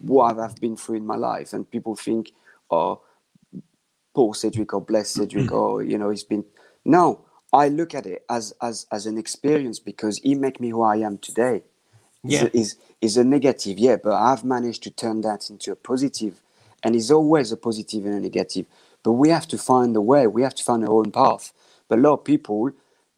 what 0.00 0.38
I've 0.38 0.56
been 0.56 0.76
through 0.76 0.96
in 0.96 1.06
my 1.06 1.16
life, 1.16 1.52
and 1.52 1.70
people 1.70 1.96
think, 1.96 2.32
oh, 2.70 3.02
poor 4.14 4.34
Cedric 4.34 4.72
or 4.72 4.80
bless 4.80 5.10
Cedric, 5.10 5.46
mm-hmm. 5.46 5.54
or 5.54 5.82
you 5.82 5.98
know, 5.98 6.10
he's 6.10 6.24
been 6.24 6.44
no 6.84 7.24
I 7.54 7.68
look 7.68 7.94
at 7.94 8.06
it 8.06 8.24
as 8.28 8.52
as 8.60 8.86
as 8.90 9.06
an 9.06 9.16
experience 9.16 9.78
because 9.78 10.18
it 10.24 10.34
make 10.34 10.60
me 10.60 10.70
who 10.70 10.82
I 10.82 10.96
am 10.96 11.18
today. 11.18 11.62
Yeah. 12.24 12.48
Is 12.52 12.76
is 13.00 13.16
a 13.16 13.24
negative, 13.24 13.78
yeah, 13.78 13.96
but 14.02 14.14
I've 14.14 14.44
managed 14.44 14.82
to 14.84 14.90
turn 14.90 15.20
that 15.20 15.50
into 15.50 15.70
a 15.70 15.76
positive, 15.76 16.40
and 16.82 16.96
it's 16.96 17.10
always 17.10 17.52
a 17.52 17.56
positive 17.56 18.06
and 18.06 18.14
a 18.14 18.20
negative. 18.20 18.66
But 19.04 19.12
we 19.12 19.28
have 19.28 19.46
to 19.48 19.58
find 19.58 19.94
a 19.94 20.00
way. 20.00 20.26
We 20.26 20.42
have 20.42 20.54
to 20.54 20.64
find 20.64 20.82
our 20.82 20.94
own 20.94 21.12
path. 21.12 21.52
But 21.88 21.98
a 21.98 22.02
lot 22.02 22.14
of 22.14 22.24
people 22.24 22.72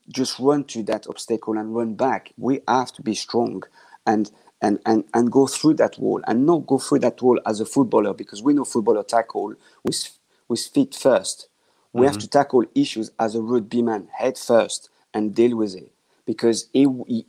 just 0.08 0.38
run 0.38 0.64
to 0.64 0.82
that 0.82 1.06
obstacle 1.06 1.56
and 1.56 1.74
run 1.74 1.94
back. 1.94 2.32
We 2.36 2.60
have 2.68 2.92
to 2.92 3.02
be 3.02 3.14
strong 3.14 3.62
and 4.06 4.30
and 4.60 4.80
and 4.84 5.04
and 5.14 5.32
go 5.32 5.46
through 5.46 5.74
that 5.74 5.98
wall 5.98 6.20
and 6.26 6.44
not 6.44 6.66
go 6.66 6.78
through 6.78 7.00
that 7.00 7.22
wall 7.22 7.40
as 7.46 7.60
a 7.60 7.66
footballer 7.66 8.12
because 8.12 8.42
we 8.42 8.52
know 8.52 8.64
footballer 8.64 9.02
tackle 9.02 9.54
with 9.84 10.15
with 10.48 10.60
feet 10.60 10.94
first 10.94 11.48
we 11.92 12.00
mm-hmm. 12.00 12.12
have 12.12 12.18
to 12.18 12.28
tackle 12.28 12.64
issues 12.74 13.10
as 13.18 13.34
a 13.34 13.40
rugby 13.40 13.82
man 13.82 14.08
head 14.18 14.36
first 14.36 14.90
and 15.14 15.34
deal 15.34 15.56
with 15.56 15.74
it 15.74 15.90
because 16.26 16.68
it, 16.74 16.88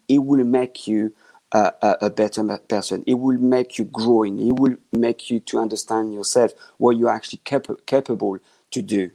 it 0.09 0.17
will 0.17 0.43
make 0.43 0.87
you 0.87 1.13
a, 1.53 1.71
a, 2.01 2.09
better 2.09 2.43
person. 2.67 3.03
It 3.07 3.13
will 3.13 3.37
make 3.37 3.77
you 3.77 3.85
growing. 3.85 4.39
It 4.39 4.59
will 4.59 4.75
make 4.91 5.29
you 5.29 5.39
to 5.41 5.59
understand 5.59 6.13
yourself 6.13 6.51
what 6.77 6.97
you're 6.97 7.09
actually 7.09 7.39
cap- 7.45 7.85
capable 7.85 8.39
to 8.71 8.81
do. 8.81 9.11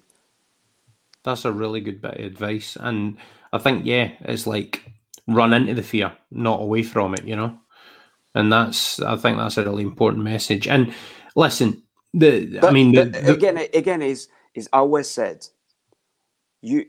That's 1.25 1.45
a 1.45 1.53
really 1.53 1.81
good 1.81 2.01
bit 2.01 2.19
of 2.19 2.25
advice, 2.25 2.77
and 2.81 3.17
I 3.53 3.59
think 3.59 3.85
yeah, 3.85 4.11
it's 4.23 4.47
like 4.47 4.91
run 5.29 5.53
into 5.53 5.75
the 5.75 5.83
fear, 5.83 6.13
not 6.33 6.61
away 6.61 6.83
from 6.83 7.15
it. 7.15 7.25
You 7.25 7.37
know, 7.37 7.59
and 8.35 8.53
that's 8.53 8.99
I 9.01 9.15
think 9.17 9.37
that's 9.37 9.57
a 9.57 9.65
really 9.65 9.85
important 9.85 10.25
message. 10.25 10.67
And 10.67 10.93
listen, 11.37 11.83
the 12.15 12.59
But, 12.61 12.71
I 12.71 12.73
mean, 12.73 12.93
the, 12.93 13.05
the- 13.07 13.33
again, 13.33 13.59
again 13.75 14.03
is 14.03 14.29
is 14.55 14.69
always 14.73 15.09
said. 15.09 15.47
You, 16.61 16.87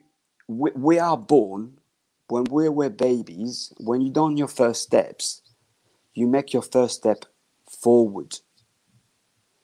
we, 0.47 0.71
we 0.75 0.99
are 0.99 1.17
born 1.17 1.79
when 2.27 2.43
we 2.51 2.69
were 2.69 2.89
babies. 2.89 3.73
When 3.79 4.01
you 4.01 4.11
done 4.11 4.37
your 4.37 4.47
first 4.49 4.83
steps, 4.83 5.41
you 6.13 6.27
make 6.27 6.53
your 6.53 6.61
first 6.61 6.95
step 6.97 7.25
forward. 7.67 8.37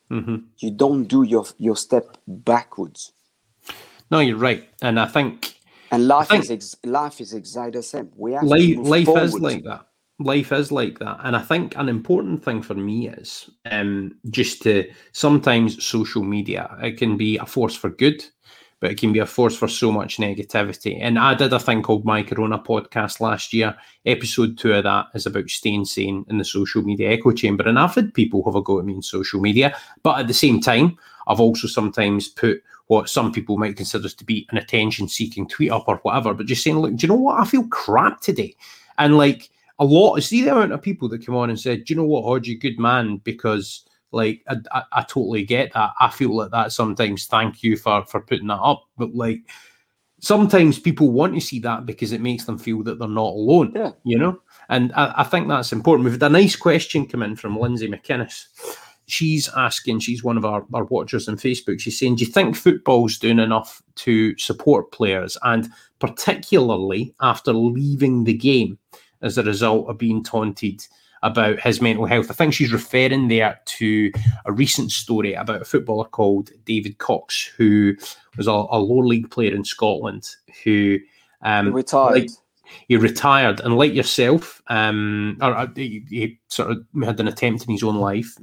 Mhm. 0.10 0.46
You 0.58 0.72
don't 0.72 1.04
do 1.04 1.22
your 1.24 1.46
your 1.58 1.76
step 1.76 2.18
backwards. 2.28 3.12
no, 4.10 4.20
you're 4.20 4.38
right, 4.38 4.68
and 4.82 5.00
I 5.00 5.06
think 5.06 5.60
And 5.92 6.08
life 6.08 6.30
think- 6.30 6.44
is 6.46 6.52
ex- 6.52 6.76
life 6.84 7.22
is 7.22 7.34
exactly 7.34 7.72
the 7.80 7.84
same. 7.84 8.10
We 8.16 8.34
have 8.34 8.42
to 8.42 8.48
life, 8.48 8.78
move 8.78 8.88
life 8.88 9.08
is 9.10 9.40
like 9.40 9.64
that. 9.66 9.86
Life 10.22 10.52
is 10.52 10.70
like 10.70 11.00
that, 11.00 11.18
and 11.24 11.34
I 11.34 11.40
think 11.40 11.78
an 11.78 11.88
important 11.88 12.44
thing 12.44 12.62
for 12.62 12.74
me 12.74 13.08
is 13.08 13.50
um, 13.72 14.18
just 14.30 14.62
to 14.64 14.90
sometimes 15.14 15.82
social 15.84 16.24
media. 16.24 16.76
It 16.84 16.98
can 16.98 17.16
be 17.16 17.38
a 17.38 17.46
force 17.46 17.74
for 17.74 17.90
good, 17.90 18.26
but 18.82 18.92
it 18.92 19.00
can 19.00 19.14
be 19.14 19.20
a 19.20 19.26
force 19.26 19.56
for 19.56 19.70
so 19.70 19.94
much 19.94 20.18
negativity. 20.18 20.98
And 21.00 21.18
I 21.18 21.36
did 21.36 21.54
a 21.54 21.60
thing 21.60 21.82
called 21.82 22.04
My 22.04 22.22
Corona 22.22 22.60
podcast 22.60 23.22
last 23.22 23.54
year. 23.54 23.74
Episode 24.06 24.58
two 24.58 24.74
of 24.74 24.84
that 24.84 25.08
is 25.14 25.26
about 25.26 25.50
staying 25.50 25.86
sane 25.86 26.26
in 26.30 26.38
the 26.38 26.44
social 26.44 26.82
media 26.82 27.12
echo 27.12 27.32
chamber. 27.32 27.66
And 27.66 27.80
I've 27.80 27.96
had 27.96 28.14
people 28.14 28.44
have 28.44 28.56
a 28.56 28.62
go 28.62 28.80
at 28.80 28.86
me 28.86 28.96
in 28.96 29.02
social 29.02 29.40
media, 29.40 29.74
but 30.04 30.20
at 30.20 30.28
the 30.28 30.34
same 30.34 30.60
time, 30.60 30.98
I've 31.28 31.40
also 31.40 31.68
sometimes 31.68 32.28
put 32.28 32.62
what 32.88 33.08
some 33.08 33.32
people 33.32 33.58
might 33.58 33.78
consider 33.78 34.10
to 34.10 34.26
be 34.26 34.48
an 34.50 34.58
attention 34.58 35.08
seeking 35.08 35.48
tweet 35.48 35.72
up 35.72 35.88
or 35.88 35.98
whatever, 35.98 36.34
but 36.34 36.48
just 36.48 36.64
saying, 36.64 36.80
look, 36.80 36.96
do 36.96 37.08
you 37.08 37.08
know 37.08 37.20
what? 37.20 37.40
I 37.40 37.46
feel 37.46 37.68
crap 37.68 38.20
today. 38.20 38.56
And 38.98 39.16
like 39.16 39.50
a 39.80 39.86
lot, 39.86 40.22
see 40.22 40.44
the 40.44 40.52
amount 40.52 40.74
of 40.74 40.82
people 40.82 41.08
that 41.10 41.26
come 41.26 41.36
on 41.36 41.50
and 41.50 41.60
said, 41.60 41.86
do 41.86 41.94
you 41.94 41.98
know 41.98 42.06
what, 42.06 42.26
Hodgey, 42.26 42.60
good 42.60 42.78
man, 42.78 43.18
because 43.24 43.86
like 44.12 44.44
I, 44.48 44.56
I, 44.72 44.84
I 44.92 45.02
totally 45.04 45.44
get 45.44 45.74
that. 45.74 45.92
I 46.00 46.10
feel 46.10 46.36
like 46.36 46.52
that 46.52 46.72
sometimes. 46.72 47.26
Thank 47.26 47.64
you 47.64 47.78
for 47.78 48.06
for 48.06 48.22
putting 48.22 48.48
that 48.48 48.60
up. 48.60 48.86
But 48.98 49.14
like 49.14 49.42
sometimes 50.20 50.80
people 50.80 51.12
want 51.12 51.34
to 51.34 51.42
see 51.42 51.60
that 51.60 51.86
because 51.86 52.12
it 52.12 52.22
makes 52.22 52.46
them 52.46 52.58
feel 52.58 52.84
that 52.84 53.00
they're 53.00 53.08
not 53.08 53.34
alone. 53.34 53.72
Yeah. 53.76 53.92
You 54.04 54.18
know? 54.18 54.42
And 54.70 54.92
I, 54.94 55.14
I 55.18 55.24
think 55.24 55.48
that's 55.48 55.72
important. 55.72 56.06
We've 56.06 56.14
had 56.14 56.24
a 56.24 56.30
nice 56.30 56.56
question 56.56 57.08
come 57.08 57.24
in 57.24 57.36
from 57.36 57.58
Lindsay 57.58 57.88
McInnes. 57.88 58.46
She's 59.08 59.50
asking, 59.56 60.02
she's 60.02 60.24
one 60.24 60.38
of 60.38 60.46
our, 60.46 60.66
our 60.74 60.86
watchers 60.86 61.28
on 61.28 61.38
Facebook. 61.38 61.80
She's 61.80 61.98
saying, 61.98 62.18
Do 62.18 62.26
you 62.26 62.32
think 62.32 62.56
football's 62.56 63.18
doing 63.18 63.40
enough 63.40 63.82
to 63.96 64.38
support 64.38 64.92
players? 64.92 65.38
And 65.44 65.70
particularly 66.00 67.14
after 67.22 67.54
leaving 67.54 68.26
the 68.26 68.34
game 68.34 68.78
as 69.22 69.38
a 69.38 69.44
result 69.44 69.90
of 69.90 69.98
being 69.98 70.24
taunted 70.24 70.86
about 71.22 71.60
his 71.60 71.82
mental 71.82 72.06
health. 72.06 72.32
I 72.32 72.34
think 72.34 72.54
she's 72.54 72.72
referring 72.72 73.28
there 73.28 73.60
to 73.66 74.12
a 74.46 74.52
recent 74.52 74.92
story 74.92 75.34
about 75.34 75.62
a 75.62 75.66
footballer 75.66 76.06
called 76.06 76.52
David 76.66 76.98
Cox, 76.98 77.46
who 77.58 77.96
was 78.38 78.48
a, 78.48 78.52
a 78.52 78.80
lower 78.80 79.06
league 79.06 79.30
player 79.30 79.54
in 79.54 79.66
Scotland 79.66 80.30
who 80.64 80.98
um, 81.42 81.74
Retired. 81.74 82.14
like- 82.22 82.30
he 82.88 82.96
retired 82.98 83.60
and 83.62 83.78
like 83.78 83.94
yourself 83.96 84.62
um 84.68 85.38
or 85.42 85.56
uh, 85.56 85.68
he, 85.76 86.04
he 86.10 86.40
sort 86.50 86.70
of 86.70 86.86
had 87.04 87.20
an 87.20 87.28
attempt 87.28 87.66
in 87.66 87.72
his 87.72 87.82
own 87.82 87.96
life 87.96 88.38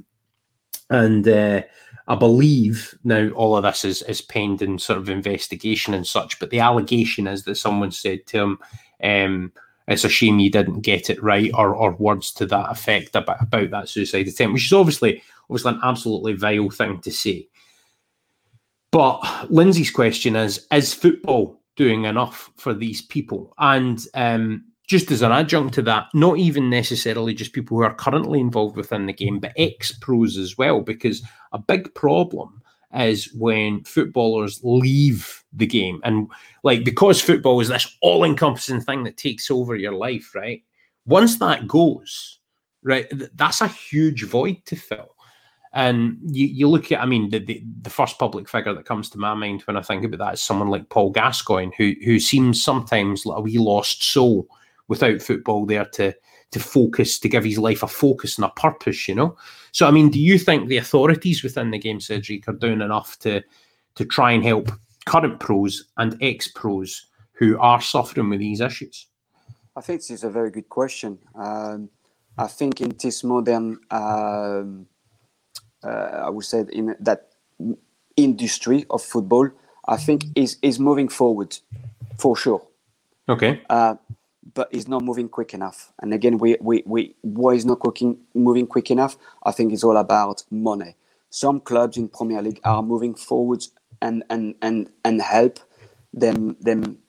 and 0.89 1.25
uh, 1.29 1.61
i 2.09 2.15
believe 2.15 2.93
now 3.05 3.29
all 3.29 3.55
of 3.55 3.63
this 3.63 3.85
is 3.85 4.01
is 4.01 4.21
pending 4.21 4.77
sort 4.79 4.99
of 4.99 5.09
investigation 5.09 5.93
and 5.93 6.05
such 6.05 6.39
but 6.39 6.49
the 6.49 6.59
allegation 6.59 7.25
is 7.25 7.45
that 7.45 7.55
someone 7.55 7.89
said 7.89 8.25
to 8.25 8.37
him 8.37 8.59
um 9.01 9.51
it's 9.87 10.03
a 10.03 10.09
shame 10.09 10.39
you 10.39 10.51
didn't 10.51 10.81
get 10.81 11.09
it 11.09 11.21
right 11.21 11.51
or 11.53 11.73
or 11.75 11.91
words 11.95 12.31
to 12.31 12.45
that 12.45 12.69
effect 12.71 13.15
about, 13.15 13.41
about 13.41 13.69
that 13.71 13.89
suicide 13.89 14.27
attempt 14.27 14.53
which 14.53 14.65
is 14.65 14.73
obviously 14.73 15.21
obviously 15.49 15.73
an 15.73 15.79
absolutely 15.83 16.33
vile 16.33 16.69
thing 16.69 16.99
to 16.99 17.11
say 17.11 17.47
but 18.91 19.21
Lindsay's 19.49 19.91
question 19.91 20.35
is: 20.35 20.65
Is 20.71 20.93
football 20.93 21.61
doing 21.75 22.05
enough 22.05 22.49
for 22.57 22.73
these 22.73 23.01
people? 23.01 23.53
And 23.57 24.03
um, 24.13 24.65
just 24.87 25.11
as 25.11 25.21
an 25.21 25.31
adjunct 25.31 25.73
to 25.75 25.81
that, 25.83 26.07
not 26.13 26.37
even 26.37 26.69
necessarily 26.69 27.33
just 27.33 27.53
people 27.53 27.77
who 27.77 27.83
are 27.83 27.93
currently 27.93 28.39
involved 28.39 28.77
within 28.77 29.05
the 29.05 29.13
game, 29.13 29.39
but 29.39 29.53
ex 29.57 29.91
pros 29.91 30.37
as 30.37 30.57
well, 30.57 30.81
because 30.81 31.21
a 31.51 31.59
big 31.59 31.93
problem 31.93 32.61
is 32.93 33.31
when 33.33 33.83
footballers 33.83 34.61
leave 34.63 35.43
the 35.57 35.67
game. 35.67 35.99
And 36.03 36.27
like 36.63 36.83
because 36.83 37.21
football 37.21 37.59
is 37.59 37.67
this 37.67 37.97
all-encompassing 38.01 38.81
thing 38.81 39.03
that 39.03 39.17
takes 39.17 39.51
over 39.51 39.75
your 39.75 39.93
life 39.93 40.33
right? 40.33 40.63
Once 41.05 41.37
that 41.39 41.67
goes 41.67 42.39
right 42.83 43.09
th- 43.09 43.31
that's 43.35 43.61
a 43.61 43.67
huge 43.67 44.23
void 44.23 44.57
to 44.65 44.75
fill. 44.75 45.15
And 45.73 46.17
you, 46.23 46.47
you 46.47 46.67
look 46.67 46.91
at, 46.91 47.01
I 47.01 47.05
mean, 47.05 47.29
the, 47.29 47.39
the 47.39 47.63
the 47.81 47.89
first 47.89 48.17
public 48.17 48.49
figure 48.49 48.73
that 48.73 48.85
comes 48.85 49.09
to 49.09 49.19
my 49.19 49.33
mind 49.33 49.61
when 49.63 49.77
I 49.77 49.81
think 49.81 50.03
about 50.03 50.19
that 50.19 50.33
is 50.35 50.41
someone 50.41 50.69
like 50.69 50.89
Paul 50.89 51.11
Gascoigne, 51.11 51.71
who 51.77 51.93
who 52.03 52.19
seems 52.19 52.63
sometimes 52.63 53.25
like 53.25 53.37
a 53.37 53.41
wee 53.41 53.57
lost 53.57 54.01
soul 54.01 54.47
without 54.87 55.21
football 55.21 55.65
there 55.65 55.85
to 55.85 56.15
to 56.51 56.59
focus, 56.59 57.19
to 57.19 57.29
give 57.29 57.43
his 57.43 57.59
life 57.59 57.83
a 57.83 57.87
focus 57.87 58.37
and 58.37 58.45
a 58.45 58.49
purpose, 58.49 59.07
you 59.07 59.13
know. 59.13 59.37
So, 59.73 59.85
I 59.85 59.91
mean, 59.91 60.09
do 60.09 60.19
you 60.19 60.39
think 60.39 60.67
the 60.67 60.77
authorities 60.77 61.43
within 61.43 61.71
the 61.71 61.77
game, 61.77 61.99
Cedric, 61.99 62.47
are 62.47 62.53
doing 62.53 62.81
enough 62.81 63.19
to 63.19 63.43
to 63.95 64.05
try 64.05 64.31
and 64.31 64.43
help 64.43 64.71
current 65.07 65.39
pros 65.39 65.85
and 65.97 66.17
ex 66.21 66.47
pros 66.49 67.07
who 67.33 67.57
are 67.59 67.81
suffering 67.81 68.29
with 68.29 68.39
these 68.39 68.61
issues? 68.61 69.07
I 69.75 69.81
think 69.81 70.01
this 70.01 70.11
is 70.11 70.23
a 70.23 70.29
very 70.29 70.51
good 70.51 70.69
question. 70.69 71.19
Um, 71.35 71.89
I 72.37 72.47
think 72.47 72.81
in 72.81 72.95
this 73.01 73.23
modern, 73.23 73.79
um, 73.89 74.87
uh, 75.83 76.25
I 76.25 76.29
would 76.29 76.45
say 76.45 76.65
in 76.71 76.95
that 76.99 77.29
industry 78.15 78.85
of 78.89 79.01
football, 79.01 79.49
I 79.87 79.97
think 79.97 80.25
is 80.35 80.57
is 80.61 80.79
moving 80.79 81.09
forward 81.09 81.57
for 82.17 82.35
sure. 82.35 82.61
Okay. 83.29 83.61
Uh, 83.69 83.95
but 84.53 84.69
it's 84.71 84.87
not 84.87 85.03
moving 85.03 85.29
quick 85.29 85.53
enough. 85.53 85.91
And 86.01 86.13
again, 86.13 86.37
we, 86.37 86.57
we, 86.61 86.83
we 86.85 87.15
why 87.21 87.51
is 87.51 87.65
not 87.65 87.79
cooking, 87.79 88.17
moving 88.33 88.65
quick 88.65 88.89
enough? 88.89 89.17
I 89.43 89.51
think 89.51 89.73
it's 89.73 89.83
all 89.83 89.97
about 89.97 90.43
money. 90.49 90.95
Some 91.29 91.59
clubs 91.59 91.97
in 91.97 92.07
Premier 92.07 92.41
League 92.41 92.61
are 92.63 92.81
moving 92.81 93.13
forward 93.13 93.63
and 94.01 94.23
and 94.29 94.55
and 94.61 94.89
and 95.03 95.21
help 95.21 95.59
them 96.13 96.57
them 96.59 96.99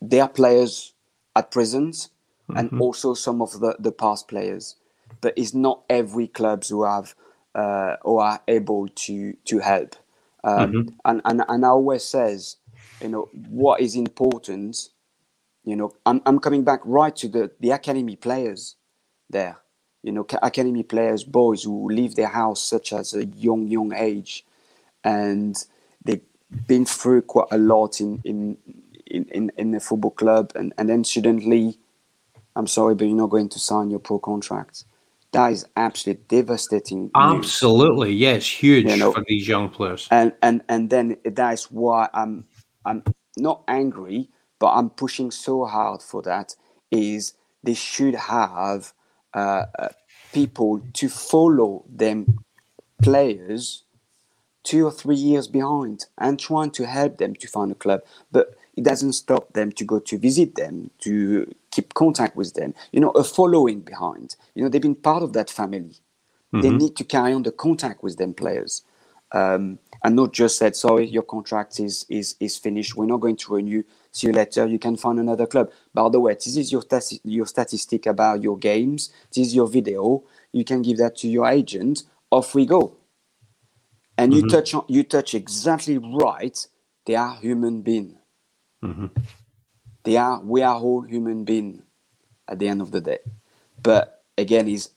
their 0.00 0.28
players 0.28 0.94
at 1.34 1.50
present 1.50 2.08
and 2.54 2.70
also 2.80 3.14
some 3.14 3.42
of 3.42 3.60
the, 3.60 3.76
the 3.78 3.92
past 3.92 4.28
players. 4.28 4.76
But 5.20 5.34
it's 5.36 5.54
not 5.54 5.82
every 5.90 6.28
clubs 6.28 6.68
who 6.68 6.84
have 6.84 7.14
uh, 7.54 7.96
or 8.02 8.22
are 8.22 8.42
able 8.48 8.88
to 8.88 9.34
to 9.46 9.58
help. 9.60 9.96
Um, 10.44 10.78
and, 11.04 11.20
and 11.24 11.42
and 11.48 11.64
I 11.64 11.68
always 11.68 12.04
says, 12.04 12.56
you 13.02 13.08
know, 13.08 13.28
what 13.32 13.80
is 13.80 13.96
important 13.96 14.90
you 15.66 15.76
know 15.76 15.92
i'm, 16.06 16.22
I'm 16.24 16.38
coming 16.38 16.64
back 16.64 16.80
right 16.84 17.14
to 17.16 17.28
the, 17.28 17.50
the 17.60 17.70
academy 17.70 18.16
players 18.16 18.76
there 19.28 19.58
you 20.02 20.12
know 20.12 20.26
academy 20.42 20.82
players 20.82 21.24
boys 21.24 21.64
who 21.64 21.90
leave 21.90 22.14
their 22.14 22.28
house 22.28 22.62
such 22.62 22.92
as 22.92 23.12
a 23.12 23.26
young 23.26 23.66
young 23.68 23.92
age 23.94 24.46
and 25.04 25.56
they've 26.04 26.22
been 26.66 26.84
through 26.84 27.22
quite 27.22 27.48
a 27.50 27.58
lot 27.58 28.00
in 28.00 28.20
in 28.24 28.56
in, 29.06 29.52
in, 29.56 29.70
the 29.70 29.78
football 29.78 30.10
club 30.10 30.50
and, 30.56 30.72
and 30.78 30.88
then 30.88 31.04
suddenly 31.04 31.78
i'm 32.56 32.66
sorry 32.66 32.94
but 32.94 33.04
you're 33.04 33.16
not 33.16 33.30
going 33.30 33.48
to 33.48 33.58
sign 33.58 33.88
your 33.88 34.00
pro 34.00 34.18
contract 34.18 34.84
that 35.32 35.52
is 35.52 35.66
absolutely 35.76 36.24
devastating 36.28 37.02
news. 37.02 37.10
Absolutely. 37.14 38.12
Yes. 38.12 38.46
Huge 38.48 38.86
You 38.86 38.96
know- 38.96 39.12
for 39.12 39.22
these 39.28 39.46
young 39.46 39.68
players. 39.68 40.08
and 40.10 40.32
and 40.42 40.62
and 40.68 40.88
then 40.88 41.16
that's 41.24 41.70
why 41.70 42.08
I'm 42.14 42.46
I'm 42.86 43.02
not 43.36 43.62
angry, 43.68 44.30
but 44.58 44.72
I'm 44.72 44.88
pushing 44.88 45.30
so 45.30 45.66
hard 45.66 46.00
for 46.00 46.22
that. 46.22 46.56
Is 46.90 47.34
they 47.64 47.74
should 47.74 48.14
have 48.14 48.92
uh, 49.34 49.66
uh, 49.78 49.88
people 50.32 50.80
to 50.94 51.08
follow 51.08 51.84
them 51.88 52.38
players 53.02 53.84
two 54.66 54.84
or 54.84 54.90
three 54.92 55.16
years 55.16 55.48
behind 55.48 56.06
and 56.18 56.38
trying 56.38 56.70
to 56.72 56.86
help 56.86 57.18
them 57.18 57.34
to 57.36 57.48
find 57.48 57.70
a 57.72 57.74
club, 57.76 58.00
but 58.32 58.54
it 58.76 58.84
doesn't 58.84 59.12
stop 59.12 59.52
them 59.52 59.72
to 59.72 59.84
go 59.84 59.98
to 60.00 60.18
visit 60.18 60.56
them 60.56 60.90
to 60.98 61.54
keep 61.70 61.94
contact 61.94 62.36
with 62.36 62.54
them. 62.54 62.74
You 62.92 63.00
know, 63.00 63.10
a 63.10 63.24
following 63.24 63.80
behind. 63.80 64.36
You 64.54 64.64
know, 64.64 64.68
they've 64.68 64.82
been 64.82 64.94
part 64.96 65.22
of 65.22 65.32
that 65.34 65.50
family. 65.50 65.96
They 66.52 66.70
need 66.70 66.96
to 66.96 67.04
carry 67.04 67.32
on 67.32 67.42
the 67.42 67.52
contact 67.52 68.02
with 68.02 68.16
them 68.16 68.34
players 68.34 68.82
um, 69.32 69.78
and 70.02 70.16
not 70.16 70.32
just 70.32 70.58
said, 70.58 70.76
sorry, 70.76 71.06
your 71.06 71.22
contract 71.22 71.80
is, 71.80 72.06
is, 72.08 72.36
is 72.40 72.56
finished. 72.56 72.96
We're 72.96 73.06
not 73.06 73.20
going 73.20 73.36
to 73.36 73.54
renew. 73.54 73.82
See 74.12 74.28
you 74.28 74.32
later. 74.32 74.66
You 74.66 74.78
can 74.78 74.96
find 74.96 75.18
another 75.18 75.46
club. 75.46 75.70
By 75.92 76.08
the 76.08 76.20
way, 76.20 76.34
this 76.34 76.56
is 76.56 76.72
your, 76.72 76.82
stati- 76.82 77.20
your 77.24 77.46
statistic 77.46 78.06
about 78.06 78.42
your 78.42 78.56
games. 78.56 79.12
This 79.34 79.48
is 79.48 79.54
your 79.54 79.68
video. 79.68 80.24
You 80.52 80.64
can 80.64 80.82
give 80.82 80.98
that 80.98 81.16
to 81.18 81.28
your 81.28 81.46
agent. 81.46 82.04
Off 82.30 82.54
we 82.54 82.66
go. 82.66 82.95
And 84.18 84.32
you 84.34 84.48
touch 84.48 84.74
on, 84.74 84.84
you 84.88 85.02
touch 85.04 85.34
exactly 85.34 85.98
right. 85.98 86.58
They 87.06 87.16
are 87.16 87.36
human 87.36 87.82
being. 87.82 88.18
They 90.04 90.16
are 90.16 90.40
we 90.40 90.62
are 90.62 90.76
all 90.80 91.02
human 91.02 91.44
being. 91.44 91.82
at 92.48 92.58
the 92.58 92.68
end 92.68 92.80
of 92.80 92.90
the 92.90 93.00
day. 93.00 93.18
But 93.82 94.22
again, 94.38 94.68
is 94.68 94.90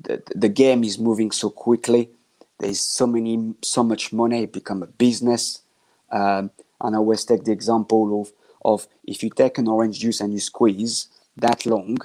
the, 0.00 0.22
the 0.34 0.48
game 0.48 0.84
is 0.84 0.98
moving 0.98 1.30
so 1.30 1.50
quickly. 1.50 2.10
There's 2.58 2.80
so 2.80 3.06
many, 3.06 3.54
so 3.62 3.82
much 3.82 4.12
money. 4.12 4.42
It 4.44 4.52
become 4.52 4.82
a 4.82 4.86
business. 4.86 5.62
Um, 6.10 6.50
and 6.80 6.94
I 6.94 6.98
always 6.98 7.24
take 7.24 7.44
the 7.44 7.52
example 7.52 8.20
of 8.20 8.32
of 8.62 8.86
if 9.04 9.22
you 9.22 9.30
take 9.30 9.58
an 9.58 9.68
orange 9.68 10.00
juice 10.00 10.20
and 10.20 10.32
you 10.32 10.40
squeeze 10.40 11.08
that 11.36 11.64
long, 11.64 11.96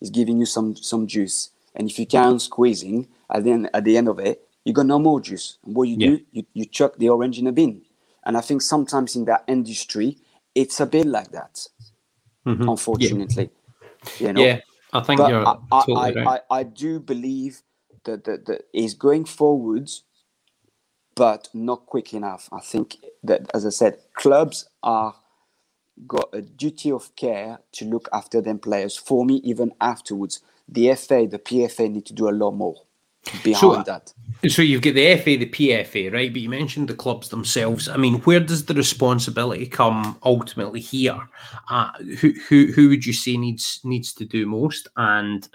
it's 0.00 0.10
giving 0.10 0.38
you 0.38 0.46
some 0.46 0.76
some 0.76 1.06
juice. 1.06 1.50
And 1.74 1.88
if 1.88 1.98
you 1.98 2.06
count 2.06 2.42
squeezing, 2.42 3.08
at 3.30 3.44
the 3.44 3.52
end, 3.52 3.70
at 3.72 3.84
the 3.84 3.96
end 3.96 4.08
of 4.08 4.18
it, 4.18 4.46
you 4.64 4.72
got 4.72 4.86
no 4.86 4.98
more 4.98 5.20
juice. 5.20 5.58
And 5.64 5.74
what 5.74 5.88
you 5.88 5.96
Yeah. 5.96 6.06
do, 6.10 6.20
you, 6.32 6.46
you 6.54 6.64
chuck 6.66 6.96
the 6.98 7.08
orange 7.08 7.38
in 7.38 7.46
a 7.46 7.52
bin. 7.52 7.82
And 8.24 8.36
I 8.36 8.40
think 8.40 8.62
sometimes 8.62 9.16
in 9.16 9.24
that 9.26 9.44
industry, 9.48 10.18
it's 10.54 10.80
a 10.80 10.86
bit 10.86 11.06
like 11.06 11.32
that, 11.32 11.66
Mhm. 12.46 12.68
unfortunately. 12.68 13.50
You 14.20 14.32
know? 14.32 14.44
Yeah, 14.44 14.60
I 14.92 15.00
think 15.00 15.18
but 15.18 15.30
you're 15.30 15.44
I, 15.44 15.56
I, 15.72 15.80
totally 15.80 16.16
I, 16.16 16.24
right. 16.24 16.40
I, 16.50 16.58
I 16.60 16.62
do 16.62 17.00
believe 17.00 17.62
that 18.04 18.24
that 18.24 18.46
that 18.46 18.68
is 18.72 18.94
going 18.94 19.24
forwards, 19.24 20.04
but 21.14 21.48
not 21.54 21.86
quick 21.86 22.14
enough. 22.14 22.48
I 22.52 22.60
think 22.60 22.96
that, 23.24 23.50
as 23.54 23.66
I 23.66 23.70
said, 23.70 23.98
clubs 24.14 24.68
are 24.82 25.14
got 26.06 26.28
a 26.32 26.42
duty 26.42 26.90
of 26.90 27.14
care 27.16 27.60
to 27.72 27.84
look 27.84 28.08
after 28.12 28.40
them 28.40 28.58
players. 28.58 28.96
For 28.96 29.24
me, 29.24 29.36
even 29.44 29.72
afterwards, 29.80 30.40
the 30.68 30.94
FA, 30.94 31.26
the 31.26 31.38
PFA 31.38 31.90
need 31.90 32.06
to 32.06 32.14
do 32.14 32.28
a 32.28 32.32
lot 32.32 32.52
more 32.52 32.82
behind 33.44 33.56
So- 33.56 33.82
that. 33.84 34.12
So 34.48 34.60
you've 34.60 34.82
got 34.82 34.94
the 34.94 35.06
FA, 35.06 35.36
the 35.36 35.46
PFA, 35.46 36.12
right? 36.12 36.32
But 36.32 36.42
you 36.42 36.48
mentioned 36.48 36.88
the 36.88 36.94
clubs 36.94 37.28
themselves. 37.28 37.88
I 37.88 37.96
mean, 37.96 38.14
where 38.22 38.40
does 38.40 38.64
the 38.64 38.74
responsibility 38.74 39.66
come 39.66 40.18
ultimately 40.24 40.80
here? 40.80 41.16
Uh, 41.70 41.90
who 42.18 42.32
who 42.48 42.72
who 42.72 42.88
would 42.88 43.06
you 43.06 43.12
say 43.12 43.36
needs 43.36 43.78
needs 43.84 44.12
to 44.14 44.24
do 44.24 44.46
most, 44.46 44.88
and 44.96 45.48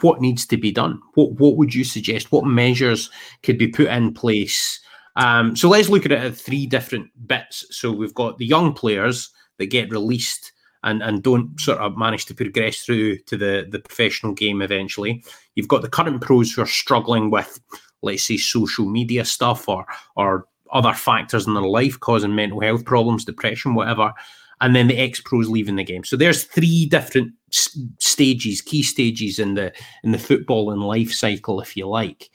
what 0.00 0.20
needs 0.20 0.46
to 0.46 0.56
be 0.56 0.72
done? 0.72 1.00
What 1.14 1.32
what 1.34 1.56
would 1.56 1.72
you 1.72 1.84
suggest? 1.84 2.32
What 2.32 2.44
measures 2.44 3.08
could 3.44 3.56
be 3.56 3.68
put 3.68 3.86
in 3.86 4.12
place? 4.12 4.80
Um, 5.14 5.54
so 5.54 5.68
let's 5.68 5.88
look 5.88 6.04
at 6.04 6.12
it 6.12 6.18
at 6.22 6.36
three 6.36 6.66
different 6.66 7.10
bits. 7.28 7.66
So 7.70 7.92
we've 7.92 8.14
got 8.14 8.38
the 8.38 8.46
young 8.46 8.72
players 8.72 9.30
that 9.58 9.66
get 9.66 9.90
released 9.90 10.52
and, 10.84 11.02
and 11.02 11.22
don't 11.22 11.58
sort 11.60 11.78
of 11.78 11.96
manage 11.96 12.26
to 12.26 12.34
progress 12.34 12.80
through 12.80 13.18
to 13.18 13.36
the, 13.36 13.66
the 13.68 13.78
professional 13.78 14.32
game 14.32 14.62
eventually. 14.62 15.24
You've 15.54 15.68
got 15.68 15.82
the 15.82 15.88
current 15.88 16.20
pros 16.20 16.52
who 16.52 16.62
are 16.62 16.66
struggling 16.66 17.30
with, 17.30 17.60
let's 18.02 18.24
say, 18.24 18.36
social 18.36 18.86
media 18.86 19.24
stuff 19.24 19.68
or 19.68 19.86
or 20.16 20.46
other 20.72 20.92
factors 20.92 21.46
in 21.46 21.54
their 21.54 21.62
life 21.62 21.98
causing 22.00 22.34
mental 22.34 22.60
health 22.60 22.84
problems, 22.84 23.24
depression, 23.24 23.74
whatever. 23.74 24.12
And 24.60 24.74
then 24.74 24.88
the 24.88 24.98
ex 24.98 25.20
pros 25.20 25.48
leaving 25.48 25.76
the 25.76 25.84
game. 25.84 26.04
So 26.04 26.16
there's 26.16 26.44
three 26.44 26.86
different 26.86 27.32
stages, 27.50 28.60
key 28.60 28.82
stages 28.82 29.38
in 29.38 29.54
the 29.54 29.72
in 30.02 30.12
the 30.12 30.18
football 30.18 30.70
and 30.72 30.82
life 30.82 31.12
cycle, 31.12 31.60
if 31.60 31.76
you 31.76 31.86
like. 31.86 32.28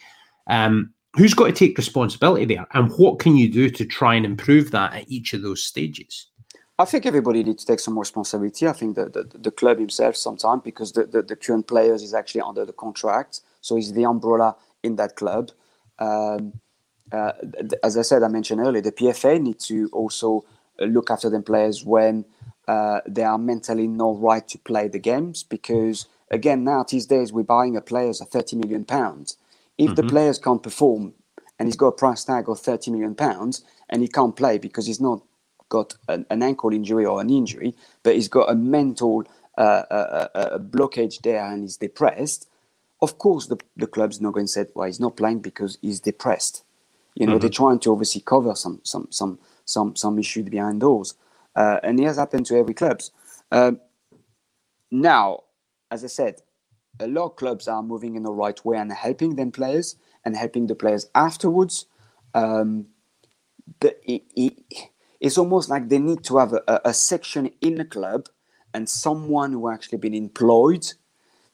Um, 0.48 0.94
who's 1.16 1.34
got 1.34 1.48
to 1.48 1.52
take 1.52 1.78
responsibility 1.78 2.46
there, 2.46 2.66
and 2.74 2.92
what 2.98 3.20
can 3.20 3.36
you 3.36 3.52
do 3.52 3.70
to 3.70 3.86
try 3.86 4.16
and 4.16 4.26
improve 4.26 4.72
that 4.72 4.94
at 4.94 5.12
each 5.12 5.34
of 5.34 5.42
those 5.42 5.64
stages? 5.64 6.28
I 6.84 6.86
think 6.86 7.06
everybody 7.06 7.44
needs 7.46 7.64
to 7.64 7.72
take 7.72 7.80
some 7.80 7.98
responsibility. 7.98 8.68
I 8.68 8.74
think 8.74 8.96
the, 8.96 9.06
the, 9.06 9.38
the 9.38 9.52
club 9.52 9.80
himself 9.80 10.18
sometimes 10.18 10.64
because 10.64 10.92
the, 10.92 11.06
the, 11.06 11.22
the 11.22 11.38
current 11.38 11.66
players 11.66 12.04
is 12.04 12.14
actually 12.14 12.42
under 12.42 12.66
the 12.66 12.74
contract, 12.74 13.40
so 13.62 13.78
he's 13.78 13.94
the 13.94 14.04
umbrella 14.04 14.58
in 14.84 14.98
that 14.98 15.16
club. 15.16 15.52
Um, 15.98 16.60
uh, 17.10 17.32
as 17.82 17.98
I 17.98 18.02
said, 18.02 18.22
I 18.22 18.28
mentioned 18.28 18.60
earlier, 18.60 18.82
the 18.82 18.92
PFA 18.92 19.42
need 19.42 19.62
to 19.62 19.90
also 19.94 20.44
uh, 20.78 20.84
look 20.84 21.10
after 21.10 21.30
them 21.30 21.44
players 21.44 21.86
when 21.86 22.26
uh, 22.68 23.00
they 23.08 23.24
are 23.24 23.38
mentally 23.38 23.88
not 23.88 24.20
right 24.20 24.46
to 24.50 24.58
play 24.58 24.90
the 24.90 25.00
games. 25.00 25.44
Because 25.44 26.08
again, 26.32 26.66
now 26.66 26.84
these 26.84 27.06
days 27.06 27.32
we're 27.32 27.44
buying 27.44 27.78
a 27.78 27.82
players 27.82 28.22
at 28.22 28.28
thirty 28.30 28.58
million 28.58 28.84
pounds. 28.84 29.38
If 29.78 29.96
the 29.96 30.04
players 30.04 30.38
can't 30.38 30.62
perform 30.62 31.14
and 31.58 31.68
he's 31.68 31.78
got 31.78 31.88
a 31.88 31.92
price 31.94 32.26
tag 32.26 32.50
of 32.50 32.60
thirty 32.60 32.92
million 32.92 33.16
pounds 33.16 33.64
and 33.90 34.02
he 34.02 34.10
can't 34.10 34.36
play 34.36 34.58
because 34.58 34.86
he's 34.88 35.02
not 35.02 35.22
got 35.78 35.96
an, 36.08 36.26
an 36.30 36.42
ankle 36.44 36.72
injury 36.80 37.06
or 37.06 37.20
an 37.20 37.30
injury, 37.30 37.76
but 38.04 38.14
he's 38.16 38.28
got 38.38 38.50
a 38.50 38.56
mental 38.56 39.26
uh, 39.58 39.84
uh, 39.92 40.28
uh, 40.36 40.38
uh, 40.38 40.58
blockage 40.60 41.22
there 41.22 41.44
and 41.46 41.64
he's 41.64 41.78
depressed, 41.78 42.48
of 43.02 43.18
course 43.18 43.48
the, 43.48 43.58
the 43.76 43.88
club's 43.88 44.22
not 44.22 44.34
going 44.34 44.48
to 44.48 44.52
say, 44.52 44.66
well, 44.74 44.88
he's 44.88 45.00
not 45.00 45.18
playing 45.18 45.40
because 45.40 45.78
he's 45.82 46.00
depressed. 46.00 46.64
You 47.16 47.28
know, 47.28 47.38
they're 47.38 47.60
trying 47.62 47.80
to 47.80 47.92
obviously 47.92 48.22
cover 48.22 48.56
some 48.56 48.80
some 48.84 49.08
some 49.12 49.38
some 49.66 49.96
some 49.96 50.18
issues 50.18 50.50
behind 50.50 50.82
those, 50.82 51.14
uh, 51.56 51.78
and 51.84 52.00
it 52.00 52.06
has 52.06 52.18
happened 52.18 52.48
to 52.48 52.58
every 52.58 52.74
clubs. 52.74 53.12
Um, 53.52 53.80
now, 54.90 55.44
as 55.92 56.04
I 56.04 56.08
said, 56.08 56.42
a 57.00 57.08
lot 57.08 57.26
of 57.26 57.36
clubs 57.36 57.68
are 57.68 57.84
moving 57.84 58.16
in 58.16 58.24
the 58.24 58.32
right 58.32 58.60
way 58.66 58.78
and 58.78 58.92
helping 58.92 59.36
them 59.36 59.52
players 59.52 59.96
and 60.26 60.36
helping 60.36 60.66
the 60.66 60.76
players 60.76 61.06
afterwards. 61.14 61.86
Um, 62.34 62.88
but 63.80 64.00
it, 64.04 64.24
it, 64.36 64.54
it's 65.24 65.40
almost 65.40 65.70
like 65.70 65.90
they 65.90 65.98
need 65.98 66.24
to 66.26 66.38
have 66.38 66.54
a, 66.54 66.82
a, 66.86 66.94
section 66.94 67.50
in 67.62 67.76
the 67.76 67.86
club 67.86 68.28
and 68.76 68.88
someone 68.88 69.54
who 69.54 69.70
actually 69.70 69.98
been 69.98 70.14
employed 70.14 70.86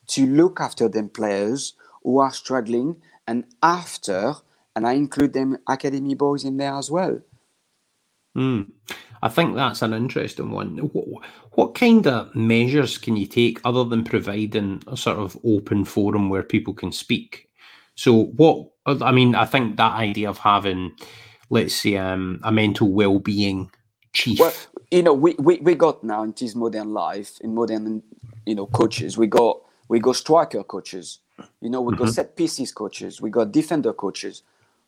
to 0.08 0.26
look 0.26 0.60
after 0.60 0.90
them 0.90 1.08
players 1.08 1.76
who 2.04 2.20
are 2.20 2.34
struggling 2.34 2.98
and 3.28 3.46
after 3.64 4.34
and 4.76 4.86
i 4.86 4.94
include 4.94 5.34
them 5.34 5.58
academy 5.68 6.16
boys 6.16 6.44
in 6.44 6.58
there 6.58 6.74
as 6.74 6.92
well 6.92 7.22
Mm. 8.38 8.72
I 9.22 9.30
think 9.30 9.56
that's 9.56 9.82
an 9.82 9.94
interesting 9.94 10.52
one. 10.52 10.78
What, 10.78 11.08
what 11.52 11.76
kind 11.76 12.08
of 12.08 12.34
measures 12.36 12.98
can 12.98 13.18
you 13.18 13.26
take 13.26 13.60
other 13.66 13.84
than 13.84 14.04
providing 14.04 14.82
a 14.88 14.96
sort 14.96 15.18
of 15.18 15.38
open 15.44 15.84
forum 15.84 16.30
where 16.30 16.44
people 16.44 16.74
can 16.74 16.92
speak? 16.92 17.50
So, 17.96 18.26
what 18.38 18.70
I 18.86 19.12
mean, 19.12 19.36
I 19.36 19.46
think 19.46 19.76
that 19.76 19.94
idea 19.94 20.30
of 20.30 20.38
having, 20.38 20.94
let's 21.50 21.74
say, 21.76 21.98
um, 21.98 22.40
a 22.44 22.52
mental 22.52 22.92
well-being 22.92 23.72
chief. 24.14 24.40
well 24.40 24.54
you 24.92 25.04
know 25.04 25.14
we, 25.14 25.36
we, 25.38 25.58
we 25.58 25.76
got 25.76 26.04
now 26.04 26.24
in 26.24 26.34
this 26.40 26.56
modern 26.56 26.92
life 26.94 27.38
in 27.42 27.54
modern 27.54 28.02
you 28.46 28.56
know 28.56 28.66
coaches 28.66 29.18
we 29.18 29.28
got 29.28 29.62
we 29.88 30.00
got 30.00 30.16
striker 30.16 30.64
coaches. 30.64 31.20
You 31.62 31.70
know 31.70 31.82
we 31.82 31.96
got 31.96 32.10
set 32.10 32.36
pieces 32.36 32.72
coaches 32.72 33.22
we 33.22 33.30
got 33.30 33.52
defender 33.52 33.94
coaches. 33.94 34.44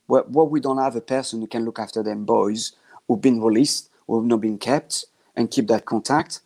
What, 0.08 0.30
what 0.30 0.52
we 0.52 0.60
don't 0.60 0.80
have 0.80 0.96
a 0.96 1.02
person 1.02 1.40
who 1.40 1.48
can 1.48 1.64
look 1.64 1.80
after 1.80 2.04
them 2.04 2.26
boys 2.26 2.74
who've 3.08 3.22
been 3.22 3.42
released 3.42 3.90
who've 4.08 4.26
not 4.26 4.42
been 4.42 4.58
kept 4.58 5.06
and 5.36 5.50
keep 5.50 5.68
that 5.68 5.86
contact. 5.86 6.42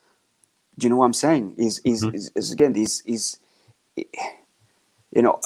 Do 0.77 0.85
you 0.85 0.89
know 0.89 0.97
what 0.97 1.05
i'm 1.05 1.13
saying? 1.13 1.55
Is 1.57 1.79
is, 1.83 2.03
is, 2.03 2.31
is 2.35 2.51
again 2.51 2.75
is 2.75 3.01
is 3.05 3.39
you 3.95 5.21
know 5.21 5.39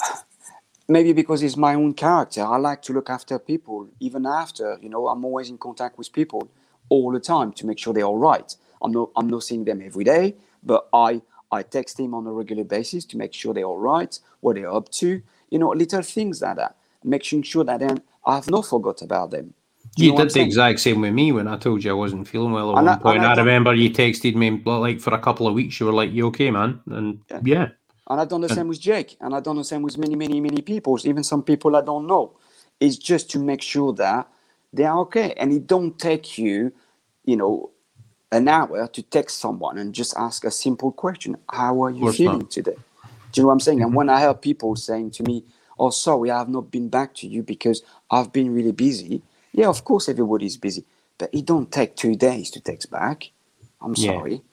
maybe 0.89 1.13
because 1.13 1.43
it's 1.43 1.57
my 1.57 1.75
own 1.75 1.93
character 1.93 2.43
i 2.45 2.57
like 2.57 2.81
to 2.83 2.93
look 2.93 3.09
after 3.11 3.39
people 3.39 3.89
even 4.01 4.25
after 4.27 4.79
you 4.81 4.89
know 4.89 5.07
i'm 5.09 5.25
always 5.25 5.49
in 5.49 5.59
contact 5.59 5.97
with 5.99 6.13
people 6.13 6.49
all 6.89 7.11
the 7.13 7.21
time 7.21 7.53
to 7.53 7.67
make 7.67 7.79
sure 7.79 7.93
they're 7.93 8.05
all 8.05 8.17
right 8.17 8.55
i'm 8.83 8.93
not 8.93 9.11
i'm 9.17 9.29
not 9.29 9.43
seeing 9.43 9.65
them 9.65 9.81
every 9.83 10.05
day 10.05 10.35
but 10.63 10.87
i 10.93 11.21
i 11.51 11.63
text 11.63 11.97
them 11.97 12.13
on 12.15 12.27
a 12.27 12.33
regular 12.33 12.65
basis 12.65 13.05
to 13.05 13.17
make 13.17 13.33
sure 13.33 13.53
they're 13.53 13.65
all 13.65 13.79
right 13.79 14.19
what 14.41 14.55
they're 14.57 14.73
up 14.73 14.89
to 14.91 15.21
you 15.51 15.59
know 15.59 15.69
little 15.71 16.03
things 16.03 16.41
like 16.43 16.57
that 16.57 16.77
making 17.03 17.43
sure 17.43 17.65
that 17.65 17.81
then 17.81 18.01
i've 18.27 18.49
not 18.49 18.65
forgot 18.67 19.01
about 19.03 19.31
them 19.31 19.53
Do 19.95 20.05
you 20.05 20.13
know 20.13 20.17
did 20.17 20.31
the 20.33 20.41
exact 20.41 20.79
same 20.81 21.01
with 21.01 21.13
me 21.13 21.31
when 21.33 21.47
I 21.47 21.57
told 21.57 21.83
you 21.83 21.91
I 21.91 21.95
wasn't 21.95 22.27
feeling 22.27 22.53
well 22.53 22.71
at 22.71 22.77
And 22.77 22.89
one 22.89 22.89
I- 22.89 22.99
point. 22.99 23.25
I 23.25 23.33
I, 23.33 23.35
remember 23.35 23.73
you 23.75 23.91
texted 23.91 24.35
me 24.35 24.61
like 24.65 25.01
for 25.01 25.13
a 25.13 25.19
couple 25.19 25.47
of 25.47 25.53
weeks. 25.55 25.79
You 25.79 25.87
were 25.87 25.93
like, 25.93 26.11
"You 26.13 26.27
okay, 26.27 26.51
man?" 26.51 26.81
And 26.87 27.21
Yeah. 27.31 27.41
yeah, 27.41 27.69
And 28.09 28.21
I've 28.21 28.29
done 28.29 28.41
the 28.41 28.49
same 28.49 28.69
with 28.69 28.81
Jake, 28.81 29.17
and 29.21 29.35
I've 29.35 29.43
done 29.43 29.57
the 29.57 29.65
same 29.65 29.83
with 29.83 29.97
many, 29.97 30.15
many, 30.15 30.41
many 30.41 30.61
people, 30.61 30.99
even 31.05 31.23
some 31.23 31.43
people 31.43 31.75
I 31.75 31.81
don't 31.81 32.07
know. 32.07 32.33
It's 32.79 32.97
just 32.97 33.29
to 33.31 33.39
make 33.39 33.61
sure 33.63 33.93
that 33.95 34.29
they 34.73 34.85
are 34.85 34.99
okay. 35.01 35.33
And 35.37 35.53
it 35.53 35.67
don't 35.67 35.99
take 35.99 36.37
you, 36.39 36.73
you 37.25 37.37
know, 37.37 37.71
an 38.31 38.47
hour 38.49 38.87
to 38.87 39.03
text 39.03 39.39
someone 39.39 39.77
and 39.77 39.95
just 39.95 40.15
ask 40.17 40.45
a 40.45 40.51
simple 40.51 40.91
question. 40.91 41.37
How 41.51 41.83
are 41.83 41.91
you 41.91 42.07
feeling 42.07 42.41
not. 42.41 42.47
today? 42.47 42.77
Do 43.33 43.41
you 43.41 43.43
know 43.43 43.47
what 43.49 43.53
I'm 43.55 43.59
saying? 43.61 43.83
And 43.83 43.95
when 43.95 44.09
I 44.09 44.21
hear 44.21 44.33
people 44.35 44.75
saying 44.75 45.11
to 45.13 45.23
me, 45.23 45.45
Oh, 45.79 45.91
sorry, 45.91 46.31
I 46.31 46.39
have 46.39 46.49
not 46.49 46.71
been 46.71 46.89
back 46.89 47.15
to 47.15 47.27
you 47.27 47.43
because 47.43 47.83
I've 48.11 48.33
been 48.33 48.53
really 48.53 48.73
busy. 48.73 49.23
Yeah, 49.53 49.69
of 49.69 49.83
course 49.85 50.09
everybody's 50.09 50.57
busy. 50.57 50.85
But 51.17 51.31
it 51.33 51.45
don't 51.45 51.71
take 51.71 51.95
two 51.95 52.15
days 52.15 52.51
to 52.51 52.61
text 52.61 52.91
back. 52.91 53.31
I'm 53.81 53.95
Yeah. 53.95 54.11
sorry 54.11 54.43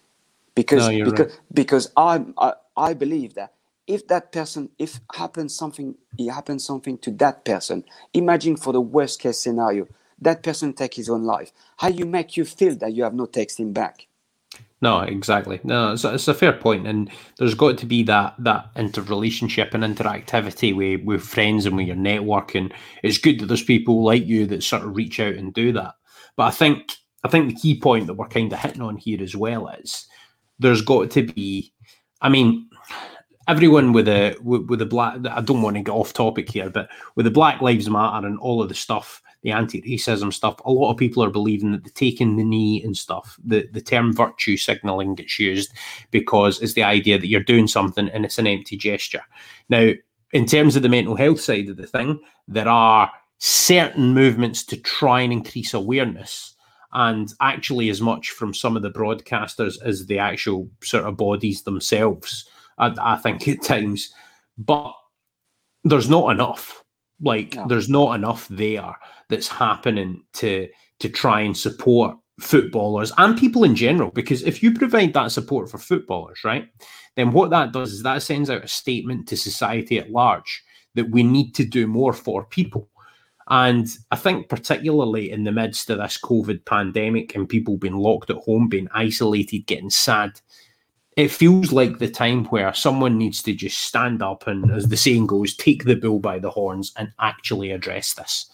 because 0.56 0.90
No, 0.90 1.04
because 1.04 1.28
right. 1.28 1.40
because 1.54 1.92
I, 1.96 2.26
I 2.38 2.54
I 2.76 2.94
believe 2.94 3.36
that 3.36 3.54
if 3.88 4.08
that 4.08 4.32
person 4.32 4.70
if 4.78 5.00
happens 5.14 5.56
something 5.56 5.96
it 6.18 6.30
happens 6.32 6.64
something 6.66 6.98
to 7.00 7.12
that 7.12 7.46
person 7.46 7.84
imagine 8.14 8.56
for 8.56 8.74
the 8.74 8.82
worst 8.82 9.20
case 9.20 9.38
scenario 9.40 9.88
that 10.20 10.44
person 10.44 10.74
take 10.74 10.94
his 10.94 11.10
own 11.10 11.24
life 11.24 11.52
how 11.78 11.88
you 11.88 12.06
make 12.06 12.38
you 12.38 12.46
feel 12.46 12.76
that 12.76 12.94
you 12.94 13.04
have 13.04 13.14
not 13.14 13.32
texted 13.34 13.60
him 13.60 13.74
back 13.74 14.08
No, 14.80 15.00
exactly. 15.00 15.60
No, 15.64 15.92
it's, 15.94 16.04
it's 16.04 16.28
a 16.28 16.34
fair 16.34 16.52
point, 16.54 16.86
and 16.86 17.10
there's 17.38 17.56
got 17.56 17.78
to 17.80 17.86
be 17.86 18.04
that 18.04 18.36
that 18.40 18.70
interrelationship 18.76 19.74
and 19.74 19.84
interactivity 19.84 20.76
with 20.76 21.02
with 21.04 21.22
friends 21.22 21.66
and 21.66 21.76
with 21.76 21.88
your 21.88 21.96
network, 21.96 22.54
and 22.54 22.72
it's 23.02 23.18
good 23.18 23.40
that 23.40 23.46
there's 23.46 23.64
people 23.64 24.04
like 24.04 24.26
you 24.26 24.46
that 24.46 24.62
sort 24.62 24.84
of 24.84 24.96
reach 24.96 25.20
out 25.20 25.34
and 25.34 25.54
do 25.54 25.72
that. 25.72 25.94
But 26.36 26.44
I 26.44 26.52
think 26.52 26.92
I 27.24 27.28
think 27.28 27.48
the 27.48 27.60
key 27.60 27.80
point 27.80 28.06
that 28.06 28.14
we're 28.14 28.28
kind 28.28 28.52
of 28.52 28.60
hitting 28.60 28.82
on 28.82 28.98
here 28.98 29.22
as 29.22 29.36
well 29.36 29.68
is 29.68 30.06
there's 30.58 30.82
got 30.82 31.10
to 31.12 31.22
be. 31.22 31.72
I 32.20 32.28
mean, 32.28 32.68
everyone 33.48 33.92
with 33.92 34.08
a 34.08 34.36
with, 34.42 34.66
with 34.68 34.78
the 34.78 34.86
black. 34.86 35.18
I 35.26 35.40
don't 35.40 35.62
want 35.62 35.76
to 35.76 35.82
get 35.82 35.92
off 35.92 36.12
topic 36.12 36.50
here, 36.50 36.70
but 36.70 36.88
with 37.14 37.24
the 37.24 37.30
Black 37.30 37.60
Lives 37.60 37.88
Matter 37.88 38.26
and 38.26 38.38
all 38.38 38.62
of 38.62 38.68
the 38.68 38.74
stuff, 38.74 39.22
the 39.42 39.52
anti-racism 39.52 40.32
stuff, 40.32 40.56
a 40.64 40.72
lot 40.72 40.90
of 40.90 40.96
people 40.96 41.22
are 41.22 41.30
believing 41.30 41.72
that 41.72 41.84
the 41.84 41.90
taking 41.90 42.36
the 42.36 42.44
knee 42.44 42.82
and 42.82 42.96
stuff, 42.96 43.38
the 43.44 43.68
the 43.72 43.80
term 43.80 44.12
virtue 44.12 44.56
signaling 44.56 45.14
gets 45.14 45.38
used 45.38 45.72
because 46.10 46.60
it's 46.60 46.74
the 46.74 46.82
idea 46.82 47.18
that 47.18 47.28
you're 47.28 47.42
doing 47.42 47.66
something 47.68 48.08
and 48.08 48.24
it's 48.24 48.38
an 48.38 48.46
empty 48.46 48.76
gesture. 48.76 49.22
Now, 49.68 49.92
in 50.32 50.46
terms 50.46 50.76
of 50.76 50.82
the 50.82 50.88
mental 50.88 51.16
health 51.16 51.40
side 51.40 51.68
of 51.68 51.76
the 51.76 51.86
thing, 51.86 52.20
there 52.48 52.68
are 52.68 53.10
certain 53.38 54.14
movements 54.14 54.64
to 54.64 54.76
try 54.78 55.20
and 55.20 55.32
increase 55.32 55.74
awareness 55.74 56.55
and 56.96 57.32
actually 57.40 57.88
as 57.88 58.00
much 58.00 58.30
from 58.30 58.52
some 58.52 58.76
of 58.76 58.82
the 58.82 58.90
broadcasters 58.90 59.76
as 59.84 60.06
the 60.06 60.18
actual 60.18 60.68
sort 60.82 61.04
of 61.04 61.16
bodies 61.16 61.62
themselves 61.62 62.48
I, 62.78 62.94
I 63.00 63.16
think 63.16 63.46
at 63.48 63.62
times, 63.62 64.12
but 64.58 64.94
there's 65.84 66.10
not 66.10 66.30
enough. 66.30 66.82
Like 67.20 67.54
no. 67.54 67.66
there's 67.66 67.88
not 67.88 68.14
enough 68.14 68.46
there 68.48 68.94
that's 69.28 69.48
happening 69.48 70.22
to 70.34 70.68
to 71.00 71.08
try 71.08 71.40
and 71.40 71.56
support 71.56 72.16
footballers 72.40 73.12
and 73.16 73.38
people 73.38 73.64
in 73.64 73.74
general. 73.74 74.10
Because 74.10 74.42
if 74.42 74.62
you 74.62 74.74
provide 74.74 75.14
that 75.14 75.32
support 75.32 75.70
for 75.70 75.78
footballers, 75.78 76.40
right, 76.44 76.68
then 77.16 77.32
what 77.32 77.50
that 77.50 77.72
does 77.72 77.92
is 77.92 78.02
that 78.02 78.22
sends 78.22 78.50
out 78.50 78.64
a 78.64 78.68
statement 78.68 79.26
to 79.28 79.36
society 79.36 79.98
at 79.98 80.10
large 80.10 80.62
that 80.94 81.10
we 81.10 81.22
need 81.22 81.54
to 81.54 81.64
do 81.64 81.86
more 81.86 82.12
for 82.12 82.44
people. 82.44 82.90
And 83.48 83.88
I 84.10 84.16
think, 84.16 84.48
particularly 84.48 85.30
in 85.30 85.44
the 85.44 85.52
midst 85.52 85.88
of 85.90 85.98
this 85.98 86.18
COVID 86.18 86.64
pandemic 86.64 87.34
and 87.34 87.48
people 87.48 87.76
being 87.76 87.96
locked 87.96 88.30
at 88.30 88.36
home, 88.36 88.68
being 88.68 88.88
isolated, 88.92 89.66
getting 89.66 89.90
sad, 89.90 90.40
it 91.16 91.30
feels 91.30 91.72
like 91.72 91.98
the 91.98 92.10
time 92.10 92.44
where 92.46 92.74
someone 92.74 93.16
needs 93.16 93.42
to 93.44 93.54
just 93.54 93.78
stand 93.78 94.22
up 94.22 94.46
and, 94.46 94.70
as 94.70 94.88
the 94.88 94.96
saying 94.96 95.26
goes, 95.26 95.54
take 95.54 95.84
the 95.84 95.94
bull 95.94 96.18
by 96.18 96.38
the 96.38 96.50
horns 96.50 96.92
and 96.96 97.12
actually 97.20 97.70
address 97.70 98.14
this. 98.14 98.50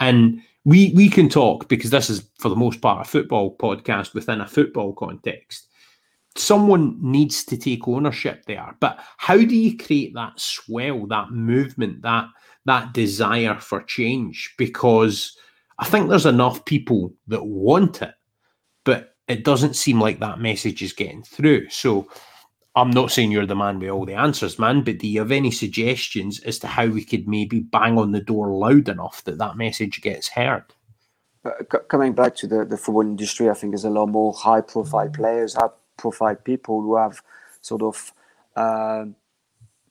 And 0.00 0.42
we 0.64 0.92
we 0.94 1.08
can 1.08 1.28
talk 1.28 1.68
because 1.68 1.90
this 1.90 2.08
is 2.08 2.28
for 2.38 2.48
the 2.48 2.56
most 2.56 2.80
part 2.80 3.06
a 3.06 3.08
football 3.08 3.56
podcast 3.56 4.14
within 4.14 4.40
a 4.40 4.48
football 4.48 4.94
context. 4.94 5.68
Someone 6.36 6.98
needs 7.02 7.44
to 7.44 7.58
take 7.58 7.86
ownership 7.86 8.46
there, 8.46 8.74
but 8.80 8.98
how 9.18 9.36
do 9.36 9.54
you 9.54 9.76
create 9.76 10.14
that 10.14 10.40
swell, 10.40 11.06
that 11.08 11.30
movement, 11.30 12.00
that 12.02 12.26
that 12.64 12.92
desire 12.92 13.56
for 13.58 13.82
change? 13.82 14.54
Because 14.58 15.36
I 15.78 15.84
think 15.84 16.08
there's 16.08 16.26
enough 16.26 16.64
people 16.64 17.14
that 17.28 17.44
want 17.44 18.02
it, 18.02 18.14
but 18.84 19.14
it 19.28 19.44
doesn't 19.44 19.76
seem 19.76 20.00
like 20.00 20.20
that 20.20 20.40
message 20.40 20.82
is 20.82 20.92
getting 20.92 21.22
through. 21.22 21.68
So 21.70 22.08
I'm 22.74 22.90
not 22.90 23.10
saying 23.10 23.32
you're 23.32 23.46
the 23.46 23.54
man 23.54 23.78
with 23.78 23.90
all 23.90 24.06
the 24.06 24.14
answers, 24.14 24.58
man, 24.58 24.82
but 24.82 24.98
do 24.98 25.06
you 25.06 25.20
have 25.20 25.32
any 25.32 25.50
suggestions 25.50 26.40
as 26.40 26.58
to 26.60 26.66
how 26.66 26.86
we 26.86 27.04
could 27.04 27.28
maybe 27.28 27.60
bang 27.60 27.98
on 27.98 28.12
the 28.12 28.20
door 28.20 28.48
loud 28.48 28.88
enough 28.88 29.22
that 29.24 29.38
that 29.38 29.56
message 29.56 30.00
gets 30.00 30.28
heard? 30.28 30.64
Uh, 31.44 31.50
coming 31.88 32.12
back 32.12 32.36
to 32.36 32.46
the, 32.46 32.64
the 32.64 32.76
football 32.76 33.02
industry, 33.02 33.50
I 33.50 33.54
think 33.54 33.72
there's 33.72 33.84
a 33.84 33.90
lot 33.90 34.06
more 34.06 34.32
high 34.32 34.60
profile 34.60 35.10
players, 35.10 35.54
high 35.54 35.68
profile 35.96 36.36
people 36.36 36.80
who 36.80 36.96
have 36.96 37.20
sort 37.60 37.82
of 37.82 38.12
uh, 38.56 39.06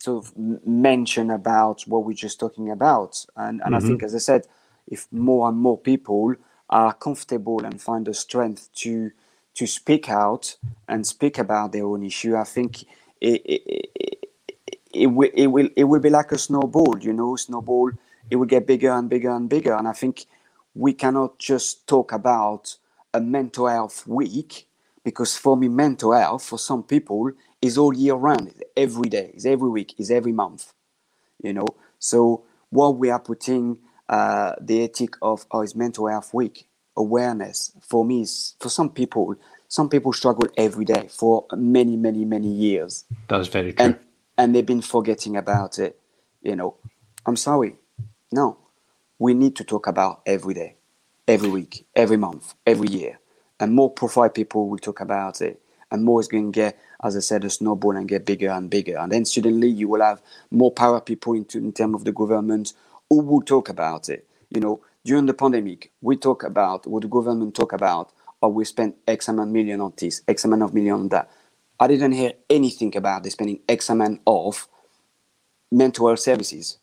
sort 0.02 0.26
of 0.26 0.38
mention 0.66 1.30
about 1.30 1.84
what 1.84 2.06
we're 2.06 2.14
just 2.14 2.40
talking 2.40 2.72
about. 2.72 3.26
And, 3.36 3.62
and 3.62 3.74
mm-hmm. 3.74 3.76
I 3.76 3.80
think, 3.80 4.04
as 4.04 4.16
I 4.16 4.20
said, 4.20 4.48
if 4.88 5.08
more 5.12 5.48
and 5.48 5.58
more 5.58 5.78
people 5.78 6.36
are 6.70 6.94
comfortable 6.94 7.64
and 7.64 7.82
find 7.82 8.06
the 8.06 8.14
strength 8.14 8.70
to 8.76 9.12
to 9.54 9.68
speak 9.68 10.10
out 10.10 10.56
and 10.88 11.06
speak 11.06 11.38
about 11.38 11.74
their 11.74 11.86
own 11.86 12.04
issue, 12.04 12.38
I 12.38 12.46
think 12.46 12.84
it, 13.20 13.42
it, 13.44 13.90
it, 13.96 14.30
it, 14.94 15.08
will, 15.08 15.30
it, 15.34 15.48
will, 15.48 15.68
it 15.76 15.84
will 15.84 16.00
be 16.00 16.10
like 16.10 16.32
a 16.32 16.38
snowball, 16.38 16.98
you 17.02 17.12
know, 17.12 17.36
snowball, 17.36 17.92
it 18.30 18.38
will 18.38 18.46
get 18.46 18.66
bigger 18.66 18.92
and 18.92 19.10
bigger 19.10 19.30
and 19.30 19.50
bigger. 19.50 19.76
And 19.76 19.90
I 19.90 19.92
think 19.92 20.26
we 20.74 20.94
cannot 20.94 21.38
just 21.38 21.86
talk 21.86 22.14
about 22.14 22.78
a 23.14 23.20
mental 23.20 23.68
health 23.68 24.08
week 24.08 24.68
because 25.04 25.36
for 25.36 25.58
me, 25.58 25.68
mental 25.68 26.14
health 26.14 26.46
for 26.46 26.58
some 26.58 26.84
people 26.84 27.32
is 27.62 27.78
all 27.78 27.94
year 27.94 28.16
round, 28.16 28.54
every 28.76 29.10
day, 29.10 29.32
is 29.34 29.46
every 29.46 29.70
week, 29.70 29.96
is 30.00 30.12
every 30.12 30.32
month, 30.32 30.74
you 31.42 31.54
know. 31.54 31.68
So 32.00 32.44
what 32.70 32.98
we 32.98 33.10
are 33.10 33.20
putting 33.20 33.78
uh, 34.10 34.54
the 34.60 34.84
ethic 34.84 35.16
of 35.22 35.46
oh, 35.52 35.62
is 35.62 35.76
mental 35.76 36.08
health 36.08 36.34
week 36.34 36.68
awareness 36.98 37.72
for 37.82 38.04
me 38.04 38.22
is 38.22 38.56
for 38.60 38.70
some 38.70 38.90
people 38.90 39.34
some 39.70 39.88
people 39.88 40.12
struggle 40.12 40.46
every 40.58 40.84
day 40.84 41.08
for 41.10 41.46
many 41.56 41.96
many 41.96 42.26
many 42.26 42.50
years. 42.50 43.06
That's 43.30 43.48
very 43.48 43.72
true. 43.74 43.86
and 43.86 44.00
and 44.38 44.54
they've 44.54 44.66
been 44.66 44.82
forgetting 44.82 45.38
about 45.38 45.80
it 45.80 45.98
you 46.42 46.56
know? 46.56 46.76
I'm 47.26 47.36
sorry. 47.36 47.76
No. 48.32 48.58
We 49.20 49.34
need 49.34 49.56
to 49.58 49.64
talk 49.64 49.88
about 49.88 50.22
every 50.26 50.54
day 50.54 50.76
every 51.28 51.50
week 51.50 51.86
every 51.96 52.18
month 52.18 52.56
every 52.66 52.90
year. 52.90 53.20
And 53.60 53.74
more 53.74 53.92
profile 53.92 54.30
people 54.30 54.68
will 54.68 54.80
talk 54.80 55.00
about 55.00 55.42
it 55.42 55.62
and 55.92 56.04
more 56.04 56.20
is 56.20 56.28
going 56.28 56.52
to 56.52 56.56
get 56.56 56.78
as 57.04 57.16
i 57.16 57.20
said 57.20 57.44
a 57.44 57.50
snowball 57.50 57.96
and 57.96 58.08
get 58.08 58.26
bigger 58.26 58.50
and 58.50 58.70
bigger 58.70 58.98
and 58.98 59.12
then 59.12 59.26
suddenly 59.26 59.70
you 59.70 59.88
will 59.88 60.02
have 60.02 60.22
more 60.50 60.72
power 60.72 61.02
people 61.02 61.34
into 61.34 61.58
in 61.58 61.72
terms 61.72 61.96
of 61.96 62.04
the 62.06 62.12
government 62.12 62.74
who 63.10 63.20
will 63.20 63.42
talk 63.42 63.70
about 63.70 64.10
it 64.10 64.28
you 64.50 64.60
know 64.60 64.82
during 65.04 65.26
the 65.26 65.34
pandemic, 65.34 65.92
we 66.02 66.16
talk 66.16 66.44
about 66.44 66.86
what 66.86 67.02
the 67.02 67.08
government 67.08 67.56
talk 67.56 67.74
about, 67.74 68.12
or 68.42 68.52
we 68.52 68.66
spend 68.66 68.94
X 69.08 69.28
amount 69.28 69.52
million 69.52 69.82
on 69.82 69.94
this, 69.98 70.22
X 70.28 70.46
amount 70.46 70.64
of 70.64 70.74
million 70.74 70.94
on 70.94 71.10
that. 71.10 71.30
I 71.80 71.88
didn't 71.88 72.12
hear 72.12 72.34
anything 72.50 72.96
about 72.96 73.24
they 73.24 73.30
spending 73.30 73.60
X 73.68 73.90
amount 73.90 74.22
of 74.28 74.68
mental 75.72 76.08
health 76.08 76.20
services. 76.20 76.78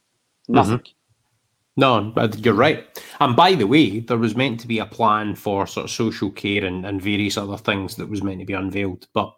Nothing. 0.48 0.78
Mm-hmm. 0.78 0.92
No, 1.76 2.10
but 2.12 2.44
you're 2.44 2.54
right. 2.54 2.84
And 3.20 3.36
by 3.36 3.54
the 3.54 3.66
way, 3.68 4.00
there 4.00 4.18
was 4.18 4.34
meant 4.34 4.58
to 4.60 4.66
be 4.66 4.80
a 4.80 4.86
plan 4.86 5.36
for 5.36 5.64
sort 5.68 5.84
of 5.84 5.90
social 5.92 6.32
care 6.32 6.64
and, 6.64 6.84
and 6.84 7.00
various 7.00 7.36
other 7.36 7.56
things 7.56 7.94
that 7.96 8.08
was 8.08 8.20
meant 8.20 8.40
to 8.40 8.46
be 8.46 8.54
unveiled, 8.54 9.06
but 9.14 9.32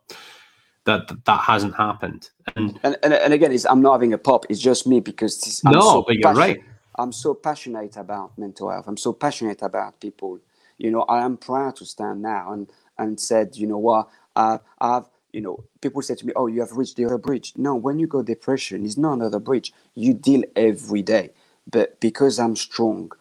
that 0.84 1.10
that 1.24 1.40
hasn't 1.40 1.74
happened. 1.76 2.30
And 2.56 2.78
and, 2.82 2.96
and, 3.02 3.14
and 3.14 3.32
again, 3.32 3.56
I'm 3.68 3.82
not 3.82 3.92
having 3.92 4.12
a 4.12 4.18
pop. 4.18 4.46
It's 4.48 4.60
just 4.60 4.86
me 4.86 5.00
because 5.00 5.62
I'm 5.64 5.72
no, 5.72 5.80
so 5.80 6.04
but 6.06 6.16
you're 6.16 6.32
right. 6.32 6.60
I'm 6.98 7.12
so 7.12 7.34
passionate 7.34 7.96
about 7.96 8.36
mental 8.36 8.70
health. 8.70 8.86
I'm 8.86 8.96
so 8.96 9.12
passionate 9.12 9.62
about 9.62 10.00
people. 10.00 10.38
You 10.78 10.90
know, 10.90 11.02
I 11.02 11.22
am 11.24 11.36
proud 11.36 11.76
to 11.76 11.86
stand 11.86 12.22
now 12.22 12.52
and 12.52 12.70
and 12.98 13.18
said, 13.18 13.56
you 13.56 13.66
know 13.66 13.78
what, 13.78 14.08
uh, 14.36 14.58
I've 14.80 15.04
you 15.32 15.40
know, 15.40 15.64
people 15.80 16.02
say 16.02 16.14
to 16.14 16.26
me, 16.26 16.32
"Oh, 16.34 16.46
you 16.46 16.60
have 16.60 16.72
reached 16.72 16.96
the 16.96 17.04
other 17.04 17.18
bridge." 17.18 17.52
No, 17.56 17.74
when 17.74 17.98
you 17.98 18.06
go 18.06 18.22
depression, 18.22 18.84
it's 18.84 18.96
not 18.96 19.14
another 19.14 19.38
bridge. 19.38 19.72
You 19.94 20.14
deal 20.14 20.42
every 20.56 21.02
day, 21.02 21.30
but 21.70 22.00
because 22.00 22.38
I'm 22.38 22.56
strong 22.56 23.12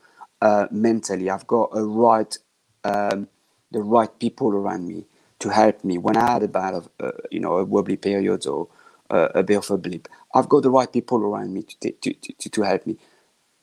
uh, 0.41 0.67
mentally, 0.71 1.29
I've 1.29 1.47
got 1.47 1.69
a 1.73 1.83
right, 1.83 2.35
um, 2.83 3.27
the 3.71 3.81
right 3.81 4.09
people 4.19 4.49
around 4.49 4.87
me 4.87 5.05
to 5.39 5.49
help 5.49 5.83
me 5.83 5.97
when 5.97 6.17
I 6.17 6.31
had 6.33 6.43
a 6.43 6.47
bad 6.47 6.73
of, 6.73 6.89
uh, 6.99 7.11
you 7.31 7.39
know, 7.39 7.57
a 7.57 7.65
wobbly 7.65 7.97
period 7.97 8.47
or 8.47 8.69
uh, 9.09 9.29
a 9.35 9.43
bit 9.43 9.57
of 9.57 9.71
a 9.71 9.77
blip. 9.77 10.07
I've 10.35 10.49
got 10.49 10.63
the 10.63 10.71
right 10.71 10.91
people 10.91 11.19
around 11.19 11.53
me 11.53 11.63
to, 11.63 11.91
to, 11.91 12.13
to, 12.13 12.49
to 12.49 12.61
help 12.63 12.85
me 12.87 12.97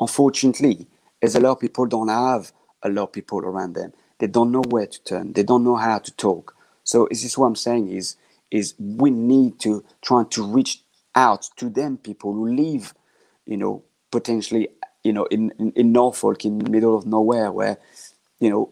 unfortunately, 0.01 0.87
as 1.23 1.35
a 1.35 1.41
lot 1.41 1.53
of 1.53 1.61
people 1.61 1.87
don't 1.87 2.09
have 2.09 2.53
a 2.83 2.89
lot 2.89 3.05
of 3.05 3.13
people 3.13 3.39
around 3.41 3.75
them. 3.75 3.93
They 4.19 4.27
don't 4.27 4.53
know 4.53 4.63
where 4.69 4.87
to 4.87 5.05
turn. 5.05 5.33
They 5.33 5.43
don't 5.43 5.65
know 5.65 5.77
how 5.77 5.99
to 5.99 6.13
talk. 6.17 6.55
So 6.85 7.07
this 7.11 7.25
is 7.25 7.37
what 7.37 7.47
I'm 7.47 7.57
saying 7.57 7.91
is 7.91 8.17
is 8.51 8.75
we 8.79 9.11
need 9.11 9.59
to 9.59 9.85
try 10.03 10.23
to 10.31 10.45
reach 10.45 10.83
out 11.17 11.51
to 11.57 11.69
them 11.69 11.99
people 11.99 12.33
who 12.33 12.55
live, 12.55 12.95
you 13.45 13.57
know, 13.57 13.83
potentially, 14.13 14.69
you 15.03 15.13
know, 15.13 15.25
in, 15.27 15.53
in, 15.59 15.73
in 15.73 15.93
Norfolk, 15.93 16.45
in 16.45 16.59
the 16.59 16.71
middle 16.71 16.97
of 16.97 17.07
nowhere, 17.07 17.51
where, 17.51 17.79
you 18.39 18.49
know, 18.49 18.71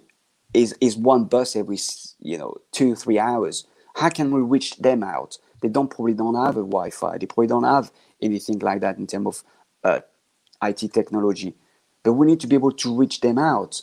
is 0.54 0.74
is 0.80 0.96
one 0.96 1.24
bus 1.24 1.56
every 1.56 1.78
you 2.20 2.38
know 2.38 2.56
two 2.72 2.94
three 2.94 3.18
hours. 3.18 3.66
How 3.96 4.08
can 4.08 4.32
we 4.32 4.40
reach 4.40 4.76
them 4.76 5.02
out? 5.02 5.38
They 5.60 5.68
don't 5.68 5.90
probably 5.90 6.14
don't 6.14 6.34
have 6.34 6.56
a 6.56 6.60
Wi-Fi. 6.60 7.18
They 7.18 7.26
probably 7.26 7.46
don't 7.46 7.64
have 7.64 7.92
anything 8.20 8.58
like 8.58 8.80
that 8.80 8.98
in 8.98 9.06
terms 9.06 9.26
of 9.26 9.44
uh, 9.84 10.00
IT 10.62 10.92
technology, 10.92 11.54
but 12.02 12.14
we 12.14 12.26
need 12.26 12.40
to 12.40 12.46
be 12.46 12.56
able 12.56 12.72
to 12.72 12.96
reach 12.96 13.20
them 13.20 13.38
out. 13.38 13.82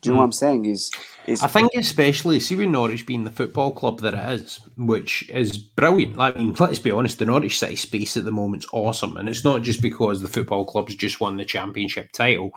Do 0.00 0.08
you 0.08 0.14
know 0.14 0.16
mm. 0.16 0.18
what 0.18 0.24
I'm 0.24 0.32
saying? 0.32 0.64
Is 0.66 0.90
is 1.26 1.42
I 1.42 1.46
think 1.46 1.72
especially 1.74 2.40
see 2.40 2.56
with 2.56 2.68
Norwich 2.68 3.06
being 3.06 3.24
the 3.24 3.30
football 3.30 3.70
club 3.70 4.00
that 4.00 4.14
it 4.14 4.40
is, 4.40 4.60
which 4.76 5.28
is 5.28 5.58
brilliant. 5.58 6.18
I 6.18 6.32
mean, 6.32 6.54
let's 6.58 6.78
be 6.78 6.90
honest, 6.90 7.18
the 7.18 7.26
Norwich 7.26 7.58
City 7.58 7.76
space 7.76 8.16
at 8.16 8.24
the 8.24 8.32
moment's 8.32 8.66
awesome, 8.72 9.16
and 9.16 9.28
it's 9.28 9.44
not 9.44 9.62
just 9.62 9.80
because 9.80 10.20
the 10.20 10.28
football 10.28 10.64
club's 10.64 10.94
just 10.96 11.20
won 11.20 11.36
the 11.36 11.44
championship 11.44 12.10
title. 12.12 12.52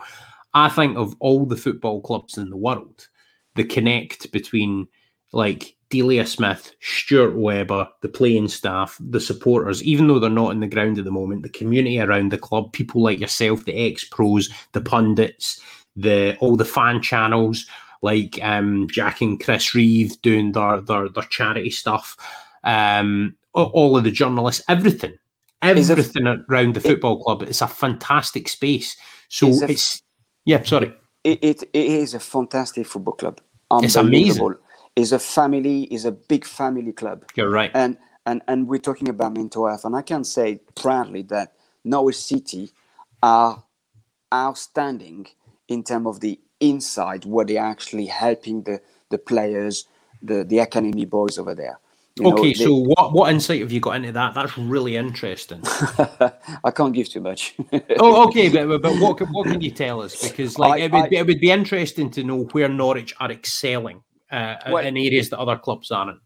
I 0.56 0.70
think 0.70 0.96
of 0.96 1.14
all 1.20 1.44
the 1.44 1.56
football 1.56 2.00
clubs 2.00 2.38
in 2.38 2.48
the 2.48 2.56
world, 2.56 3.08
the 3.56 3.64
connect 3.64 4.32
between 4.32 4.88
like 5.34 5.76
Delia 5.90 6.26
Smith, 6.26 6.72
Stuart 6.80 7.36
Webber, 7.36 7.86
the 8.00 8.08
playing 8.08 8.48
staff, 8.48 8.96
the 8.98 9.20
supporters, 9.20 9.84
even 9.84 10.08
though 10.08 10.18
they're 10.18 10.30
not 10.30 10.52
in 10.52 10.60
the 10.60 10.66
ground 10.66 10.98
at 10.98 11.04
the 11.04 11.10
moment, 11.10 11.42
the 11.42 11.50
community 11.50 12.00
around 12.00 12.32
the 12.32 12.38
club, 12.38 12.72
people 12.72 13.02
like 13.02 13.20
yourself, 13.20 13.66
the 13.66 13.76
ex 13.76 14.04
pros, 14.04 14.48
the 14.72 14.80
pundits, 14.80 15.60
the 15.94 16.38
all 16.38 16.56
the 16.56 16.64
fan 16.64 17.02
channels 17.02 17.66
like 18.00 18.38
um, 18.42 18.88
Jack 18.90 19.20
and 19.20 19.38
Chris 19.38 19.74
Reeve 19.74 20.20
doing 20.22 20.52
their 20.52 20.80
their, 20.80 21.10
their 21.10 21.24
charity 21.24 21.70
stuff. 21.70 22.16
Um, 22.64 23.36
all 23.52 23.96
of 23.96 24.04
the 24.04 24.10
journalists, 24.10 24.64
everything, 24.70 25.18
everything 25.62 26.26
around 26.48 26.74
the 26.74 26.80
football 26.80 27.22
club. 27.22 27.42
It's 27.42 27.62
a 27.62 27.68
fantastic 27.68 28.48
space. 28.48 28.96
So 29.28 29.48
it's, 29.48 29.62
it's 29.62 30.02
yeah. 30.46 30.62
Sorry, 30.64 30.94
it, 31.24 31.40
it, 31.42 31.62
it 31.74 31.86
is 31.86 32.14
a 32.14 32.20
fantastic 32.20 32.86
football 32.86 33.14
club. 33.14 33.40
It's 33.82 33.96
amazing. 33.96 34.54
It's 34.96 35.12
a 35.12 35.18
family. 35.18 35.84
It's 35.84 36.04
a 36.06 36.12
big 36.12 36.46
family 36.46 36.92
club. 36.92 37.24
You're 37.36 37.50
right. 37.50 37.70
And 37.74 37.98
and 38.26 38.42
and 38.48 38.68
we're 38.68 38.78
talking 38.80 39.08
about 39.10 39.34
mental 39.36 39.68
health, 39.68 39.84
and 39.84 39.96
I 39.96 40.02
can 40.02 40.24
say 40.24 40.60
proudly 40.76 41.22
that 41.24 41.54
Norwich 41.84 42.16
City 42.16 42.70
are 43.22 43.64
outstanding 44.34 45.28
in 45.68 45.84
terms 45.84 46.06
of 46.06 46.20
the 46.20 46.40
inside, 46.60 47.26
where 47.26 47.44
they're 47.44 47.62
actually 47.62 48.06
helping 48.06 48.62
the 48.62 48.80
the 49.10 49.18
players, 49.18 49.86
the 50.22 50.44
the 50.44 50.60
academy 50.60 51.04
boys 51.04 51.38
over 51.38 51.54
there. 51.54 51.78
You 52.18 52.32
okay, 52.32 52.52
know, 52.52 52.64
so 52.64 52.74
what 52.74 53.12
what 53.12 53.30
insight 53.30 53.60
have 53.60 53.70
you 53.70 53.80
got 53.80 53.96
into 53.96 54.10
that? 54.12 54.32
That's 54.32 54.56
really 54.56 54.96
interesting. 54.96 55.60
I 56.64 56.70
can't 56.74 56.94
give 56.94 57.10
too 57.10 57.20
much. 57.20 57.54
oh, 58.00 58.26
okay, 58.28 58.48
but, 58.48 58.80
but 58.80 58.98
what 58.98 59.18
can, 59.18 59.26
what 59.28 59.46
can 59.46 59.60
you 59.60 59.70
tell 59.70 60.00
us? 60.00 60.26
Because 60.26 60.58
like 60.58 60.80
I, 60.80 60.84
it 60.84 60.92
would 60.92 61.04
I, 61.04 61.08
it 61.10 61.26
would 61.26 61.40
be 61.40 61.50
interesting 61.50 62.10
to 62.12 62.24
know 62.24 62.44
where 62.52 62.70
Norwich 62.70 63.14
are 63.20 63.30
excelling 63.30 64.02
uh, 64.30 64.56
well, 64.70 64.84
in 64.84 64.96
areas 64.96 65.30
that 65.30 65.38
other 65.38 65.56
clubs 65.56 65.90
aren't. 65.90 66.18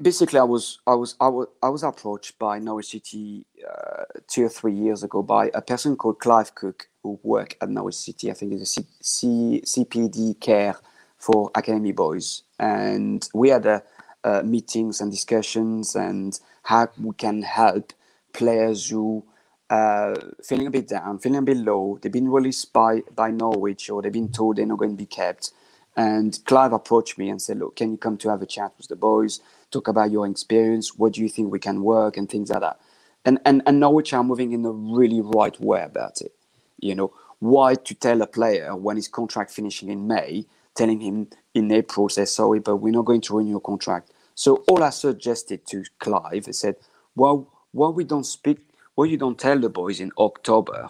Basically, 0.00 0.38
I 0.38 0.44
was 0.44 0.78
I 0.86 0.94
was 0.94 1.16
I 1.20 1.28
was 1.28 1.48
I 1.62 1.68
was 1.68 1.82
approached 1.82 2.38
by 2.38 2.58
Norwich 2.58 2.90
City 2.90 3.46
uh, 3.68 4.04
two 4.28 4.44
or 4.44 4.48
three 4.48 4.74
years 4.74 5.02
ago 5.02 5.22
by 5.22 5.50
a 5.54 5.62
person 5.62 5.96
called 5.96 6.20
Clive 6.20 6.54
Cook 6.54 6.88
who 7.02 7.18
worked 7.22 7.56
at 7.60 7.68
Norwich 7.68 7.96
City. 7.96 8.30
I 8.30 8.34
think 8.34 8.52
it's 8.52 8.62
a 8.62 8.66
C, 8.66 8.86
C, 9.02 9.62
CPD 9.64 10.40
care 10.40 10.76
for 11.18 11.50
academy 11.54 11.92
boys, 11.92 12.42
and 12.58 13.28
we 13.34 13.48
had 13.48 13.66
a 13.66 13.82
uh, 14.24 14.42
meetings 14.42 15.00
and 15.00 15.10
discussions 15.10 15.94
and 15.94 16.38
how 16.64 16.88
we 17.00 17.14
can 17.14 17.42
help 17.42 17.92
players 18.32 18.90
who 18.90 19.24
uh, 19.70 20.14
feeling 20.44 20.66
a 20.66 20.70
bit 20.70 20.88
down, 20.88 21.18
feeling 21.18 21.38
a 21.38 21.42
bit 21.42 21.56
low. 21.56 21.98
They've 22.00 22.12
been 22.12 22.28
released 22.28 22.72
by 22.72 23.02
by 23.14 23.30
Norwich 23.30 23.88
or 23.90 24.02
they've 24.02 24.12
been 24.12 24.30
told 24.30 24.56
they're 24.56 24.66
not 24.66 24.78
going 24.78 24.90
to 24.90 24.96
be 24.96 25.06
kept. 25.06 25.52
And 25.96 26.38
Clive 26.46 26.72
approached 26.72 27.18
me 27.18 27.30
and 27.30 27.40
said, 27.40 27.58
"Look, 27.58 27.76
can 27.76 27.92
you 27.92 27.96
come 27.96 28.16
to 28.18 28.30
have 28.30 28.42
a 28.42 28.46
chat 28.46 28.72
with 28.78 28.88
the 28.88 28.96
boys, 28.96 29.40
talk 29.70 29.88
about 29.88 30.10
your 30.10 30.26
experience? 30.26 30.96
What 30.96 31.14
do 31.14 31.22
you 31.22 31.28
think 31.28 31.50
we 31.50 31.58
can 31.58 31.82
work 31.82 32.16
and 32.16 32.28
things 32.28 32.50
like 32.50 32.60
that?" 32.60 32.80
And 33.24 33.40
and 33.44 33.62
and 33.66 33.80
Norwich 33.80 34.12
are 34.12 34.24
moving 34.24 34.52
in 34.52 34.62
the 34.62 34.72
really 34.72 35.20
right 35.22 35.58
way 35.60 35.82
about 35.82 36.20
it. 36.20 36.32
You 36.78 36.94
know, 36.94 37.12
why 37.38 37.74
to 37.74 37.94
tell 37.94 38.22
a 38.22 38.26
player 38.26 38.76
when 38.76 38.96
his 38.96 39.08
contract 39.08 39.50
finishing 39.52 39.88
in 39.88 40.06
May, 40.06 40.46
telling 40.74 41.00
him 41.00 41.28
in 41.54 41.70
April, 41.70 42.08
say 42.08 42.24
sorry, 42.24 42.60
but 42.60 42.76
we're 42.76 42.92
not 42.92 43.04
going 43.04 43.20
to 43.22 43.36
renew 43.36 43.50
your 43.50 43.60
contract. 43.60 44.10
So 44.34 44.64
all 44.68 44.82
I 44.82 44.90
suggested 44.90 45.66
to 45.66 45.84
Clive, 45.98 46.46
I 46.48 46.52
said, 46.52 46.76
well, 47.14 47.48
why 47.72 47.88
we 47.88 48.04
don't 48.04 48.24
speak, 48.24 48.58
why 48.94 49.06
you 49.06 49.16
don't 49.16 49.38
tell 49.38 49.58
the 49.58 49.68
boys 49.68 50.00
in 50.00 50.12
October, 50.18 50.88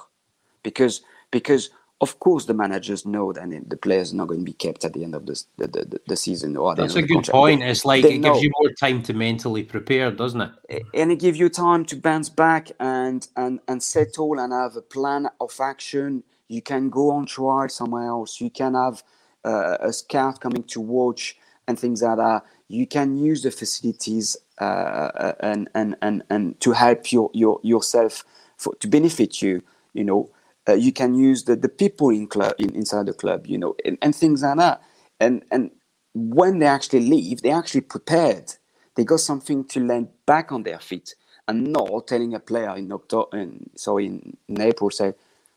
because 0.63 1.03
because 1.31 1.71
of 2.01 2.19
course 2.19 2.47
the 2.47 2.55
managers 2.55 3.07
know 3.07 3.33
that 3.33 3.49
the 3.69 3.77
players 3.77 4.13
are 4.13 4.17
not 4.17 4.27
going 4.27 4.41
to 4.41 4.45
be 4.45 4.53
kept 4.53 4.85
at 4.85 4.93
the 4.93 5.05
end 5.05 5.15
of 5.15 5.25
the 5.25 5.43
the, 5.57 5.67
the, 5.69 6.01
the 6.09 6.17
season 6.17 6.57
or 6.57 6.75
that's 6.75 6.97
a 6.97 7.03
good 7.03 7.25
point. 7.25 7.61
They, 7.61 7.69
it's 7.69 7.85
like 7.85 8.05
it 8.05 8.19
know. 8.19 8.33
gives 8.33 8.43
you 8.43 8.51
more 8.61 8.71
time 8.73 9.03
to 9.05 9.15
mentally 9.15 9.63
prepare 9.63 10.11
doesn't 10.11 10.41
it? 10.69 10.85
And 10.95 11.13
it 11.13 11.21
gives 11.21 11.39
you 11.39 11.49
time 11.49 11.85
to 11.87 11.97
bounce 11.97 12.29
back 12.29 12.73
and 12.81 13.27
and 13.37 13.61
and 13.69 13.83
settle 13.83 14.39
and 14.39 14.53
have 14.53 14.77
a 14.77 14.83
plan 14.83 15.29
of 15.41 15.59
action. 15.61 16.25
You 16.49 16.61
can 16.61 16.91
go 16.91 17.11
on 17.13 17.27
trial 17.27 17.69
somewhere 17.69 18.07
else. 18.07 18.41
You 18.41 18.51
can 18.51 18.75
have 18.75 19.03
uh, 19.45 19.79
a 19.81 19.93
scout 19.93 20.41
coming 20.41 20.65
to 20.65 20.81
watch 20.81 21.37
and 21.67 21.79
things 21.79 22.03
like 22.03 22.19
that 22.19 22.45
you 22.73 22.87
can 22.87 23.17
use 23.19 23.43
the 23.43 23.51
facilities 23.51 24.37
uh, 24.61 24.65
uh, 24.65 25.35
and, 25.41 25.69
and, 25.75 25.95
and, 26.01 26.23
and 26.31 26.59
to 26.61 26.73
help 26.73 27.13
your, 27.13 27.31
your 27.35 27.61
yourself 27.63 28.25
for, 28.57 28.75
to 28.77 28.89
benefit 28.89 29.43
you 29.43 29.63
you 29.93 30.05
know. 30.05 30.31
Uh, 30.67 30.75
you 30.75 30.93
can 30.93 31.15
use 31.15 31.45
the, 31.45 31.57
the 31.57 31.69
people 31.69 32.09
in 32.11 32.27
club 32.27 32.55
in, 32.59 32.75
inside 32.75 33.07
the 33.07 33.13
club 33.13 33.47
you 33.47 33.59
know 33.59 33.75
and, 33.85 33.99
and 34.01 34.15
things 34.17 34.43
like 34.43 34.57
that. 34.57 34.81
And 35.21 35.45
and 35.51 35.71
when 36.15 36.61
they 36.61 36.67
actually 36.67 37.09
leave 37.09 37.43
they're 37.43 37.57
actually 37.57 37.83
prepared. 37.83 38.55
They 38.95 39.05
got 39.05 39.21
something 39.21 39.65
to 39.69 39.81
land 39.81 40.09
back 40.27 40.53
on 40.53 40.63
their 40.63 40.79
feet. 40.79 41.15
And 41.49 41.73
not 41.73 42.07
telling 42.07 42.35
a 42.35 42.41
player 42.41 42.77
in 42.77 42.93
October 42.93 43.37
in, 43.37 43.69
sorry 43.77 44.07
in, 44.07 44.37
April 44.61 44.91
say 44.91 45.13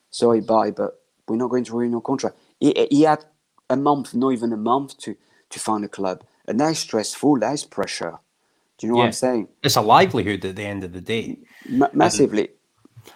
sorry 0.10 0.42
bye 0.42 0.72
but 0.72 1.00
we're 1.28 1.38
not 1.38 1.50
going 1.50 1.64
to 1.64 1.78
renew 1.78 1.92
your 1.94 2.02
contract. 2.02 2.36
He, 2.60 2.88
he 2.90 3.04
had 3.04 3.24
a 3.70 3.76
month 3.76 4.14
not 4.14 4.32
even 4.32 4.54
a 4.54 4.58
month 4.58 4.98
to 4.98 5.16
to 5.50 5.60
find 5.60 5.84
a 5.86 5.90
club 5.90 6.24
and 6.48 6.60
that's 6.60 6.80
stressful, 6.80 7.40
that's 7.40 7.66
pressure. 7.66 8.18
Do 8.78 8.88
you 8.88 8.94
know 8.94 8.98
yeah. 8.98 9.04
what 9.04 9.08
I'm 9.08 9.14
saying? 9.14 9.48
It's 9.64 9.76
a 9.76 9.82
livelihood 9.82 10.46
at 10.46 10.56
the 10.56 10.66
end 10.66 10.84
of 10.84 10.94
the 10.94 11.02
day. 11.02 11.40
M- 11.68 11.88
massively. 11.94 12.50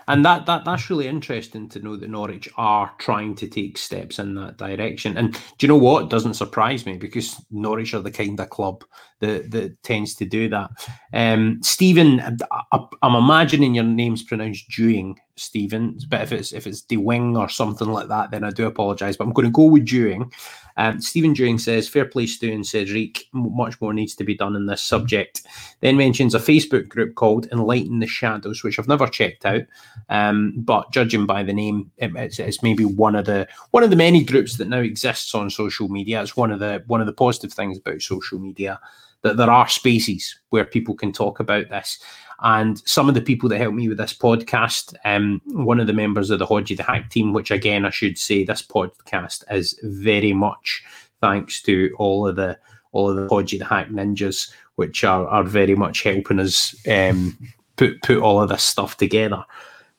And 0.08 0.24
that, 0.24 0.46
that 0.46 0.66
that's 0.66 0.90
really 0.90 1.08
interesting 1.08 1.68
to 1.70 1.80
know 1.80 1.96
that 1.96 2.10
Norwich 2.10 2.48
are 2.58 2.94
trying 3.00 3.34
to 3.36 3.48
take 3.48 3.78
steps 3.78 4.20
in 4.20 4.36
that 4.36 4.58
direction. 4.58 5.18
And 5.18 5.34
do 5.34 5.40
you 5.62 5.68
know 5.68 5.78
what? 5.78 6.04
It 6.04 6.10
doesn't 6.10 6.36
surprise 6.36 6.86
me 6.86 6.98
because 6.98 7.44
Norwich 7.50 7.94
are 7.94 8.02
the 8.02 8.12
kind 8.12 8.40
of 8.40 8.50
club 8.50 8.84
that, 9.20 9.52
that 9.52 9.82
tends 9.84 10.16
to 10.16 10.26
do 10.26 10.50
that. 10.50 10.72
Um, 11.14 11.60
Stephen, 11.62 12.22
I, 12.52 12.80
am 13.04 13.16
imagining 13.16 13.76
your 13.76 13.84
name's 13.84 14.24
pronounced 14.24 14.70
Dewing, 14.70 15.20
Stephen. 15.40 15.98
But 16.10 16.22
if 16.22 16.32
it's 16.32 16.52
if 16.52 16.68
it's 16.68 16.82
DeWing 16.82 17.38
or 17.38 17.50
something 17.50 17.90
like 17.90 18.08
that, 18.10 18.32
then 18.32 18.44
I 18.44 18.52
do 18.52 18.68
apologise. 18.68 19.18
But 19.18 19.26
I'm 19.26 19.34
going 19.34 19.48
to 19.48 19.52
go 19.52 19.64
with 19.64 19.86
Dewing. 19.86 20.32
Um, 20.78 21.02
Stephen 21.02 21.34
Dewing 21.34 21.60
says, 21.60 21.90
Fair 21.90 22.06
play, 22.06 22.26
Stu 22.26 22.52
and 22.52 22.66
Cedric. 22.66 23.26
Much 23.34 23.80
more 23.82 23.94
needs 23.94 24.16
to 24.16 24.24
be 24.24 24.36
done 24.36 24.56
in 24.56 24.66
this 24.66 24.82
subject. 24.82 25.42
Then 25.82 25.98
mentions 25.98 26.36
a 26.36 26.40
Facebook 26.40 26.88
group 26.88 27.16
called 27.16 27.48
Enlighten 27.52 28.00
the 28.00 28.08
Shadows, 28.08 28.64
which 28.64 28.80
I've 28.80 28.88
never 28.88 29.08
checked 29.08 29.46
out. 29.46 29.64
Um, 30.10 30.54
but 30.58 30.92
judging 30.92 31.26
by 31.26 31.44
the 31.44 31.54
name, 31.54 31.92
it, 31.98 32.12
it's, 32.16 32.40
it's, 32.40 32.64
maybe 32.64 32.86
one 32.86 33.16
of 33.16 33.26
the 33.26 33.48
one 33.72 33.84
of 33.84 33.90
the 33.90 33.96
many 33.96 34.24
groups 34.24 34.58
that 34.58 34.70
now 34.70 34.80
exists 34.80 35.34
on 35.36 35.50
social 35.50 35.90
media. 35.90 36.22
It's 36.22 36.38
one 36.38 36.52
of 36.52 36.60
the 36.60 36.84
one 36.88 37.02
of 37.02 37.08
the 37.08 37.14
positive 37.14 37.52
things 37.52 37.78
about 37.78 38.02
social 38.02 38.40
media 38.40 38.80
that 39.22 39.38
there 39.38 39.52
are 39.52 39.68
spaces 39.68 40.40
where 40.50 40.66
people 40.66 40.96
can 40.96 41.12
talk 41.12 41.40
about 41.40 41.70
this. 41.70 42.00
And 42.42 42.82
some 42.88 43.10
of 43.10 43.16
the 43.16 43.22
people 43.22 43.50
that 43.50 43.58
help 43.58 43.74
me 43.74 43.90
with 43.90 43.98
this 43.98 44.14
podcast, 44.14 44.94
um, 45.04 45.42
one 45.46 45.80
of 45.80 45.88
the 45.88 45.94
members 45.94 46.30
of 46.30 46.40
the 46.40 46.46
Hodgey 46.46 46.78
the 46.78 46.84
Hack 46.84 47.10
team, 47.10 47.34
which 47.34 47.52
again 47.52 47.86
I 47.86 47.90
should 47.90 48.18
say 48.18 48.44
this 48.44 48.62
podcast 48.62 49.44
is 49.52 49.78
very 49.84 50.32
much 50.32 50.82
thanks 51.22 51.62
to 51.64 51.94
all 51.98 52.28
of 52.28 52.38
the 52.38 52.58
all 52.92 53.10
of 53.10 53.18
the 53.18 53.28
Hodgey 53.28 53.60
the 53.60 53.66
Hack 53.66 53.90
ninjas, 53.90 54.52
which 54.76 55.04
are 55.04 55.28
are 55.28 55.44
very 55.44 55.76
much 55.76 56.04
helping 56.04 56.40
us 56.40 56.74
um, 56.88 57.38
put 57.76 58.02
put 58.04 58.18
all 58.20 58.42
of 58.42 58.50
this 58.50 58.64
stuff 58.64 58.96
together. 58.96 59.44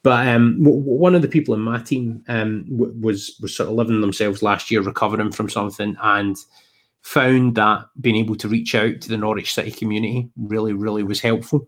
But 0.02 0.26
um, 0.28 0.62
w- 0.62 0.80
one 0.80 1.14
of 1.14 1.20
the 1.20 1.28
people 1.28 1.54
in 1.54 1.60
my 1.60 1.78
team 1.78 2.24
um, 2.28 2.64
w- 2.70 2.94
was 2.98 3.36
was 3.42 3.54
sort 3.54 3.68
of 3.68 3.74
living 3.74 4.00
themselves 4.00 4.42
last 4.42 4.70
year, 4.70 4.80
recovering 4.80 5.30
from 5.30 5.50
something, 5.50 5.94
and 6.02 6.38
found 7.02 7.54
that 7.56 7.86
being 8.00 8.16
able 8.16 8.36
to 8.36 8.48
reach 8.48 8.74
out 8.74 9.00
to 9.00 9.08
the 9.08 9.16
Norwich 9.16 9.54
City 9.54 9.70
community 9.70 10.28
really, 10.36 10.72
really 10.72 11.02
was 11.02 11.20
helpful. 11.20 11.66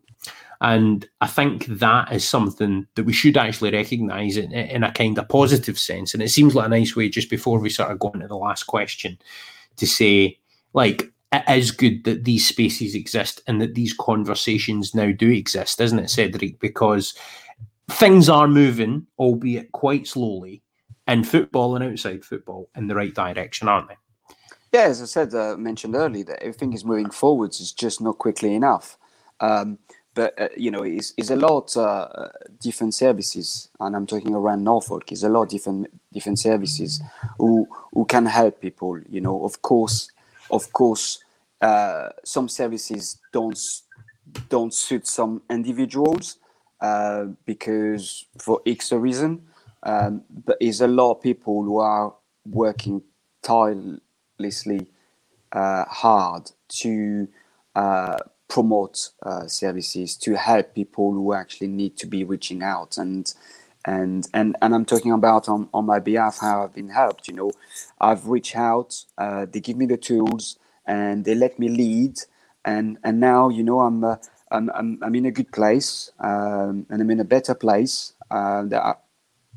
And 0.61 1.09
I 1.21 1.27
think 1.27 1.67
that 1.67 2.13
is 2.13 2.27
something 2.27 2.87
that 2.95 3.05
we 3.05 3.13
should 3.13 3.37
actually 3.37 3.73
recognise 3.73 4.37
in, 4.37 4.53
in, 4.53 4.85
a 4.85 4.93
kind 4.93 5.19
of 5.19 5.29
positive 5.29 5.77
sense. 5.77 6.15
And 6.15 6.23
it 6.23 6.29
seems 6.29 6.55
like 6.55 6.67
a 6.67 6.71
nice 6.71 6.95
way 6.95 7.09
just 7.09 7.31
before 7.31 7.59
we 7.59 7.69
sort 7.69 7.91
of 7.91 7.99
go 7.99 8.11
into 8.11 8.29
the 8.29 8.37
last 8.37 8.65
question 8.65 9.19
to 9.77 9.87
say, 9.89 10.39
like, 10.73 11.11
it 11.33 11.43
is 11.49 11.73
good 11.73 12.05
that 12.05 12.23
these 12.23 12.47
spaces 12.47 12.95
exist 12.95 13.41
and 13.49 13.61
that 13.61 13.75
these 13.75 13.93
conversations 13.93 14.95
now 14.95 15.11
do 15.11 15.31
exist, 15.31 15.81
isn't 15.81 15.99
it, 15.99 16.11
Cedric? 16.11 16.61
Because 16.61 17.15
things 17.91 18.29
are 18.29 18.47
moving, 18.47 19.07
albeit 19.19 19.73
quite 19.73 20.07
slowly, 20.07 20.63
in 21.09 21.25
football 21.25 21.75
and 21.75 21.85
outside 21.85 22.25
football 22.25 22.69
in 22.77 22.87
the 22.87 22.95
right 22.95 23.15
direction, 23.15 23.67
aren't 23.67 23.89
they? 23.89 23.97
Yeah, 24.73 24.85
as 24.85 25.03
I 25.03 25.05
said, 25.05 25.35
uh, 25.35 25.57
mentioned 25.59 25.95
earlier, 25.95 26.25
that 26.25 26.43
everything 26.43 26.73
is 26.73 26.85
moving 26.85 27.11
forwards. 27.11 27.61
It's 27.61 27.73
just 27.73 28.01
not 28.01 28.17
quickly 28.17 28.55
enough. 28.55 28.97
Um, 29.39 29.79
but 30.15 30.41
uh, 30.41 30.49
you 30.57 30.71
know, 30.71 30.83
it's, 30.83 31.13
it's 31.19 31.31
a 31.31 31.37
lot 31.37 31.77
uh, 31.77 32.29
different 32.59 32.95
services, 32.95 33.69
and 33.81 33.95
I'm 33.95 34.07
talking 34.07 34.35
around 34.35 34.65
Norfolk. 34.65 35.13
It's 35.13 35.25
a 35.25 35.29
lot 35.29 35.51
different 35.51 35.89
different 36.13 36.39
services 36.39 37.03
who 37.39 37.67
who 37.93 38.05
can 38.07 38.27
help 38.27 38.61
people. 38.61 38.99
You 39.11 39.21
know, 39.21 39.45
of 39.45 39.61
course, 39.61 40.11
of 40.51 40.73
course, 40.73 41.23
uh, 41.61 42.11
some 42.25 42.49
services 42.49 43.19
don't 43.33 43.59
don't 44.49 44.73
suit 44.73 45.07
some 45.07 45.43
individuals 45.51 46.39
uh, 46.81 47.25
because 47.45 48.27
for 48.39 48.61
X 48.67 48.93
reason. 48.93 49.43
Um, 49.83 50.23
but 50.31 50.57
it's 50.61 50.81
a 50.81 50.87
lot 50.87 51.13
of 51.13 51.23
people 51.23 51.63
who 51.65 51.79
are 51.79 52.15
working 52.47 53.03
uh, 55.53 55.85
hard 55.87 56.51
to 56.69 57.29
uh, 57.75 58.19
promote 58.49 59.11
uh, 59.25 59.47
services 59.47 60.17
to 60.17 60.37
help 60.37 60.75
people 60.75 61.13
who 61.13 61.35
actually 61.35 61.69
need 61.69 61.97
to 61.99 62.07
be 62.07 62.25
reaching 62.25 62.63
out 62.63 62.99
and 62.99 63.35
and 63.85 64.29
and 64.35 64.57
and 64.63 64.75
I'm 64.75 64.85
talking 64.85 65.13
about 65.13 65.49
on, 65.49 65.69
on 65.75 65.87
my 65.87 65.99
behalf 65.99 66.39
how 66.41 66.65
I've 66.65 66.75
been 66.75 66.91
helped. 66.91 67.29
You 67.29 67.35
know, 67.35 67.53
I've 68.01 68.29
reached 68.29 68.57
out. 68.57 69.05
Uh, 69.19 69.47
they 69.51 69.61
give 69.61 69.77
me 69.77 69.87
the 69.87 69.97
tools 69.97 70.59
and 70.87 71.25
they 71.25 71.35
let 71.35 71.59
me 71.59 71.69
lead. 71.69 72.19
And 72.65 72.99
and 73.05 73.21
now 73.21 73.49
you 73.51 73.65
know 73.65 73.81
I'm 73.81 74.05
uh, 74.05 74.17
I'm, 74.53 74.71
I'm, 74.75 74.99
I'm 75.03 75.15
in 75.17 75.27
a 75.27 75.33
good 75.33 75.53
place 75.53 76.13
um, 76.21 76.87
and 76.91 77.03
I'm 77.03 77.11
in 77.11 77.21
a 77.21 77.25
better 77.25 77.55
place 77.55 78.15
uh, 78.31 78.63
that 78.65 78.83
I, 78.85 78.95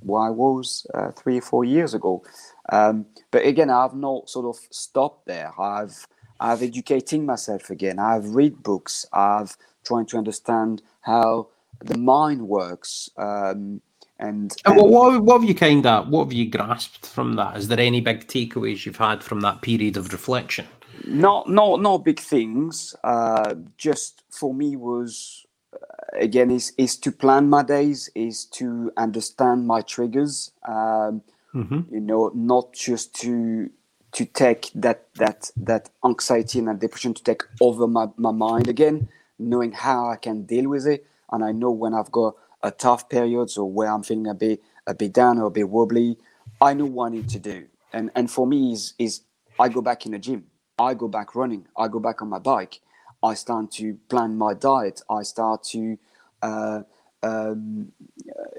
where 0.01 0.23
I 0.23 0.29
was 0.31 0.87
three 1.17 1.37
or 1.39 1.41
four 1.41 1.65
years 1.65 1.93
ago. 1.93 2.23
Um, 2.71 3.05
but 3.31 3.45
again, 3.45 3.69
I've 3.69 3.95
not 3.95 4.29
sort 4.29 4.45
of 4.45 4.61
stopped 4.71 5.27
there. 5.27 5.51
I've 5.59 6.07
I've 6.39 6.61
educating 6.61 7.25
myself 7.25 7.69
again. 7.69 7.99
I've 7.99 8.29
read 8.29 8.61
books. 8.63 9.05
I've 9.13 9.55
trying 9.85 10.05
to 10.07 10.17
understand 10.17 10.81
how 11.01 11.47
the 11.83 11.97
mind 11.97 12.41
works. 12.47 13.09
Um, 13.17 13.81
and, 14.17 14.53
and 14.65 14.77
what, 14.77 14.89
what, 14.89 15.23
what 15.23 15.41
have 15.41 15.49
you 15.49 15.55
kind 15.55 15.85
of 15.85 16.07
what 16.07 16.25
have 16.25 16.33
you 16.33 16.49
grasped 16.49 17.05
from 17.05 17.35
that? 17.35 17.57
Is 17.57 17.67
there 17.67 17.79
any 17.79 18.01
big 18.01 18.27
takeaways 18.27 18.85
you've 18.85 18.97
had 18.97 19.23
from 19.23 19.41
that 19.41 19.61
period 19.61 19.97
of 19.97 20.11
reflection? 20.13 20.65
Not 21.05 21.49
not 21.49 21.81
not 21.81 22.05
big 22.05 22.19
things. 22.19 22.95
Uh, 23.03 23.55
just 23.77 24.23
for 24.31 24.53
me 24.53 24.77
was 24.77 25.45
uh, 25.73 26.17
again 26.17 26.49
is 26.49 26.71
is 26.77 26.95
to 26.97 27.11
plan 27.11 27.49
my 27.49 27.61
days, 27.63 28.09
is 28.15 28.45
to 28.45 28.91
understand 28.95 29.67
my 29.67 29.81
triggers. 29.81 30.51
Um, 30.67 31.21
mm-hmm. 31.55 31.93
You 31.93 32.01
know, 32.01 32.31
not 32.35 32.73
just 32.73 33.15
to 33.21 33.69
to 34.11 34.25
take 34.25 34.71
that 34.75 35.07
that 35.15 35.51
that 35.57 35.89
anxiety 36.03 36.59
and 36.59 36.67
that 36.67 36.79
depression 36.79 37.13
to 37.13 37.23
take 37.23 37.43
over 37.61 37.87
my, 37.87 38.07
my 38.17 38.31
mind 38.31 38.67
again, 38.67 39.09
knowing 39.39 39.71
how 39.71 40.09
I 40.09 40.15
can 40.15 40.43
deal 40.43 40.69
with 40.69 40.85
it, 40.87 41.05
and 41.31 41.43
I 41.43 41.51
know 41.51 41.71
when 41.71 41.93
I've 41.93 42.11
got 42.11 42.35
a 42.63 42.71
tough 42.71 43.09
period 43.09 43.49
or 43.57 43.69
where 43.69 43.91
I'm 43.91 44.03
feeling 44.03 44.27
a 44.27 44.33
bit 44.33 44.61
a 44.87 44.93
bit 44.93 45.13
down 45.13 45.39
or 45.39 45.45
a 45.45 45.51
bit 45.51 45.69
wobbly, 45.69 46.17
I 46.61 46.73
know 46.73 46.85
what 46.85 47.07
I 47.07 47.09
need 47.15 47.29
to 47.29 47.39
do. 47.39 47.65
And 47.93 48.11
and 48.15 48.29
for 48.29 48.45
me 48.45 48.73
is 48.73 48.93
is 48.99 49.21
I 49.59 49.69
go 49.69 49.81
back 49.81 50.05
in 50.05 50.11
the 50.11 50.19
gym. 50.19 50.45
I 50.77 50.93
go 50.93 51.07
back 51.07 51.35
running. 51.35 51.67
I 51.77 51.87
go 51.87 51.99
back 51.99 52.21
on 52.21 52.29
my 52.29 52.39
bike. 52.39 52.81
I 53.23 53.33
start 53.33 53.71
to 53.71 53.97
plan 54.09 54.37
my 54.37 54.53
diet. 54.53 55.01
I 55.09 55.23
start 55.23 55.63
to, 55.71 55.97
uh, 56.41 56.81
um, 57.23 57.91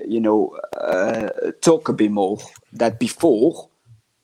you 0.07 0.20
know, 0.20 0.59
uh, 0.76 1.28
talk 1.61 1.88
a 1.88 1.92
bit 1.92 2.11
more. 2.11 2.38
That 2.72 2.98
before, 2.98 3.68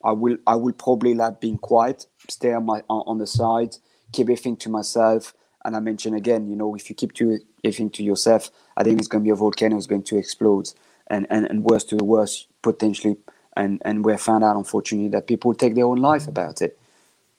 I 0.04 0.12
will 0.12 0.36
I 0.46 0.56
will 0.56 0.72
probably 0.72 1.14
like 1.14 1.40
being 1.40 1.58
quiet, 1.58 2.06
stay 2.28 2.52
on 2.52 2.66
my 2.66 2.82
on, 2.88 3.02
on 3.06 3.18
the 3.18 3.26
side, 3.26 3.76
keep 4.12 4.26
everything 4.26 4.56
to 4.58 4.68
myself. 4.68 5.34
And 5.64 5.76
I 5.76 5.80
mentioned 5.80 6.16
again, 6.16 6.48
you 6.48 6.56
know, 6.56 6.74
if 6.74 6.90
you 6.90 6.96
keep 6.96 7.12
to 7.14 7.38
everything 7.62 7.90
to 7.90 8.02
yourself, 8.02 8.50
I 8.76 8.82
think 8.82 8.98
it's 8.98 9.08
going 9.08 9.22
to 9.22 9.26
be 9.26 9.30
a 9.30 9.36
volcano 9.36 9.76
is 9.76 9.86
going 9.86 10.02
to 10.04 10.18
explode, 10.18 10.70
and 11.08 11.26
and 11.30 11.46
and 11.46 11.64
worse 11.64 11.84
to 11.84 11.96
the 11.96 12.04
worst 12.04 12.48
potentially. 12.62 13.16
And 13.56 13.80
and 13.84 14.04
we 14.04 14.16
found 14.16 14.44
out 14.44 14.56
unfortunately 14.56 15.08
that 15.10 15.26
people 15.26 15.54
take 15.54 15.74
their 15.74 15.86
own 15.86 15.98
life 15.98 16.26
about 16.26 16.62
it. 16.62 16.78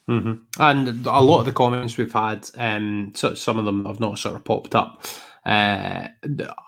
Mm-hmm. 0.08 0.34
And 0.60 1.08
a 1.08 1.22
lot 1.22 1.40
of 1.40 1.46
the 1.46 1.54
comments 1.54 1.98
we've 1.98 2.12
had, 2.12 2.50
um, 2.58 3.14
so 3.16 3.34
some 3.36 3.58
of 3.58 3.66
them 3.66 3.86
have 3.86 4.02
not 4.02 4.20
sort 4.20 4.36
of 4.36 4.44
popped 4.44 4.76
up, 4.76 5.06
uh, 5.46 6.08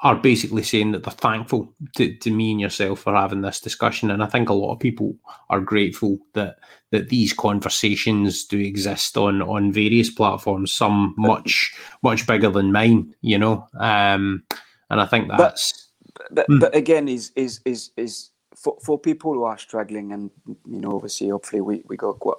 are 0.03 0.17
basically 0.17 0.63
saying 0.63 0.91
that 0.91 1.03
they're 1.03 1.13
thankful 1.13 1.73
to, 1.95 2.15
to 2.17 2.31
me 2.31 2.51
and 2.51 2.59
yourself 2.59 2.99
for 2.99 3.13
having 3.13 3.41
this 3.41 3.61
discussion. 3.61 4.11
And 4.11 4.21
I 4.21 4.27
think 4.27 4.49
a 4.49 4.53
lot 4.53 4.73
of 4.73 4.79
people 4.79 5.15
are 5.49 5.61
grateful 5.61 6.19
that 6.33 6.57
that 6.91 7.09
these 7.09 7.33
conversations 7.33 8.45
do 8.45 8.59
exist 8.59 9.17
on 9.17 9.41
on 9.41 9.71
various 9.71 10.09
platforms, 10.09 10.71
some 10.71 11.13
much 11.17 11.73
much 12.01 12.27
bigger 12.27 12.49
than 12.49 12.71
mine, 12.71 13.13
you 13.21 13.37
know. 13.37 13.67
Um, 13.79 14.43
and 14.89 15.01
I 15.01 15.05
think 15.05 15.29
that's. 15.29 15.89
But, 16.13 16.27
but, 16.31 16.49
mm. 16.49 16.59
but 16.59 16.75
again, 16.75 17.07
is 17.07 17.31
is 17.35 17.61
is 17.65 17.91
is 17.97 18.31
for, 18.55 18.77
for 18.83 18.99
people 18.99 19.33
who 19.33 19.43
are 19.43 19.57
struggling, 19.57 20.11
and 20.11 20.31
you 20.47 20.81
know, 20.81 20.95
obviously, 20.95 21.29
hopefully, 21.29 21.61
we 21.61 21.83
we 21.87 21.97
got 21.97 22.19
quite 22.19 22.37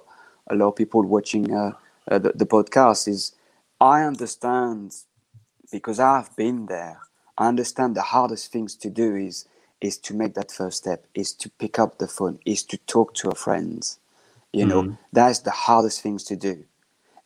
a 0.49 0.55
lot 0.55 0.69
of 0.69 0.75
people 0.75 1.03
watching 1.03 1.53
uh, 1.53 1.71
uh, 2.09 2.19
the, 2.19 2.31
the 2.33 2.45
podcast 2.45 3.07
is 3.07 3.33
I 3.79 4.03
understand 4.03 4.95
because 5.71 5.99
I've 5.99 6.35
been 6.35 6.65
there. 6.67 6.99
I 7.37 7.47
understand 7.47 7.95
the 7.95 8.01
hardest 8.01 8.51
things 8.51 8.75
to 8.77 8.89
do 8.89 9.15
is 9.15 9.45
is 9.79 9.97
to 9.99 10.13
make 10.15 10.33
that 10.33 10.51
first 10.51 10.77
step, 10.77 11.05
is 11.13 11.33
to 11.33 11.49
pick 11.49 11.77
up 11.77 11.99
the 11.99 12.07
phone, 12.07 12.39
is 12.45 12.63
to 12.63 12.77
talk 12.79 13.13
to 13.13 13.29
a 13.29 13.35
friend. 13.35 13.87
You 14.51 14.65
know, 14.65 14.83
mm-hmm. 14.83 14.93
that's 15.13 15.39
the 15.39 15.51
hardest 15.51 16.01
things 16.01 16.23
to 16.25 16.35
do. 16.35 16.63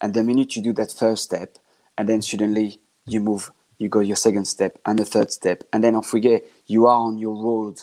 And 0.01 0.13
the 0.13 0.23
minute 0.23 0.55
you 0.55 0.61
do 0.61 0.73
that 0.73 0.91
first 0.91 1.23
step, 1.23 1.57
and 1.97 2.09
then 2.09 2.21
suddenly 2.21 2.79
you 3.05 3.21
move, 3.21 3.51
you 3.77 3.87
go 3.87 3.99
your 3.99 4.15
second 4.15 4.45
step 4.45 4.77
and 4.85 4.99
the 4.99 5.05
third 5.05 5.31
step, 5.31 5.63
and 5.71 5.83
then 5.83 5.93
don't 5.93 6.05
forget 6.05 6.43
you 6.67 6.87
are 6.87 6.97
on 6.97 7.17
your 7.17 7.35
road 7.41 7.81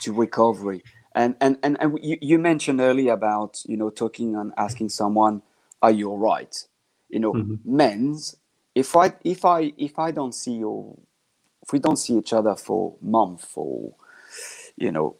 to 0.00 0.12
recovery. 0.12 0.82
And 1.14 1.36
and 1.40 1.58
and, 1.62 1.76
and 1.80 1.98
you, 2.02 2.18
you 2.20 2.38
mentioned 2.38 2.80
earlier 2.80 3.12
about 3.12 3.62
you 3.66 3.76
know 3.76 3.90
talking 3.90 4.34
and 4.36 4.52
asking 4.56 4.88
someone, 4.88 5.42
"Are 5.82 5.90
you 5.90 6.10
all 6.10 6.18
right?" 6.18 6.54
You 7.08 7.20
know, 7.20 7.32
mm-hmm. 7.34 7.56
men's. 7.64 8.36
If 8.78 8.94
I 8.96 9.12
if 9.24 9.44
I 9.44 9.72
if 9.76 9.98
I 9.98 10.10
don't 10.10 10.34
see 10.34 10.52
you, 10.52 10.96
if 11.62 11.72
we 11.72 11.78
don't 11.78 11.96
see 11.96 12.16
each 12.16 12.32
other 12.32 12.54
for 12.54 12.94
a 13.00 13.04
month 13.04 13.50
or 13.56 13.94
you 14.76 14.92
know, 14.92 15.16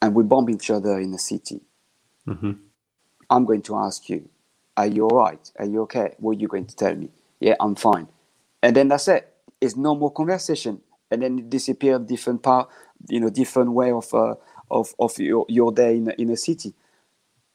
and 0.00 0.14
we 0.14 0.22
bump 0.22 0.50
each 0.50 0.70
other 0.70 0.98
in 1.00 1.10
the 1.10 1.18
city, 1.18 1.60
mm-hmm. 2.26 2.52
I'm 3.28 3.44
going 3.44 3.62
to 3.62 3.76
ask 3.76 4.08
you, 4.08 4.28
"Are 4.76 4.86
you 4.86 5.08
all 5.08 5.16
right? 5.16 5.50
Are 5.58 5.66
you 5.66 5.82
okay?" 5.82 6.14
What 6.18 6.36
are 6.36 6.40
you 6.40 6.48
going 6.48 6.66
to 6.66 6.76
tell 6.76 6.94
me? 6.94 7.10
Yeah, 7.40 7.56
I'm 7.58 7.74
fine. 7.74 8.08
And 8.62 8.76
then 8.76 8.88
that's 8.88 9.08
it. 9.08 9.34
It's 9.60 9.76
no 9.76 9.94
more 9.94 10.12
conversation. 10.12 10.80
And 11.10 11.22
then 11.22 11.38
it 11.38 11.50
disappeared 11.50 12.06
different 12.06 12.42
part, 12.42 12.68
you 13.08 13.20
know, 13.20 13.30
different 13.30 13.72
way 13.72 13.90
of. 13.92 14.12
Uh, 14.14 14.34
of, 14.70 14.94
of 14.98 15.18
your, 15.18 15.46
your 15.48 15.72
day 15.72 15.96
in, 15.96 16.10
in 16.18 16.30
a 16.30 16.36
city. 16.36 16.74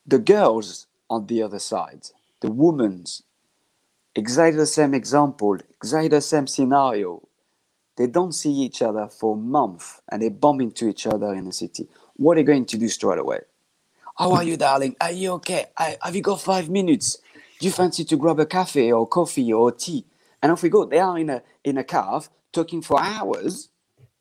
The 0.06 0.20
girls 0.20 0.88
on 1.10 1.28
the 1.28 1.44
other 1.44 1.60
side, 1.60 2.08
the 2.42 2.52
women's, 2.52 3.24
exactly 4.16 4.58
the 4.58 4.66
same 4.66 4.94
example, 4.94 5.58
exactly 5.76 6.10
the 6.10 6.22
same 6.22 6.48
scenario. 6.48 7.28
They 7.98 8.08
don't 8.08 8.32
see 8.32 8.52
each 8.52 8.82
other 8.82 9.08
for 9.08 9.36
a 9.36 9.40
month 9.40 10.02
and 10.10 10.22
they 10.22 10.30
bump 10.30 10.62
into 10.62 10.88
each 10.88 11.06
other 11.08 11.34
in 11.34 11.46
the 11.46 11.52
city. 11.52 11.88
What 12.16 12.38
are 12.38 12.42
you 12.42 12.46
going 12.46 12.66
to 12.66 12.78
do 12.78 12.88
straight 12.88 13.20
away? 13.20 13.40
How 14.18 14.34
are 14.34 14.44
you, 14.44 14.58
darling? 14.58 14.96
Are 15.00 15.12
you 15.12 15.32
okay? 15.34 15.66
I, 15.78 15.98
have 16.02 16.16
you 16.16 16.22
got 16.22 16.42
five 16.42 16.70
minutes? 16.70 17.18
Do 17.60 17.66
you 17.66 17.72
fancy 17.72 18.04
to 18.06 18.18
grab 18.18 18.40
a 18.40 18.46
cafe 18.46 18.92
or 18.92 19.08
coffee 19.08 19.52
or 19.54 19.72
tea? 19.72 20.06
And 20.42 20.52
off 20.52 20.64
we 20.64 20.70
go. 20.70 20.86
They 20.86 21.00
are 21.00 21.18
in 21.18 21.30
a 21.30 21.44
in 21.64 21.78
a 21.78 21.84
car 21.84 22.24
talking 22.52 22.82
for 22.82 23.00
hours. 23.00 23.70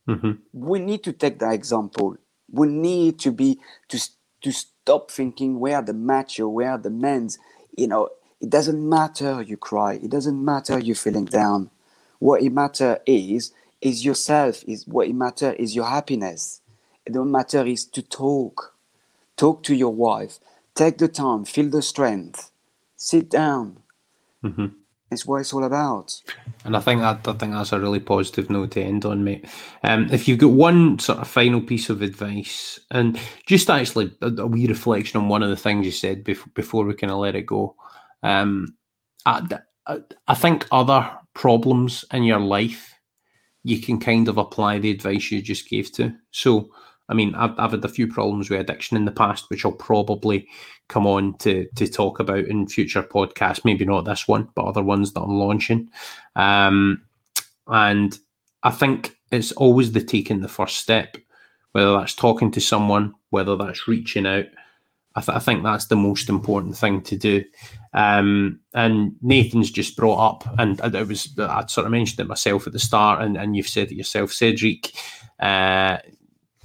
Mm-hmm. 0.06 0.32
We 0.52 0.78
need 0.78 1.02
to 1.04 1.12
take 1.12 1.38
that 1.38 1.52
example 1.52 2.18
we 2.50 2.68
need 2.68 3.18
to 3.20 3.30
be 3.30 3.60
to 3.88 4.00
to 4.42 4.52
stop 4.52 5.10
thinking 5.10 5.60
where 5.60 5.82
the 5.82 5.92
macho, 5.92 6.48
where 6.48 6.78
the 6.78 6.90
men's. 6.90 7.38
You 7.76 7.88
know, 7.88 8.08
it 8.40 8.50
doesn't 8.50 8.88
matter 8.88 9.42
you 9.42 9.56
cry. 9.56 9.94
It 9.94 10.10
doesn't 10.10 10.42
matter 10.42 10.78
you're 10.78 10.96
feeling 10.96 11.26
down. 11.26 11.70
What 12.18 12.42
it 12.42 12.50
matter 12.50 13.00
is 13.06 13.52
is 13.80 14.04
yourself. 14.04 14.64
Is 14.66 14.86
what 14.86 15.08
it 15.08 15.14
matter 15.14 15.52
is 15.52 15.74
your 15.74 15.86
happiness. 15.86 16.60
It 17.04 17.12
don't 17.12 17.30
matter 17.30 17.64
is 17.66 17.84
to 17.86 18.02
talk. 18.02 18.74
Talk 19.36 19.62
to 19.64 19.74
your 19.74 19.94
wife. 19.94 20.38
Take 20.74 20.98
the 20.98 21.08
time. 21.08 21.44
Feel 21.44 21.70
the 21.70 21.82
strength. 21.82 22.50
Sit 22.96 23.30
down. 23.30 23.78
Mm-hmm. 24.44 24.66
It's 25.10 25.26
what 25.26 25.40
it's 25.40 25.52
all 25.52 25.64
about. 25.64 26.20
And 26.64 26.76
I 26.76 26.80
think 26.80 27.00
that 27.00 27.26
I 27.26 27.32
think 27.32 27.52
that's 27.52 27.72
a 27.72 27.80
really 27.80 28.00
positive 28.00 28.48
note 28.48 28.70
to 28.72 28.82
end 28.82 29.04
on, 29.04 29.24
mate. 29.24 29.44
Um, 29.82 30.08
if 30.12 30.28
you've 30.28 30.38
got 30.38 30.52
one 30.52 30.98
sort 30.98 31.18
of 31.18 31.26
final 31.26 31.60
piece 31.60 31.90
of 31.90 32.00
advice, 32.00 32.78
and 32.90 33.18
just 33.46 33.68
actually 33.68 34.14
a, 34.20 34.28
a 34.28 34.46
wee 34.46 34.68
reflection 34.68 35.20
on 35.20 35.28
one 35.28 35.42
of 35.42 35.50
the 35.50 35.56
things 35.56 35.84
you 35.84 35.92
said 35.92 36.22
before, 36.22 36.52
before 36.54 36.84
we 36.84 36.94
kind 36.94 37.10
of 37.10 37.18
let 37.18 37.34
it 37.34 37.46
go, 37.46 37.74
um, 38.22 38.76
I, 39.26 39.58
I 40.28 40.34
think 40.34 40.66
other 40.72 41.10
problems 41.34 42.04
in 42.12 42.24
your 42.24 42.40
life 42.40 42.94
you 43.62 43.80
can 43.80 44.00
kind 44.00 44.28
of 44.28 44.38
apply 44.38 44.78
the 44.78 44.90
advice 44.90 45.30
you 45.30 45.42
just 45.42 45.68
gave 45.68 45.92
to. 45.92 46.14
So 46.30 46.70
I 47.10 47.14
mean, 47.14 47.34
I've, 47.34 47.58
I've 47.58 47.72
had 47.72 47.84
a 47.84 47.88
few 47.88 48.06
problems 48.06 48.48
with 48.48 48.60
addiction 48.60 48.96
in 48.96 49.04
the 49.04 49.10
past, 49.10 49.50
which 49.50 49.64
I'll 49.64 49.72
probably 49.72 50.48
come 50.88 51.06
on 51.08 51.36
to 51.38 51.66
to 51.74 51.88
talk 51.88 52.20
about 52.20 52.44
in 52.44 52.68
future 52.68 53.02
podcasts. 53.02 53.64
Maybe 53.64 53.84
not 53.84 54.04
this 54.04 54.28
one, 54.28 54.48
but 54.54 54.64
other 54.64 54.82
ones 54.82 55.12
that 55.12 55.20
I'm 55.20 55.36
launching. 55.36 55.90
Um, 56.36 57.02
and 57.66 58.16
I 58.62 58.70
think 58.70 59.16
it's 59.32 59.50
always 59.52 59.90
the 59.90 60.02
taking 60.02 60.40
the 60.40 60.48
first 60.48 60.78
step, 60.78 61.16
whether 61.72 61.92
that's 61.94 62.14
talking 62.14 62.52
to 62.52 62.60
someone, 62.60 63.14
whether 63.30 63.56
that's 63.56 63.88
reaching 63.88 64.26
out. 64.26 64.46
I, 65.20 65.22
th- 65.22 65.36
I 65.36 65.38
think 65.38 65.62
that's 65.62 65.86
the 65.86 65.96
most 65.96 66.28
important 66.28 66.76
thing 66.76 67.02
to 67.02 67.16
do. 67.16 67.44
Um, 67.92 68.60
and 68.72 69.16
Nathan's 69.20 69.70
just 69.70 69.96
brought 69.96 70.18
up, 70.18 70.58
and 70.58 70.80
it 70.94 71.08
was 71.08 71.28
I 71.38 71.66
sort 71.66 71.86
of 71.86 71.92
mentioned 71.92 72.20
it 72.20 72.28
myself 72.28 72.66
at 72.66 72.72
the 72.72 72.78
start, 72.78 73.22
and, 73.22 73.36
and 73.36 73.54
you've 73.54 73.68
said 73.68 73.90
it 73.90 73.96
yourself, 73.96 74.32
Cedric. 74.32 74.92
Uh, 75.38 75.98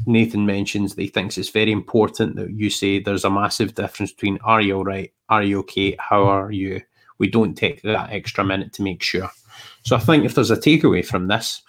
Nathan 0.05 0.45
mentions 0.45 0.93
that 0.93 1.01
he 1.01 1.07
thinks 1.07 1.37
it's 1.37 1.49
very 1.49 1.71
important 1.71 2.35
that 2.35 2.51
you 2.51 2.69
say 2.69 2.99
there's 2.99 3.25
a 3.25 3.29
massive 3.29 3.73
difference 3.75 4.11
between 4.11 4.37
are 4.43 4.61
you 4.61 4.77
all 4.77 4.83
right, 4.83 5.11
are 5.29 5.43
you 5.43 5.59
okay, 5.59 5.95
how 5.99 6.23
are 6.25 6.51
you? 6.51 6.81
We 7.17 7.29
don't 7.29 7.55
take 7.55 7.81
that 7.81 8.11
extra 8.11 8.43
minute 8.43 8.73
to 8.73 8.83
make 8.83 9.01
sure. 9.01 9.29
So 9.83 9.95
I 9.95 9.99
think 9.99 10.25
if 10.25 10.35
there's 10.35 10.51
a 10.51 10.57
takeaway 10.57 11.05
from 11.05 11.27
this, 11.27 11.61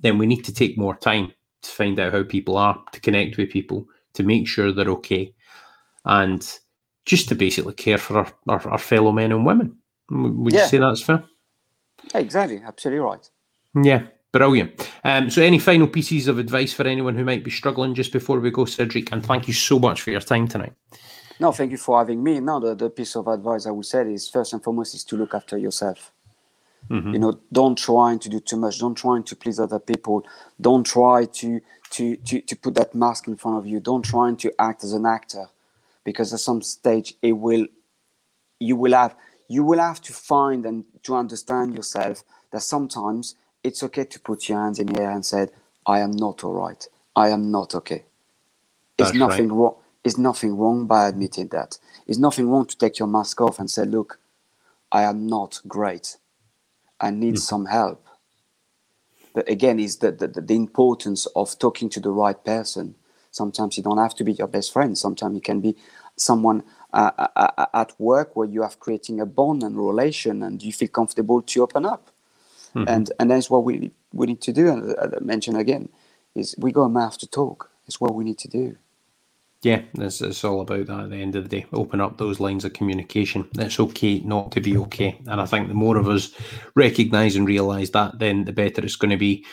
then 0.00 0.18
we 0.18 0.26
need 0.26 0.44
to 0.44 0.52
take 0.52 0.76
more 0.76 0.96
time 0.96 1.32
to 1.62 1.70
find 1.70 1.98
out 1.98 2.12
how 2.12 2.24
people 2.24 2.56
are, 2.58 2.82
to 2.92 3.00
connect 3.00 3.36
with 3.36 3.50
people, 3.50 3.86
to 4.14 4.22
make 4.22 4.46
sure 4.46 4.72
they're 4.72 4.88
okay, 4.88 5.33
and 6.04 6.58
just 7.04 7.28
to 7.28 7.34
basically 7.34 7.74
care 7.74 7.98
for 7.98 8.18
our, 8.18 8.32
our, 8.48 8.68
our 8.68 8.78
fellow 8.78 9.12
men 9.12 9.32
and 9.32 9.44
women. 9.44 9.76
Would 10.10 10.52
yeah. 10.52 10.62
you 10.62 10.68
say 10.68 10.78
that's 10.78 11.02
fair? 11.02 11.24
Exactly, 12.14 12.62
absolutely 12.64 13.00
right. 13.00 13.28
Yeah, 13.82 14.06
brilliant. 14.32 14.90
Um, 15.02 15.30
so, 15.30 15.42
any 15.42 15.58
final 15.58 15.86
pieces 15.86 16.28
of 16.28 16.38
advice 16.38 16.72
for 16.72 16.86
anyone 16.86 17.16
who 17.16 17.24
might 17.24 17.44
be 17.44 17.50
struggling 17.50 17.94
just 17.94 18.12
before 18.12 18.40
we 18.40 18.50
go, 18.50 18.64
Cedric? 18.64 19.12
And 19.12 19.24
thank 19.24 19.48
you 19.48 19.54
so 19.54 19.78
much 19.78 20.02
for 20.02 20.10
your 20.10 20.20
time 20.20 20.48
tonight. 20.48 20.74
No, 21.40 21.50
thank 21.50 21.72
you 21.72 21.78
for 21.78 21.98
having 21.98 22.22
me. 22.22 22.40
No, 22.40 22.60
the, 22.60 22.74
the 22.74 22.90
piece 22.90 23.16
of 23.16 23.26
advice 23.26 23.66
I 23.66 23.70
would 23.70 23.86
say 23.86 24.12
is 24.12 24.28
first 24.28 24.52
and 24.52 24.62
foremost 24.62 24.94
is 24.94 25.04
to 25.04 25.16
look 25.16 25.34
after 25.34 25.58
yourself. 25.58 26.12
Mm-hmm. 26.90 27.12
You 27.14 27.18
know, 27.18 27.40
don't 27.52 27.76
try 27.78 28.16
to 28.18 28.28
do 28.28 28.40
too 28.40 28.56
much. 28.56 28.78
Don't 28.78 28.94
try 28.94 29.20
to 29.20 29.36
please 29.36 29.58
other 29.58 29.78
people. 29.78 30.24
Don't 30.60 30.84
try 30.84 31.24
to 31.24 31.60
to 31.90 32.16
to 32.16 32.40
to 32.42 32.56
put 32.56 32.74
that 32.74 32.94
mask 32.94 33.26
in 33.26 33.36
front 33.36 33.58
of 33.58 33.66
you. 33.66 33.80
Don't 33.80 34.02
try 34.02 34.32
to 34.34 34.52
act 34.58 34.84
as 34.84 34.92
an 34.92 35.06
actor, 35.06 35.46
because 36.04 36.32
at 36.32 36.40
some 36.40 36.62
stage 36.62 37.14
it 37.22 37.32
will, 37.32 37.66
you 38.60 38.76
will 38.76 38.92
have 38.92 39.16
you 39.48 39.62
will 39.62 39.78
have 39.78 40.00
to 40.00 40.12
find 40.12 40.64
and 40.64 40.84
to 41.02 41.14
understand 41.14 41.74
yourself 41.74 42.24
that 42.50 42.62
sometimes 42.62 43.34
it's 43.62 43.82
okay 43.82 44.04
to 44.04 44.20
put 44.20 44.48
your 44.48 44.58
hands 44.58 44.78
in 44.78 44.86
the 44.86 45.00
air 45.00 45.10
and 45.10 45.24
say, 45.24 45.48
"I 45.86 46.00
am 46.00 46.12
not 46.12 46.44
all 46.44 46.54
right. 46.54 46.86
I 47.14 47.28
am 47.28 47.50
not 47.50 47.74
okay." 47.74 48.04
It's 48.98 49.12
nothing 49.12 49.48
right. 49.48 49.56
wrong. 49.56 49.76
There's 50.02 50.18
nothing 50.18 50.56
wrong 50.56 50.86
by 50.86 51.08
admitting 51.08 51.48
that. 51.48 51.78
There's 52.06 52.18
nothing 52.18 52.48
wrong 52.48 52.66
to 52.66 52.76
take 52.76 52.98
your 52.98 53.08
mask 53.08 53.40
off 53.40 53.58
and 53.58 53.70
say, 53.70 53.84
"Look, 53.84 54.18
I 54.92 55.02
am 55.02 55.26
not 55.26 55.60
great." 55.66 56.16
I 57.00 57.10
need 57.10 57.34
mm. 57.34 57.38
some 57.38 57.66
help. 57.66 58.06
But 59.34 59.48
again, 59.48 59.80
is 59.80 59.98
the, 59.98 60.12
the, 60.12 60.28
the 60.28 60.54
importance 60.54 61.26
of 61.34 61.58
talking 61.58 61.88
to 61.90 62.00
the 62.00 62.10
right 62.10 62.42
person. 62.44 62.94
Sometimes 63.34 63.76
you 63.76 63.82
don't 63.82 63.98
have 63.98 64.14
to 64.16 64.24
be 64.24 64.32
your 64.32 64.46
best 64.46 64.72
friend. 64.72 64.96
Sometimes 64.96 65.34
you 65.34 65.40
can 65.40 65.60
be 65.60 65.76
someone 66.16 66.62
uh, 66.92 67.10
uh, 67.18 67.50
uh 67.58 67.66
at 67.74 67.92
work 67.98 68.36
where 68.36 68.48
you 68.48 68.62
have 68.62 68.78
creating 68.78 69.20
a 69.20 69.26
bond 69.26 69.62
and 69.62 69.76
relation, 69.76 70.42
and 70.42 70.62
you 70.62 70.72
feel 70.72 70.88
comfortable 70.88 71.42
to 71.42 71.62
open 71.62 71.84
up. 71.84 72.10
Mm-hmm. 72.74 72.88
And 72.88 73.12
and 73.18 73.30
that's 73.30 73.50
what 73.50 73.64
we 73.64 73.90
we 74.12 74.26
need 74.26 74.42
to 74.42 74.52
do. 74.52 74.68
And 74.68 74.94
I 75.00 75.18
mention 75.20 75.56
again 75.56 75.88
is 76.34 76.54
we 76.58 76.72
got 76.72 76.84
a 76.84 76.88
mouth 77.00 77.18
to 77.18 77.26
talk. 77.26 77.70
It's 77.86 78.00
what 78.00 78.14
we 78.14 78.24
need 78.24 78.38
to 78.38 78.48
do 78.48 78.76
yeah, 79.64 79.80
it's, 79.94 80.20
it's 80.20 80.44
all 80.44 80.60
about 80.60 80.86
that 80.86 81.00
at 81.00 81.10
the 81.10 81.16
end 81.16 81.36
of 81.36 81.44
the 81.44 81.60
day. 81.60 81.66
Open 81.72 82.00
up 82.00 82.18
those 82.18 82.38
lines 82.38 82.64
of 82.66 82.74
communication. 82.74 83.48
It's 83.58 83.80
okay 83.80 84.20
not 84.20 84.52
to 84.52 84.60
be 84.60 84.76
okay. 84.76 85.18
And 85.26 85.40
I 85.40 85.46
think 85.46 85.68
the 85.68 85.74
more 85.74 85.96
of 85.96 86.06
us 86.06 86.34
recognise 86.74 87.34
and 87.34 87.46
realise 87.46 87.90
that, 87.90 88.18
then 88.18 88.44
the 88.44 88.52
better 88.52 88.84
it's 88.84 88.96
going 88.96 89.10
to 89.10 89.16
be. 89.16 89.44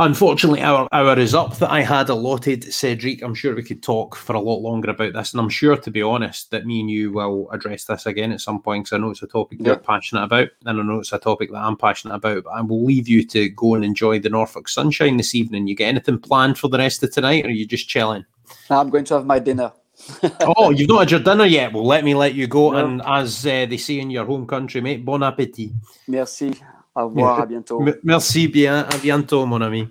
Unfortunately, 0.00 0.62
our 0.62 0.88
hour 0.92 1.18
is 1.18 1.34
up 1.34 1.58
that 1.58 1.70
I 1.70 1.82
had 1.82 2.08
allotted, 2.08 2.72
Cedric. 2.72 3.20
I'm 3.22 3.34
sure 3.34 3.54
we 3.54 3.62
could 3.62 3.82
talk 3.82 4.16
for 4.16 4.34
a 4.34 4.40
lot 4.40 4.62
longer 4.62 4.88
about 4.88 5.12
this. 5.12 5.34
And 5.34 5.40
I'm 5.42 5.50
sure, 5.50 5.76
to 5.76 5.90
be 5.90 6.00
honest, 6.00 6.50
that 6.52 6.64
me 6.64 6.80
and 6.80 6.90
you 6.90 7.12
will 7.12 7.50
address 7.50 7.84
this 7.84 8.06
again 8.06 8.32
at 8.32 8.40
some 8.40 8.62
point 8.62 8.84
because 8.84 8.96
I 8.96 8.98
know 8.98 9.10
it's 9.10 9.22
a 9.22 9.26
topic 9.26 9.58
yeah. 9.60 9.66
you're 9.66 9.76
passionate 9.76 10.22
about. 10.22 10.48
And 10.64 10.80
I 10.80 10.82
know 10.82 11.00
it's 11.00 11.12
a 11.12 11.18
topic 11.18 11.50
that 11.50 11.58
I'm 11.58 11.76
passionate 11.76 12.14
about. 12.14 12.44
But 12.44 12.50
I 12.50 12.62
will 12.62 12.82
leave 12.82 13.08
you 13.08 13.26
to 13.26 13.50
go 13.50 13.74
and 13.74 13.84
enjoy 13.84 14.18
the 14.18 14.30
Norfolk 14.30 14.70
sunshine 14.70 15.18
this 15.18 15.34
evening. 15.34 15.66
You 15.66 15.76
get 15.76 15.88
anything 15.88 16.18
planned 16.18 16.58
for 16.58 16.68
the 16.68 16.78
rest 16.78 17.02
of 17.02 17.12
tonight 17.12 17.44
or 17.44 17.48
are 17.48 17.50
you 17.50 17.66
just 17.66 17.86
chilling? 17.86 18.24
I'm 18.70 18.88
going 18.88 19.04
to 19.04 19.14
have 19.16 19.26
my 19.26 19.38
dinner. 19.38 19.70
oh, 20.56 20.70
you've 20.70 20.88
not 20.88 21.00
had 21.00 21.10
your 21.10 21.20
dinner 21.20 21.44
yet? 21.44 21.74
Well, 21.74 21.86
let 21.86 22.04
me 22.04 22.14
let 22.14 22.32
you 22.32 22.46
go. 22.46 22.70
No. 22.70 22.78
And 22.78 23.02
as 23.04 23.44
uh, 23.44 23.66
they 23.68 23.76
say 23.76 24.00
in 24.00 24.08
your 24.08 24.24
home 24.24 24.46
country, 24.46 24.80
mate, 24.80 25.04
bon 25.04 25.20
appétit. 25.20 25.72
Merci. 26.08 26.54
Au 26.94 27.06
revoir. 27.06 27.40
à 27.40 27.46
bientôt. 27.46 27.82
Merci 28.02 28.48
bien. 28.48 28.80
À 28.90 28.98
bientôt, 28.98 29.46
mon 29.46 29.60
ami. 29.60 29.88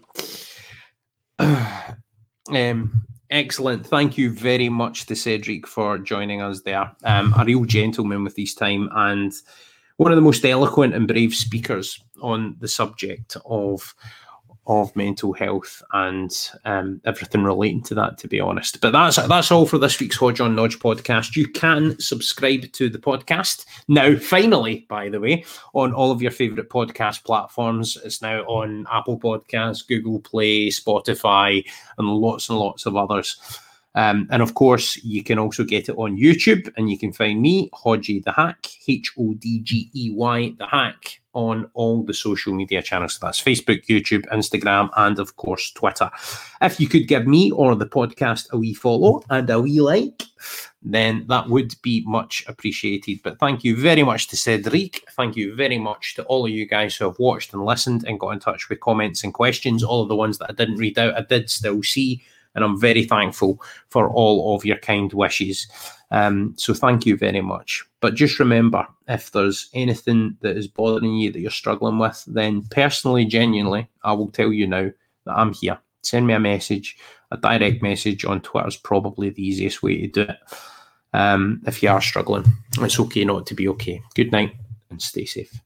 um, 1.39 2.91
excellent. 3.29 3.85
Thank 3.85 4.17
you 4.17 4.31
very 4.31 4.69
much 4.69 5.05
to 5.05 5.15
Cedric 5.15 5.67
for 5.67 5.97
joining 5.97 6.41
us 6.41 6.61
there. 6.61 6.91
Um, 7.03 7.33
a 7.37 7.45
real 7.45 7.65
gentleman 7.65 8.23
with 8.23 8.35
his 8.35 8.53
time 8.53 8.89
and 8.93 9.31
one 9.97 10.11
of 10.11 10.15
the 10.15 10.21
most 10.21 10.45
eloquent 10.45 10.93
and 10.93 11.07
brave 11.07 11.33
speakers 11.33 12.01
on 12.21 12.55
the 12.59 12.67
subject 12.67 13.37
of 13.45 13.93
of 14.67 14.95
mental 14.95 15.33
health 15.33 15.81
and 15.93 16.51
um, 16.65 17.01
everything 17.05 17.43
relating 17.43 17.81
to 17.83 17.95
that, 17.95 18.17
to 18.19 18.27
be 18.27 18.39
honest. 18.39 18.81
But 18.81 18.91
that's 18.91 19.15
that's 19.27 19.51
all 19.51 19.65
for 19.65 19.77
this 19.77 19.99
week's 19.99 20.17
Hodge 20.17 20.39
on 20.39 20.55
Nodge 20.55 20.79
podcast. 20.79 21.35
You 21.35 21.47
can 21.47 21.99
subscribe 21.99 22.71
to 22.73 22.89
the 22.89 22.99
podcast 22.99 23.65
now, 23.87 24.15
finally, 24.15 24.85
by 24.89 25.09
the 25.09 25.19
way, 25.19 25.45
on 25.73 25.93
all 25.93 26.11
of 26.11 26.21
your 26.21 26.31
favourite 26.31 26.69
podcast 26.69 27.23
platforms. 27.23 27.97
It's 28.03 28.21
now 28.21 28.41
on 28.43 28.85
Apple 28.91 29.19
Podcasts, 29.19 29.87
Google 29.87 30.19
Play, 30.19 30.67
Spotify, 30.67 31.65
and 31.97 32.07
lots 32.07 32.49
and 32.49 32.59
lots 32.59 32.85
of 32.85 32.95
others. 32.95 33.37
Um, 33.95 34.27
and 34.29 34.41
of 34.41 34.53
course, 34.53 34.97
you 35.03 35.23
can 35.23 35.39
also 35.39 35.63
get 35.63 35.89
it 35.89 35.95
on 35.97 36.17
YouTube, 36.17 36.71
and 36.77 36.89
you 36.89 36.97
can 36.97 37.11
find 37.11 37.41
me, 37.41 37.69
Hodgey 37.73 38.23
the 38.23 38.31
Hack, 38.31 38.67
H 38.87 39.11
O 39.17 39.33
D 39.33 39.59
G 39.61 39.89
E 39.95 40.11
Y 40.11 40.53
the 40.57 40.67
Hack, 40.67 41.19
on 41.33 41.69
all 41.73 42.03
the 42.03 42.13
social 42.13 42.53
media 42.53 42.81
channels. 42.81 43.13
So 43.13 43.25
that's 43.25 43.41
Facebook, 43.41 43.85
YouTube, 43.87 44.25
Instagram, 44.27 44.89
and 44.95 45.19
of 45.19 45.35
course, 45.37 45.71
Twitter. 45.71 46.09
If 46.61 46.79
you 46.79 46.87
could 46.87 47.07
give 47.07 47.27
me 47.27 47.51
or 47.51 47.75
the 47.75 47.87
podcast 47.87 48.51
a 48.51 48.57
wee 48.57 48.73
follow 48.73 49.23
and 49.29 49.49
a 49.49 49.59
wee 49.59 49.81
like, 49.81 50.21
then 50.81 51.25
that 51.27 51.49
would 51.49 51.73
be 51.81 52.03
much 52.05 52.43
appreciated. 52.47 53.19
But 53.23 53.39
thank 53.39 53.63
you 53.63 53.75
very 53.75 54.03
much 54.03 54.27
to 54.29 54.37
Cedric. 54.37 55.03
Thank 55.11 55.35
you 55.35 55.55
very 55.55 55.77
much 55.77 56.15
to 56.15 56.23
all 56.23 56.45
of 56.45 56.51
you 56.51 56.67
guys 56.67 56.95
who 56.95 57.05
have 57.05 57.19
watched 57.19 57.53
and 57.53 57.65
listened 57.65 58.05
and 58.07 58.19
got 58.19 58.31
in 58.31 58.39
touch 58.39 58.69
with 58.69 58.79
comments 58.79 59.23
and 59.23 59.33
questions. 59.33 59.83
All 59.83 60.01
of 60.01 60.09
the 60.09 60.15
ones 60.15 60.37
that 60.37 60.49
I 60.49 60.53
didn't 60.53 60.77
read 60.77 60.97
out, 60.97 61.15
I 61.15 61.21
did 61.21 61.49
still 61.49 61.83
see 61.83 62.23
and 62.59 62.65
I'm 62.65 62.79
very 62.79 63.05
thankful 63.05 63.61
for 63.89 64.09
all 64.09 64.55
of 64.55 64.65
your 64.65 64.77
kind 64.77 65.11
wishes. 65.13 65.67
Um, 66.11 66.53
so 66.57 66.73
thank 66.73 67.05
you 67.05 67.15
very 67.15 67.41
much. 67.41 67.85
But 68.01 68.15
just 68.15 68.39
remember, 68.39 68.85
if 69.07 69.31
there's 69.31 69.69
anything 69.73 70.35
that 70.41 70.57
is 70.57 70.67
bothering 70.67 71.15
you 71.15 71.31
that 71.31 71.39
you're 71.39 71.51
struggling 71.51 71.99
with, 71.99 72.23
then 72.27 72.63
personally, 72.71 73.25
genuinely, 73.25 73.87
I 74.03 74.11
will 74.13 74.29
tell 74.29 74.51
you 74.51 74.67
now 74.67 74.91
that 75.25 75.37
I'm 75.37 75.53
here. 75.53 75.79
Send 76.03 76.27
me 76.27 76.33
a 76.33 76.39
message. 76.39 76.97
A 77.31 77.37
direct 77.37 77.81
message 77.81 78.25
on 78.25 78.41
Twitter 78.41 78.67
is 78.67 78.75
probably 78.75 79.29
the 79.29 79.45
easiest 79.45 79.81
way 79.83 80.01
to 80.01 80.07
do 80.07 80.21
it. 80.21 80.37
Um, 81.13 81.61
if 81.65 81.81
you 81.81 81.89
are 81.89 82.01
struggling, 82.01 82.45
it's 82.79 82.99
okay 82.99 83.23
not 83.23 83.45
to 83.47 83.55
be 83.55 83.67
okay. 83.69 84.01
Good 84.15 84.31
night 84.31 84.55
and 84.89 85.01
stay 85.01 85.25
safe. 85.25 85.61